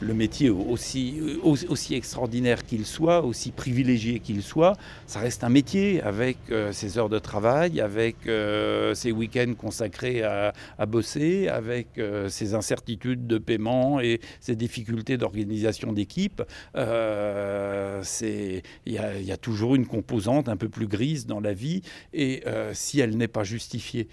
le 0.00 0.14
métier 0.14 0.50
aussi, 0.50 1.20
aussi 1.42 1.94
extraordinaire 1.94 2.64
qu'il 2.64 2.86
soit, 2.86 3.24
aussi 3.24 3.50
privilégié 3.50 4.20
qu'il 4.20 4.42
soit, 4.42 4.74
ça 5.06 5.20
reste 5.20 5.44
un 5.44 5.48
métier 5.48 6.00
avec 6.02 6.38
euh, 6.50 6.72
ses 6.72 6.98
heures 6.98 7.08
de 7.08 7.18
travail, 7.18 7.80
avec 7.80 8.16
euh, 8.26 8.94
ses 8.94 9.12
week-ends 9.12 9.54
consacrés 9.56 10.22
à, 10.22 10.52
bosser, 10.86 11.48
avec 11.48 11.98
euh, 11.98 12.28
ses 12.28 12.54
incertitudes 12.54 13.26
de 13.26 13.38
paiement 13.38 14.00
et 14.00 14.20
ses 14.40 14.56
difficultés 14.56 15.16
d'organisation 15.16 15.92
d'équipe. 15.92 16.42
Il 16.76 18.62
y, 18.86 18.92
y, 18.92 19.32
a 19.32 19.36
toujours 19.36 19.74
une 19.74 19.86
composante 19.86 20.48
un 20.48 20.56
peu 20.56 20.68
plus 20.68 20.86
grise 20.86 21.26
dans 21.26 21.40
la 21.40 21.52
vie 21.52 21.82
et 22.12 22.42
si 22.72 23.00
elle 23.00 23.16
n'est 23.16 23.28
pas 23.28 23.44
justifiée 23.44 24.08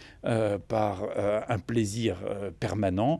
par 0.67 1.03
un 1.47 1.59
plaisir 1.59 2.17
permanent, 2.59 3.19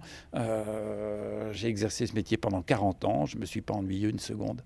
j'ai 1.52 1.68
exercé 1.68 2.08
ce 2.08 2.14
métier 2.14 2.38
pendant 2.38 2.55
40 2.62 3.06
ans, 3.06 3.26
je 3.26 3.36
ne 3.36 3.42
me 3.42 3.46
suis 3.46 3.62
pas 3.62 3.74
ennuyé 3.74 4.10
une 4.10 4.20
seconde. 4.20 4.62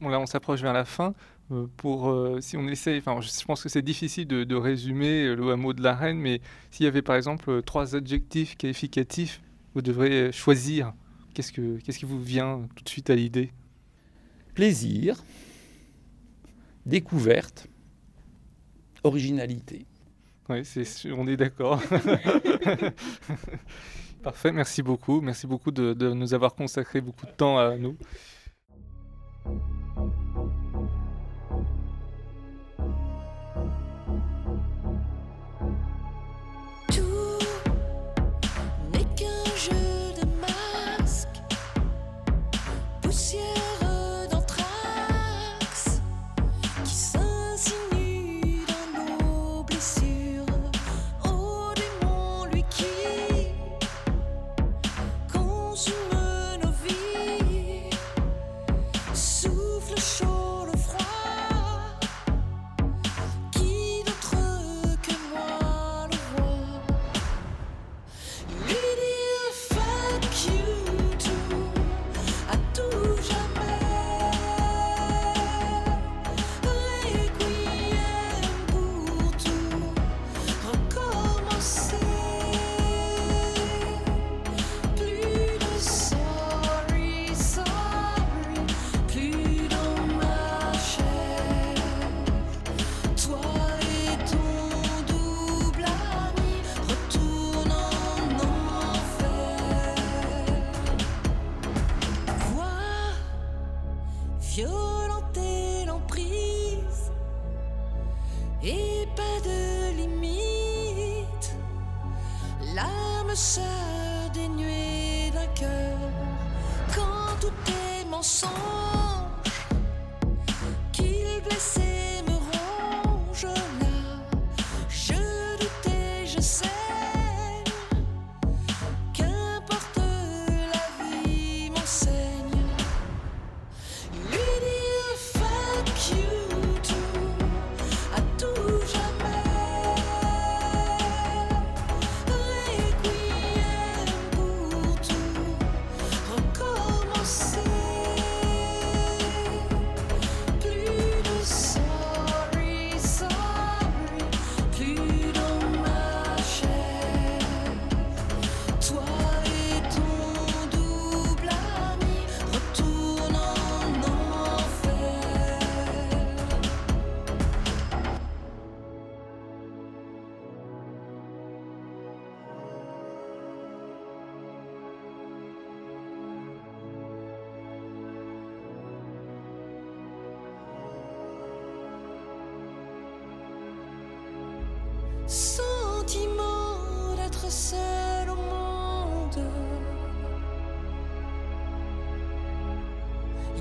Bon, 0.00 0.08
là, 0.08 0.20
on 0.20 0.26
s'approche 0.26 0.60
vers 0.60 0.72
la 0.72 0.84
fin. 0.84 1.14
Euh, 1.52 1.66
pour, 1.76 2.08
euh, 2.08 2.40
si 2.40 2.56
on 2.56 2.66
essaie, 2.66 2.98
enfin, 2.98 3.20
je, 3.20 3.44
pense 3.44 3.62
que 3.62 3.68
c'est 3.68 3.82
difficile 3.82 4.26
de, 4.26 4.54
résumer 4.54 5.34
le 5.34 5.52
hameau 5.52 5.72
de 5.72 5.82
la 5.82 5.94
Reine, 5.94 6.18
mais 6.18 6.40
s'il 6.70 6.84
y 6.84 6.88
avait 6.88 7.02
par 7.02 7.16
exemple 7.16 7.62
trois 7.62 7.94
adjectifs 7.94 8.56
qualificatifs, 8.56 9.40
vous 9.74 9.82
devrez 9.82 10.32
choisir. 10.32 10.92
Qu'est-ce, 11.34 11.52
que, 11.52 11.78
qu'est-ce 11.78 11.98
qui 11.98 12.06
vous 12.06 12.22
vient 12.22 12.66
tout 12.74 12.82
de 12.82 12.88
suite 12.88 13.10
à 13.10 13.14
l'idée? 13.14 13.52
Plaisir, 14.54 15.22
découverte, 16.86 17.68
originalité. 19.04 19.86
Oui, 20.48 20.62
on 21.14 21.26
est 21.26 21.36
d'accord. 21.36 21.82
Parfait, 24.26 24.50
merci 24.50 24.82
beaucoup. 24.82 25.20
Merci 25.20 25.46
beaucoup 25.46 25.70
de, 25.70 25.94
nous 26.12 26.34
avoir 26.34 26.56
consacré 26.56 27.00
beaucoup 27.00 27.26
de 27.26 27.30
temps 27.30 27.58
à 27.58 27.76
nous. 27.76 27.96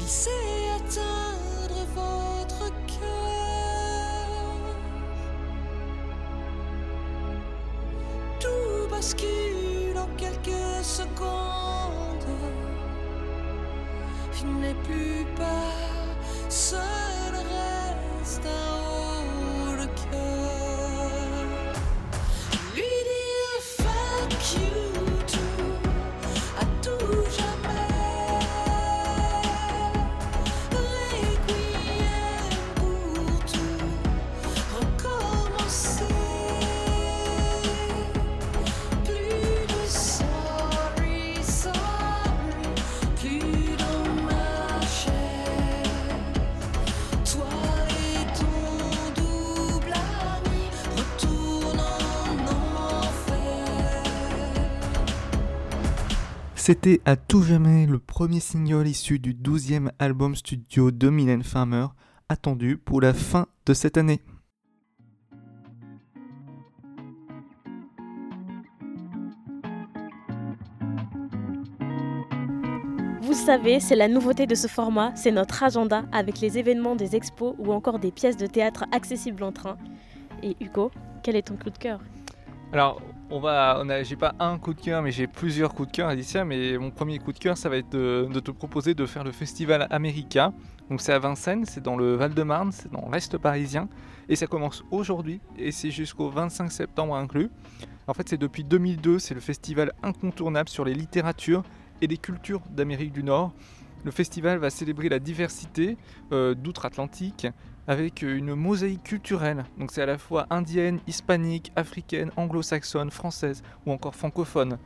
glisser, 0.05 0.29
atteindre 0.75 1.81
votre 1.95 2.69
cœur. 2.85 4.59
Tout 8.39 8.87
bascule 8.89 9.97
en 9.97 10.07
quelques 10.15 10.83
secondes. 10.83 12.37
Je 14.31 14.45
n'ai 14.45 14.75
plus 14.83 15.25
peur, 15.35 16.15
seul 16.49 17.33
reste 17.33 18.47
C'était 56.67 56.99
à 57.05 57.15
tout 57.15 57.43
jamais 57.43 57.85
le 57.85 57.99
premier 57.99 58.39
single 58.39 58.87
issu 58.87 59.19
du 59.19 59.35
12e 59.35 59.91
album 59.99 60.33
studio 60.33 60.89
de 60.89 61.11
Mylène 61.11 61.43
Farmer, 61.43 61.85
attendu 62.27 62.75
pour 62.75 63.01
la 63.01 63.13
fin 63.13 63.45
de 63.67 63.75
cette 63.75 63.97
année. 63.97 64.19
Vous 73.21 73.33
savez, 73.35 73.79
c'est 73.79 73.95
la 73.95 74.07
nouveauté 74.07 74.47
de 74.47 74.55
ce 74.55 74.65
format, 74.65 75.15
c'est 75.15 75.29
notre 75.29 75.61
agenda 75.61 76.05
avec 76.11 76.41
les 76.41 76.57
événements 76.57 76.95
des 76.95 77.15
expos 77.15 77.53
ou 77.59 77.73
encore 77.73 77.99
des 77.99 78.09
pièces 78.09 78.37
de 78.37 78.47
théâtre 78.47 78.85
accessibles 78.91 79.43
en 79.43 79.51
train. 79.51 79.77
Et 80.41 80.55
Hugo, 80.59 80.89
quel 81.21 81.35
est 81.35 81.43
ton 81.43 81.57
coup 81.57 81.69
de 81.69 81.77
cœur? 81.77 81.99
Alors, 82.73 83.03
on 83.31 83.39
va, 83.39 83.79
on 83.81 83.89
a, 83.89 84.03
j'ai 84.03 84.15
pas 84.15 84.35
un 84.39 84.57
coup 84.59 84.73
de 84.73 84.81
cœur, 84.81 85.01
mais 85.01 85.11
j'ai 85.11 85.27
plusieurs 85.27 85.73
coups 85.73 85.89
de 85.89 85.95
cœur, 85.95 86.09
Alicia. 86.09 86.45
Mais 86.45 86.77
mon 86.77 86.91
premier 86.91 87.19
coup 87.19 87.33
de 87.33 87.39
cœur, 87.39 87.57
ça 87.57 87.69
va 87.69 87.77
être 87.77 87.89
de, 87.89 88.39
te 88.39 88.51
proposer 88.51 88.93
de 88.93 89.05
faire 89.05 89.23
le 89.23 89.31
festival 89.31 89.87
America. 89.89 90.53
Donc 90.89 91.01
c'est 91.01 91.13
à 91.13 91.19
Vincennes, 91.19 91.65
c'est 91.65 91.81
dans 91.81 91.95
le 91.95 92.15
Val-de-Marne, 92.15 92.71
c'est 92.71 92.91
dans 92.91 93.09
l'Est 93.09 93.37
parisien, 93.37 93.89
et 94.29 94.35
ça 94.35 94.45
commence 94.45 94.83
aujourd'hui 94.91 95.41
et 95.57 95.71
c'est 95.71 95.89
jusqu'au 95.89 96.29
25 96.29 96.71
septembre 96.71 97.15
inclus. 97.15 97.49
En 98.07 98.13
fait, 98.13 98.29
c'est 98.29 98.37
depuis 98.37 98.63
2002, 98.63 99.17
c'est 99.17 99.33
le 99.33 99.39
festival 99.39 99.91
incontournable 100.03 100.69
sur 100.69 100.85
les 100.85 100.93
littératures 100.93 101.63
et 102.01 102.07
les 102.07 102.17
cultures 102.17 102.61
d'Amérique 102.69 103.13
du 103.13 103.23
Nord. 103.23 103.51
Le 104.03 104.11
festival 104.11 104.59
va 104.59 104.69
célébrer 104.69 105.09
la 105.09 105.17
diversité 105.17 105.97
euh, 106.31 106.53
d'outre-Atlantique 106.53 107.47
avec 107.87 108.21
une 108.21 108.55
mosaïque 108.55 109.03
culturelle. 109.03 109.65
Donc 109.77 109.91
c'est 109.91 110.01
à 110.01 110.05
la 110.05 110.17
fois 110.17 110.47
indienne, 110.49 110.99
hispanique, 111.07 111.71
africaine, 111.75 112.31
anglo-saxonne, 112.35 113.11
française 113.11 113.63
ou 113.85 113.91
encore 113.91 114.15
francophone. 114.15 114.77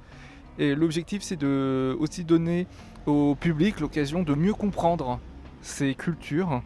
Et 0.57 0.75
l'objectif 0.75 1.21
c'est 1.21 1.37
de 1.37 1.95
aussi 1.99 2.25
donner 2.25 2.67
au 3.05 3.35
public 3.35 3.79
l'occasion 3.79 4.23
de 4.23 4.33
mieux 4.33 4.53
comprendre 4.53 5.19
ces 5.61 5.95
cultures 5.95 6.61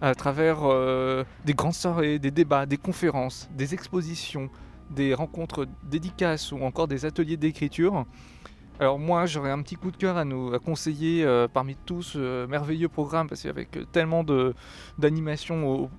à 0.00 0.14
travers 0.16 0.58
euh, 0.64 1.22
des 1.44 1.54
grandes 1.54 1.74
soirées, 1.74 2.18
des 2.18 2.32
débats, 2.32 2.66
des 2.66 2.76
conférences, 2.76 3.48
des 3.56 3.72
expositions, 3.72 4.50
des 4.90 5.14
rencontres 5.14 5.66
dédicaces 5.84 6.50
ou 6.50 6.60
encore 6.62 6.88
des 6.88 7.04
ateliers 7.04 7.36
d'écriture. 7.36 8.04
Alors 8.80 8.98
moi 8.98 9.26
j'aurais 9.26 9.50
un 9.50 9.60
petit 9.62 9.76
coup 9.76 9.90
de 9.90 9.96
cœur 9.96 10.16
à 10.16 10.24
nous 10.24 10.58
conseiller 10.60 11.24
euh, 11.24 11.46
parmi 11.46 11.76
tous 11.76 12.02
ce 12.02 12.18
euh, 12.18 12.46
merveilleux 12.46 12.88
programme 12.88 13.28
parce 13.28 13.42
qu'avec 13.42 13.76
euh, 13.76 13.84
tellement 13.92 14.24
d'animations 14.98 15.90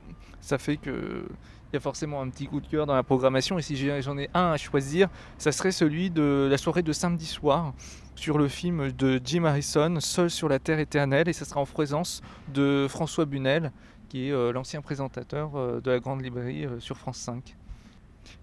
ça 0.41 0.57
fait 0.57 0.77
que 0.77 1.23
il 1.71 1.75
y 1.75 1.77
a 1.77 1.79
forcément 1.79 2.21
un 2.21 2.29
petit 2.29 2.45
coup 2.45 2.61
de 2.61 2.67
cœur 2.67 2.85
dans 2.85 2.95
la 2.95 3.03
programmation 3.03 3.57
et 3.57 3.61
si 3.61 3.75
j'en 4.01 4.17
ai 4.17 4.29
un 4.33 4.51
à 4.51 4.57
choisir 4.57 5.07
ça 5.37 5.51
serait 5.51 5.71
celui 5.71 6.09
de 6.09 6.47
la 6.49 6.57
soirée 6.57 6.81
de 6.81 6.93
samedi 6.93 7.25
soir 7.25 7.73
sur 8.15 8.37
le 8.37 8.47
film 8.47 8.91
de 8.91 9.21
Jim 9.23 9.45
Harrison 9.45 9.99
Seul 9.99 10.29
sur 10.29 10.49
la 10.49 10.59
terre 10.59 10.79
éternelle 10.79 11.29
et 11.29 11.33
ça 11.33 11.45
sera 11.45 11.61
en 11.61 11.65
présence 11.65 12.21
de 12.53 12.87
François 12.89 13.25
Bunel 13.25 13.71
qui 14.09 14.29
est 14.29 14.51
l'ancien 14.51 14.81
présentateur 14.81 15.81
de 15.81 15.91
la 15.91 15.99
grande 15.99 16.21
librairie 16.21 16.67
sur 16.79 16.97
France 16.97 17.17
5. 17.17 17.55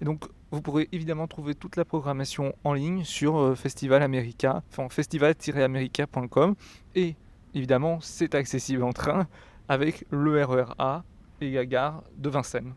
Et 0.00 0.04
donc, 0.04 0.24
vous 0.50 0.60
pourrez 0.60 0.88
évidemment 0.92 1.26
trouver 1.26 1.54
toute 1.54 1.76
la 1.76 1.84
programmation 1.84 2.54
en 2.64 2.72
ligne 2.72 3.04
sur 3.04 3.38
euh, 3.38 3.54
Festival 3.54 4.02
America, 4.02 4.62
enfin 4.70 4.88
festival-america.com. 4.88 6.54
Et 6.94 7.16
évidemment, 7.54 7.98
c'est 8.00 8.34
accessible 8.34 8.82
en 8.82 8.92
train 8.92 9.26
avec 9.68 10.04
le 10.10 10.44
RER 10.44 10.74
A 10.78 11.04
et 11.40 11.52
la 11.52 11.66
gare 11.66 12.02
de 12.16 12.28
Vincennes. 12.28 12.74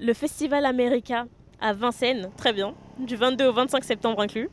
Le 0.00 0.12
Festival 0.12 0.66
America 0.66 1.26
à 1.60 1.72
Vincennes, 1.72 2.30
très 2.36 2.52
bien, 2.52 2.74
du 2.98 3.16
22 3.16 3.46
au 3.46 3.52
25 3.52 3.84
septembre 3.84 4.20
inclus. 4.20 4.50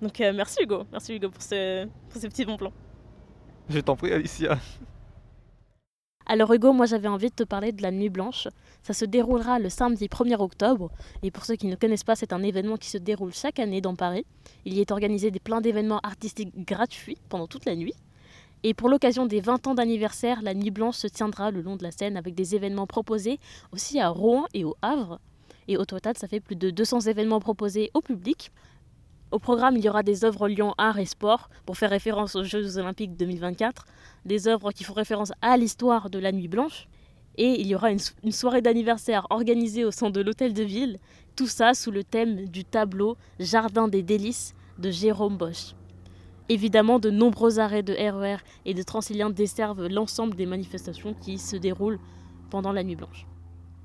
Donc 0.00 0.20
euh, 0.20 0.32
merci 0.34 0.62
Hugo, 0.62 0.84
merci 0.92 1.14
Hugo 1.16 1.30
pour 1.30 1.42
ce, 1.42 1.86
pour 2.08 2.20
ce 2.20 2.26
petit 2.26 2.44
bon 2.44 2.56
plan. 2.56 2.72
Je 3.68 3.80
t'en 3.80 3.96
prie 3.96 4.12
Alicia. 4.12 4.58
Alors 6.26 6.52
Hugo, 6.52 6.72
moi 6.72 6.86
j'avais 6.86 7.08
envie 7.08 7.30
de 7.30 7.34
te 7.34 7.44
parler 7.44 7.72
de 7.72 7.82
la 7.82 7.90
Nuit 7.90 8.10
Blanche. 8.10 8.48
Ça 8.84 8.92
se 8.92 9.06
déroulera 9.06 9.58
le 9.58 9.70
samedi 9.70 10.08
1er 10.08 10.38
octobre. 10.38 10.90
Et 11.22 11.30
pour 11.30 11.46
ceux 11.46 11.56
qui 11.56 11.68
ne 11.68 11.74
connaissent 11.74 12.04
pas, 12.04 12.16
c'est 12.16 12.34
un 12.34 12.42
événement 12.42 12.76
qui 12.76 12.90
se 12.90 12.98
déroule 12.98 13.32
chaque 13.32 13.58
année 13.58 13.80
dans 13.80 13.96
Paris. 13.96 14.26
Il 14.66 14.74
y 14.74 14.80
est 14.82 14.90
organisé 14.90 15.30
des 15.30 15.40
plein 15.40 15.62
d'événements 15.62 16.00
artistiques 16.02 16.54
gratuits 16.66 17.16
pendant 17.30 17.46
toute 17.46 17.64
la 17.64 17.76
nuit. 17.76 17.94
Et 18.62 18.74
pour 18.74 18.90
l'occasion 18.90 19.24
des 19.24 19.40
20 19.40 19.66
ans 19.68 19.74
d'anniversaire, 19.74 20.42
la 20.42 20.52
Nuit 20.52 20.70
Blanche 20.70 20.96
se 20.96 21.06
tiendra 21.06 21.50
le 21.50 21.62
long 21.62 21.76
de 21.76 21.82
la 21.82 21.92
Seine 21.92 22.18
avec 22.18 22.34
des 22.34 22.54
événements 22.54 22.86
proposés 22.86 23.40
aussi 23.72 24.00
à 24.00 24.10
Rouen 24.10 24.44
et 24.52 24.64
au 24.64 24.76
Havre. 24.82 25.18
Et 25.66 25.78
au 25.78 25.86
total, 25.86 26.18
ça 26.18 26.28
fait 26.28 26.40
plus 26.40 26.56
de 26.56 26.68
200 26.68 27.00
événements 27.00 27.40
proposés 27.40 27.90
au 27.94 28.02
public. 28.02 28.52
Au 29.30 29.38
programme, 29.38 29.76
il 29.78 29.84
y 29.84 29.88
aura 29.88 30.02
des 30.02 30.26
œuvres 30.26 30.46
liant 30.46 30.74
art 30.76 30.98
et 30.98 31.06
sport 31.06 31.48
pour 31.64 31.78
faire 31.78 31.88
référence 31.88 32.36
aux 32.36 32.44
Jeux 32.44 32.76
olympiques 32.76 33.16
2024, 33.16 33.86
des 34.26 34.46
œuvres 34.46 34.72
qui 34.72 34.84
font 34.84 34.92
référence 34.92 35.32
à 35.40 35.56
l'histoire 35.56 36.10
de 36.10 36.18
la 36.18 36.32
Nuit 36.32 36.48
Blanche, 36.48 36.86
et 37.36 37.60
il 37.60 37.66
y 37.66 37.74
aura 37.74 37.90
une, 37.90 38.32
soirée 38.32 38.62
d'anniversaire 38.62 39.26
organisée 39.30 39.84
au 39.84 39.90
centre 39.90 40.12
de 40.12 40.20
l'Hôtel 40.20 40.52
de 40.52 40.62
Ville, 40.62 40.98
tout 41.36 41.46
ça 41.46 41.74
sous 41.74 41.90
le 41.90 42.04
thème 42.04 42.46
du 42.48 42.64
tableau 42.64 43.16
Jardin 43.40 43.88
des 43.88 44.02
délices 44.02 44.54
de 44.78 44.90
Jérôme 44.90 45.36
Bosch. 45.36 45.74
Évidemment, 46.48 46.98
de 46.98 47.10
nombreux 47.10 47.58
arrêts 47.58 47.82
de 47.82 47.94
RER 47.94 48.36
e 48.36 48.38
et 48.66 48.74
de 48.74 48.82
Transilien 48.82 49.30
desservent 49.30 49.86
l'ensemble 49.86 50.36
des 50.36 50.46
manifestations 50.46 51.14
qui 51.14 51.38
se 51.38 51.56
déroulent 51.56 52.00
pendant 52.50 52.72
la 52.72 52.84
Nuit 52.84 52.96
Blanche 52.96 53.26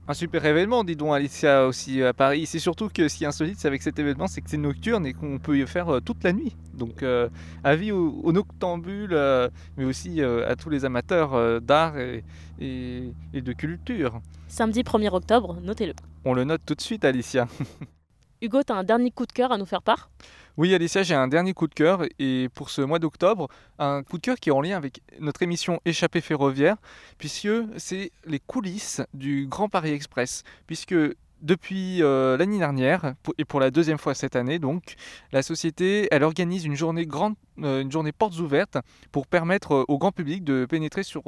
un 0.09 0.15
super 0.15 0.43
événement, 0.43 0.83
dis 0.83 0.95
donc 0.95 1.13
Alicia 1.13 1.67
aussi 1.67 2.01
à 2.01 2.13
Paris. 2.13 2.47
C'est 2.47 2.57
surtout 2.57 2.89
que 2.89 3.07
ce 3.07 3.15
qui 3.15 3.25
est 3.25 3.27
insolite 3.27 3.63
avec 3.63 3.83
cet 3.83 3.99
événement, 3.99 4.25
c'est 4.25 4.41
que 4.41 4.49
c'est 4.49 4.57
nocturne 4.57 5.05
et 5.05 5.13
qu'on 5.13 5.37
peut 5.37 5.59
y 5.59 5.67
faire 5.67 5.87
euh, 5.89 5.99
toute 5.99 6.23
la 6.23 6.33
nuit. 6.33 6.55
Donc 6.73 7.03
euh, 7.03 7.29
avis 7.63 7.91
aux, 7.91 8.31
noctambules, 8.31 9.13
euh, 9.13 9.49
mais 9.77 9.85
aussi 9.85 10.23
à 10.23 10.55
tous 10.55 10.71
les 10.71 10.83
amateurs 10.83 11.61
d'art 11.61 11.99
et, 11.99 12.23
et, 12.59 13.41
de 13.41 13.53
culture. 13.53 14.19
Samedi 14.47 14.81
1er 14.81 15.13
octobre, 15.13 15.59
notez-le. 15.61 15.93
On 16.25 16.33
le 16.33 16.43
note 16.43 16.61
tout 16.65 16.73
de 16.73 16.81
suite 16.81 17.05
Alicia. 17.05 17.47
Hugo, 18.41 18.63
tu 18.63 18.71
as 18.71 18.77
un 18.77 18.83
dernier 18.85 19.11
coup 19.11 19.25
de 19.25 19.33
cœur 19.33 19.51
à 19.51 19.57
nous 19.57 19.65
faire 19.65 19.81
part? 19.81 20.09
Oui, 20.55 20.73
Alicia, 20.73 21.03
j'ai 21.03 21.13
un 21.13 21.27
dernier 21.27 21.53
coup 21.53 21.67
de 21.67 21.73
cœur 21.73 22.03
et 22.19 22.47
pour 22.53 22.69
ce 22.69 22.81
mois 22.81 22.99
d'octobre, 22.99 23.49
un 23.79 24.01
coup 24.03 24.17
de 24.17 24.21
cœur 24.21 24.37
qui 24.37 24.47
est 24.47 24.53
en 24.53 24.61
lien 24.61 24.77
avec 24.77 25.01
notre 25.19 25.41
émission 25.41 25.81
Échappée 25.83 26.21
ferroviaire, 26.21 26.77
puisque 27.17 27.49
c'est 27.75 28.11
les 28.25 28.39
coulisses 28.39 29.01
du 29.13 29.47
Grand 29.47 29.67
Paris 29.67 29.91
Express. 29.91 30.43
Puisque 30.67 30.95
depuis 31.41 32.01
euh, 32.01 32.37
l'année 32.37 32.59
dernière 32.59 33.13
et 33.37 33.43
pour 33.43 33.59
la 33.59 33.71
deuxième 33.71 33.97
fois 33.97 34.13
cette 34.13 34.37
année, 34.37 34.57
donc, 34.57 34.95
la 35.33 35.41
société 35.41 36.07
elle 36.09 36.23
organise 36.23 36.63
une 36.63 36.75
journée 36.75 37.05
grande, 37.05 37.35
euh, 37.61 37.81
une 37.81 37.91
journée 37.91 38.13
portes 38.13 38.39
ouvertes 38.39 38.77
pour 39.11 39.27
permettre 39.27 39.73
euh, 39.73 39.85
au 39.89 39.97
grand 39.97 40.13
public 40.13 40.45
de 40.45 40.65
pénétrer 40.65 41.03
sur 41.03 41.23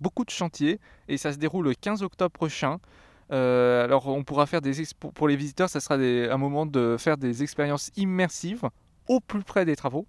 beaucoup 0.00 0.24
de 0.24 0.30
chantiers 0.30 0.80
et 1.06 1.18
ça 1.18 1.32
se 1.32 1.38
déroule 1.38 1.66
le 1.66 1.74
15 1.74 2.02
octobre 2.02 2.32
prochain. 2.32 2.78
Euh, 3.32 3.84
alors 3.84 4.08
on 4.08 4.24
pourra 4.24 4.46
faire 4.46 4.60
des 4.60 4.82
pour 5.14 5.28
les 5.28 5.36
visiteurs, 5.36 5.70
ça 5.70 5.80
sera 5.80 5.94
un 5.94 6.36
moment 6.36 6.66
de 6.66 6.96
faire 6.98 7.16
des 7.16 7.42
expériences 7.42 7.90
immersives 7.96 8.68
au 9.08 9.20
plus 9.20 9.42
près 9.42 9.64
des 9.64 9.76
travaux. 9.76 10.06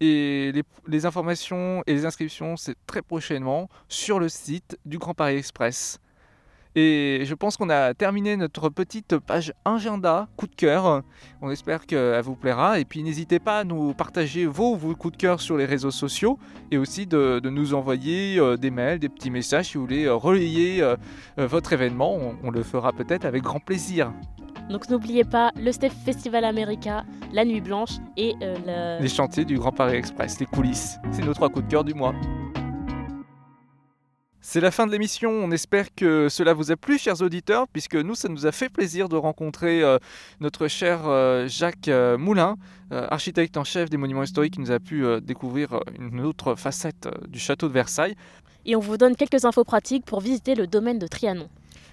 Et 0.00 0.52
les 0.86 1.06
informations 1.06 1.82
et 1.86 1.94
les 1.94 2.04
inscriptions, 2.04 2.56
c'est 2.56 2.76
très 2.86 3.00
prochainement 3.00 3.68
sur 3.88 4.20
le 4.20 4.28
site 4.28 4.78
du 4.84 4.98
Grand 4.98 5.14
Paris 5.14 5.36
Express. 5.36 5.98
Et 6.78 7.22
je 7.24 7.34
pense 7.34 7.56
qu'on 7.56 7.70
a 7.70 7.94
terminé 7.94 8.36
notre 8.36 8.68
petite 8.68 9.16
page 9.16 9.54
agenda 9.64 10.28
coup 10.36 10.46
de 10.46 10.54
cœur. 10.54 11.02
On 11.40 11.50
espère 11.50 11.86
qu'elle 11.86 12.20
vous 12.20 12.36
plaira. 12.36 12.78
Et 12.78 12.84
puis 12.84 13.02
n'hésitez 13.02 13.38
pas 13.38 13.60
à 13.60 13.64
nous 13.64 13.94
partager 13.94 14.44
vos, 14.44 14.76
vos, 14.76 14.94
coups 14.94 15.12
de 15.12 15.16
cœur 15.16 15.40
sur 15.40 15.56
les 15.56 15.64
réseaux 15.64 15.90
sociaux 15.90 16.38
et 16.70 16.76
aussi 16.76 17.06
de, 17.06 17.40
nous 17.48 17.72
envoyer 17.72 18.38
euh, 18.38 18.58
des 18.58 18.70
mails, 18.70 18.98
des 18.98 19.08
petits 19.08 19.30
messages 19.30 19.68
si 19.68 19.78
vous 19.78 19.84
voulez 19.84 20.04
euh, 20.04 20.14
relayer 20.14 20.82
euh, 20.82 20.96
votre 21.38 21.72
événement. 21.72 22.18
On, 22.42 22.50
le 22.50 22.62
fera 22.62 22.92
peut-être 22.92 23.24
avec 23.24 23.42
grand 23.42 23.60
plaisir. 23.60 24.12
Donc 24.68 24.90
n'oubliez 24.90 25.24
pas 25.24 25.52
le 25.56 25.72
Steph 25.72 25.90
Festival 26.04 26.44
America, 26.44 27.04
la 27.32 27.46
Nuit 27.46 27.62
Blanche 27.62 27.96
et 28.18 28.34
les 29.00 29.08
chantiers 29.08 29.44
du 29.44 29.58
Grand 29.58 29.72
Paris 29.72 29.96
Express, 29.96 30.40
les 30.40 30.46
coulisses. 30.46 30.98
C'est 31.12 31.24
nos 31.24 31.34
trois 31.34 31.48
coups 31.48 31.64
de 31.64 31.70
cœur 31.70 31.84
du 31.84 31.94
mois. 31.94 32.14
C'est 34.48 34.60
la 34.60 34.70
fin 34.70 34.86
de 34.86 34.92
l'émission. 34.92 35.32
On 35.32 35.50
espère 35.50 35.92
que 35.92 36.28
cela 36.28 36.54
vous 36.54 36.70
a 36.70 36.76
plu, 36.76 36.98
chers 36.98 37.20
auditeurs, 37.20 37.66
puisque 37.66 37.96
nous, 37.96 38.14
ça 38.14 38.28
nous 38.28 38.46
a 38.46 38.52
fait 38.52 38.68
plaisir 38.68 39.08
de 39.08 39.16
rencontrer 39.16 39.82
euh, 39.82 39.98
notre 40.38 40.68
cher 40.68 41.00
euh, 41.08 41.48
Jacques 41.48 41.88
euh, 41.88 42.16
Moulin, 42.16 42.56
architecte 42.92 43.56
en 43.56 43.64
chef 43.64 43.90
des 43.90 43.96
monuments 43.96 44.22
historiques, 44.22 44.54
qui 44.54 44.60
nous 44.60 44.70
a 44.70 44.78
pu 44.78 45.04
découvrir 45.20 45.80
une 45.98 46.20
autre 46.20 46.54
facette 46.54 47.08
du 47.26 47.40
château 47.40 47.66
de 47.66 47.72
Versailles. 47.72 48.14
Et 48.64 48.76
on 48.76 48.80
vous 48.80 48.96
donne 48.96 49.16
quelques 49.16 49.44
infos 49.44 49.64
pratiques 49.64 50.04
pour 50.04 50.20
visiter 50.20 50.54
le 50.54 50.68
domaine 50.68 51.00
de 51.00 51.08
Trianon. 51.08 51.48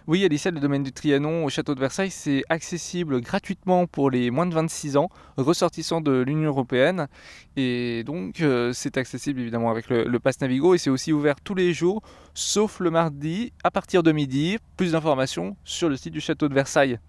Oui, 0.08 0.26
Alicia, 0.26 0.52
le 0.52 0.60
domaine 0.60 0.84
du 0.84 0.92
Trianon 0.92 1.46
au 1.46 1.50
château 1.50 1.76
de 1.76 1.80
Versailles, 1.80 2.12
c'est 2.12 2.44
accessible 2.50 3.22
gratuitement 3.22 3.88
pour 3.88 4.12
les 4.12 4.32
moins 4.32 4.46
de 4.46 4.54
26 4.54 4.98
ans, 4.98 5.10
ressortissants 5.38 6.02
de 6.02 6.22
l'Union 6.22 6.50
européenne. 6.50 7.08
Et 7.56 8.04
donc, 8.04 8.42
euh, 8.42 8.74
c'est 8.74 8.98
accessible 8.98 9.40
évidemment 9.40 9.72
avec 9.72 9.90
le, 9.90 10.04
le 10.04 10.20
Pass 10.20 10.42
Navigo 10.42 10.76
et 10.76 10.78
c'est 10.78 10.90
aussi 10.90 11.14
ouvert 11.14 11.36
tous 11.42 11.56
les 11.56 11.74
jours, 11.74 12.02
sauf 12.34 12.80
le 12.80 12.92
mardi 12.92 13.54
à 13.64 13.72
partir 13.72 14.04
de 14.04 14.12
midi. 14.12 14.58
Plus 14.76 14.92
d'informations 14.92 15.56
sur 15.64 15.90
le 15.90 15.96
site 15.96 16.14
du 16.14 16.22
château 16.22 16.50
de 16.50 16.54
Versailles. 16.54 17.00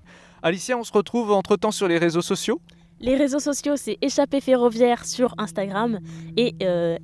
Alicia, 0.43 0.77
on 0.77 0.85
se 0.85 0.93
retrouve 0.93 1.33
entre-temps 1.33 1.71
sur 1.71 1.89
les 1.89 1.99
réseaux 1.99 2.23
sociaux 2.23 2.61
Les 3.01 3.17
réseaux 3.17 3.41
sociaux, 3.41 3.77
c'est 3.77 3.99
Échappée 4.01 4.41
Ferroviaire 4.41 5.05
sur 5.05 5.35
Instagram 5.37 5.99
et 6.37 6.55
euh, 6.63 6.97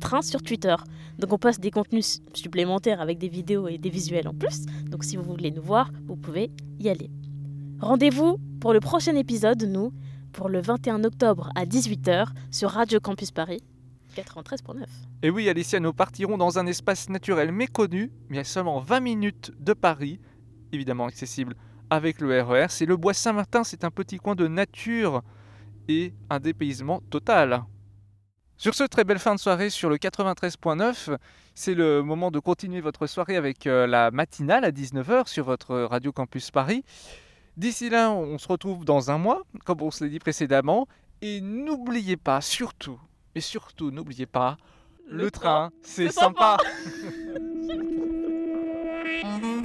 Train 0.00 0.22
sur 0.22 0.40
Twitter. 0.40 0.76
Donc 1.18 1.32
on 1.32 1.38
poste 1.38 1.60
des 1.60 1.70
contenus 1.70 2.22
supplémentaires 2.32 3.00
avec 3.00 3.18
des 3.18 3.28
vidéos 3.28 3.68
et 3.68 3.76
des 3.76 3.90
visuels 3.90 4.28
en 4.28 4.34
plus. 4.34 4.64
Donc 4.86 5.04
si 5.04 5.16
vous 5.16 5.24
voulez 5.24 5.50
nous 5.50 5.62
voir, 5.62 5.90
vous 6.06 6.16
pouvez 6.16 6.50
y 6.78 6.88
aller. 6.88 7.10
Rendez-vous 7.80 8.38
pour 8.60 8.72
le 8.72 8.80
prochain 8.80 9.16
épisode, 9.16 9.62
nous, 9.64 9.92
pour 10.32 10.48
le 10.48 10.60
21 10.60 11.04
octobre 11.04 11.50
à 11.54 11.66
18h 11.66 12.28
sur 12.50 12.70
Radio 12.70 13.00
Campus 13.00 13.32
Paris 13.32 13.62
93.9. 14.16 14.84
Et 15.22 15.30
oui, 15.30 15.48
Alicia, 15.48 15.80
nous 15.80 15.92
partirons 15.92 16.38
dans 16.38 16.58
un 16.58 16.66
espace 16.66 17.08
naturel 17.08 17.50
méconnu, 17.52 18.12
mais 18.28 18.38
à 18.38 18.44
seulement 18.44 18.80
20 18.80 19.00
minutes 19.00 19.52
de 19.58 19.72
Paris, 19.72 20.20
évidemment 20.72 21.06
accessible 21.06 21.56
avec 21.92 22.22
le 22.22 22.40
RER. 22.40 22.66
C'est 22.70 22.86
le 22.86 22.96
Bois 22.96 23.12
Saint-Martin, 23.12 23.64
c'est 23.64 23.84
un 23.84 23.90
petit 23.90 24.16
coin 24.16 24.34
de 24.34 24.48
nature 24.48 25.22
et 25.88 26.14
un 26.30 26.40
dépaysement 26.40 27.02
total. 27.10 27.64
Sur 28.56 28.74
ce, 28.74 28.84
très 28.84 29.04
belle 29.04 29.18
fin 29.18 29.34
de 29.34 29.40
soirée 29.40 29.68
sur 29.68 29.90
le 29.90 29.96
93.9. 29.96 31.18
C'est 31.54 31.74
le 31.74 32.02
moment 32.02 32.30
de 32.30 32.38
continuer 32.38 32.80
votre 32.80 33.06
soirée 33.06 33.36
avec 33.36 33.66
euh, 33.66 33.86
la 33.86 34.10
matinale 34.10 34.64
à 34.64 34.70
19h 34.70 35.28
sur 35.28 35.44
votre 35.44 35.80
Radio 35.80 36.12
Campus 36.12 36.50
Paris. 36.50 36.82
D'ici 37.58 37.90
là, 37.90 38.10
on 38.10 38.38
se 38.38 38.48
retrouve 38.48 38.86
dans 38.86 39.10
un 39.10 39.18
mois, 39.18 39.42
comme 39.66 39.82
on 39.82 39.90
se 39.90 40.02
l'a 40.02 40.08
dit 40.08 40.18
précédemment. 40.18 40.86
Et 41.20 41.42
n'oubliez 41.42 42.16
pas, 42.16 42.40
surtout, 42.40 42.98
et 43.34 43.42
surtout, 43.42 43.90
n'oubliez 43.90 44.26
pas, 44.26 44.56
le, 45.10 45.30
train, 45.30 45.70
c'est 45.82 46.10
sympa. 46.10 46.56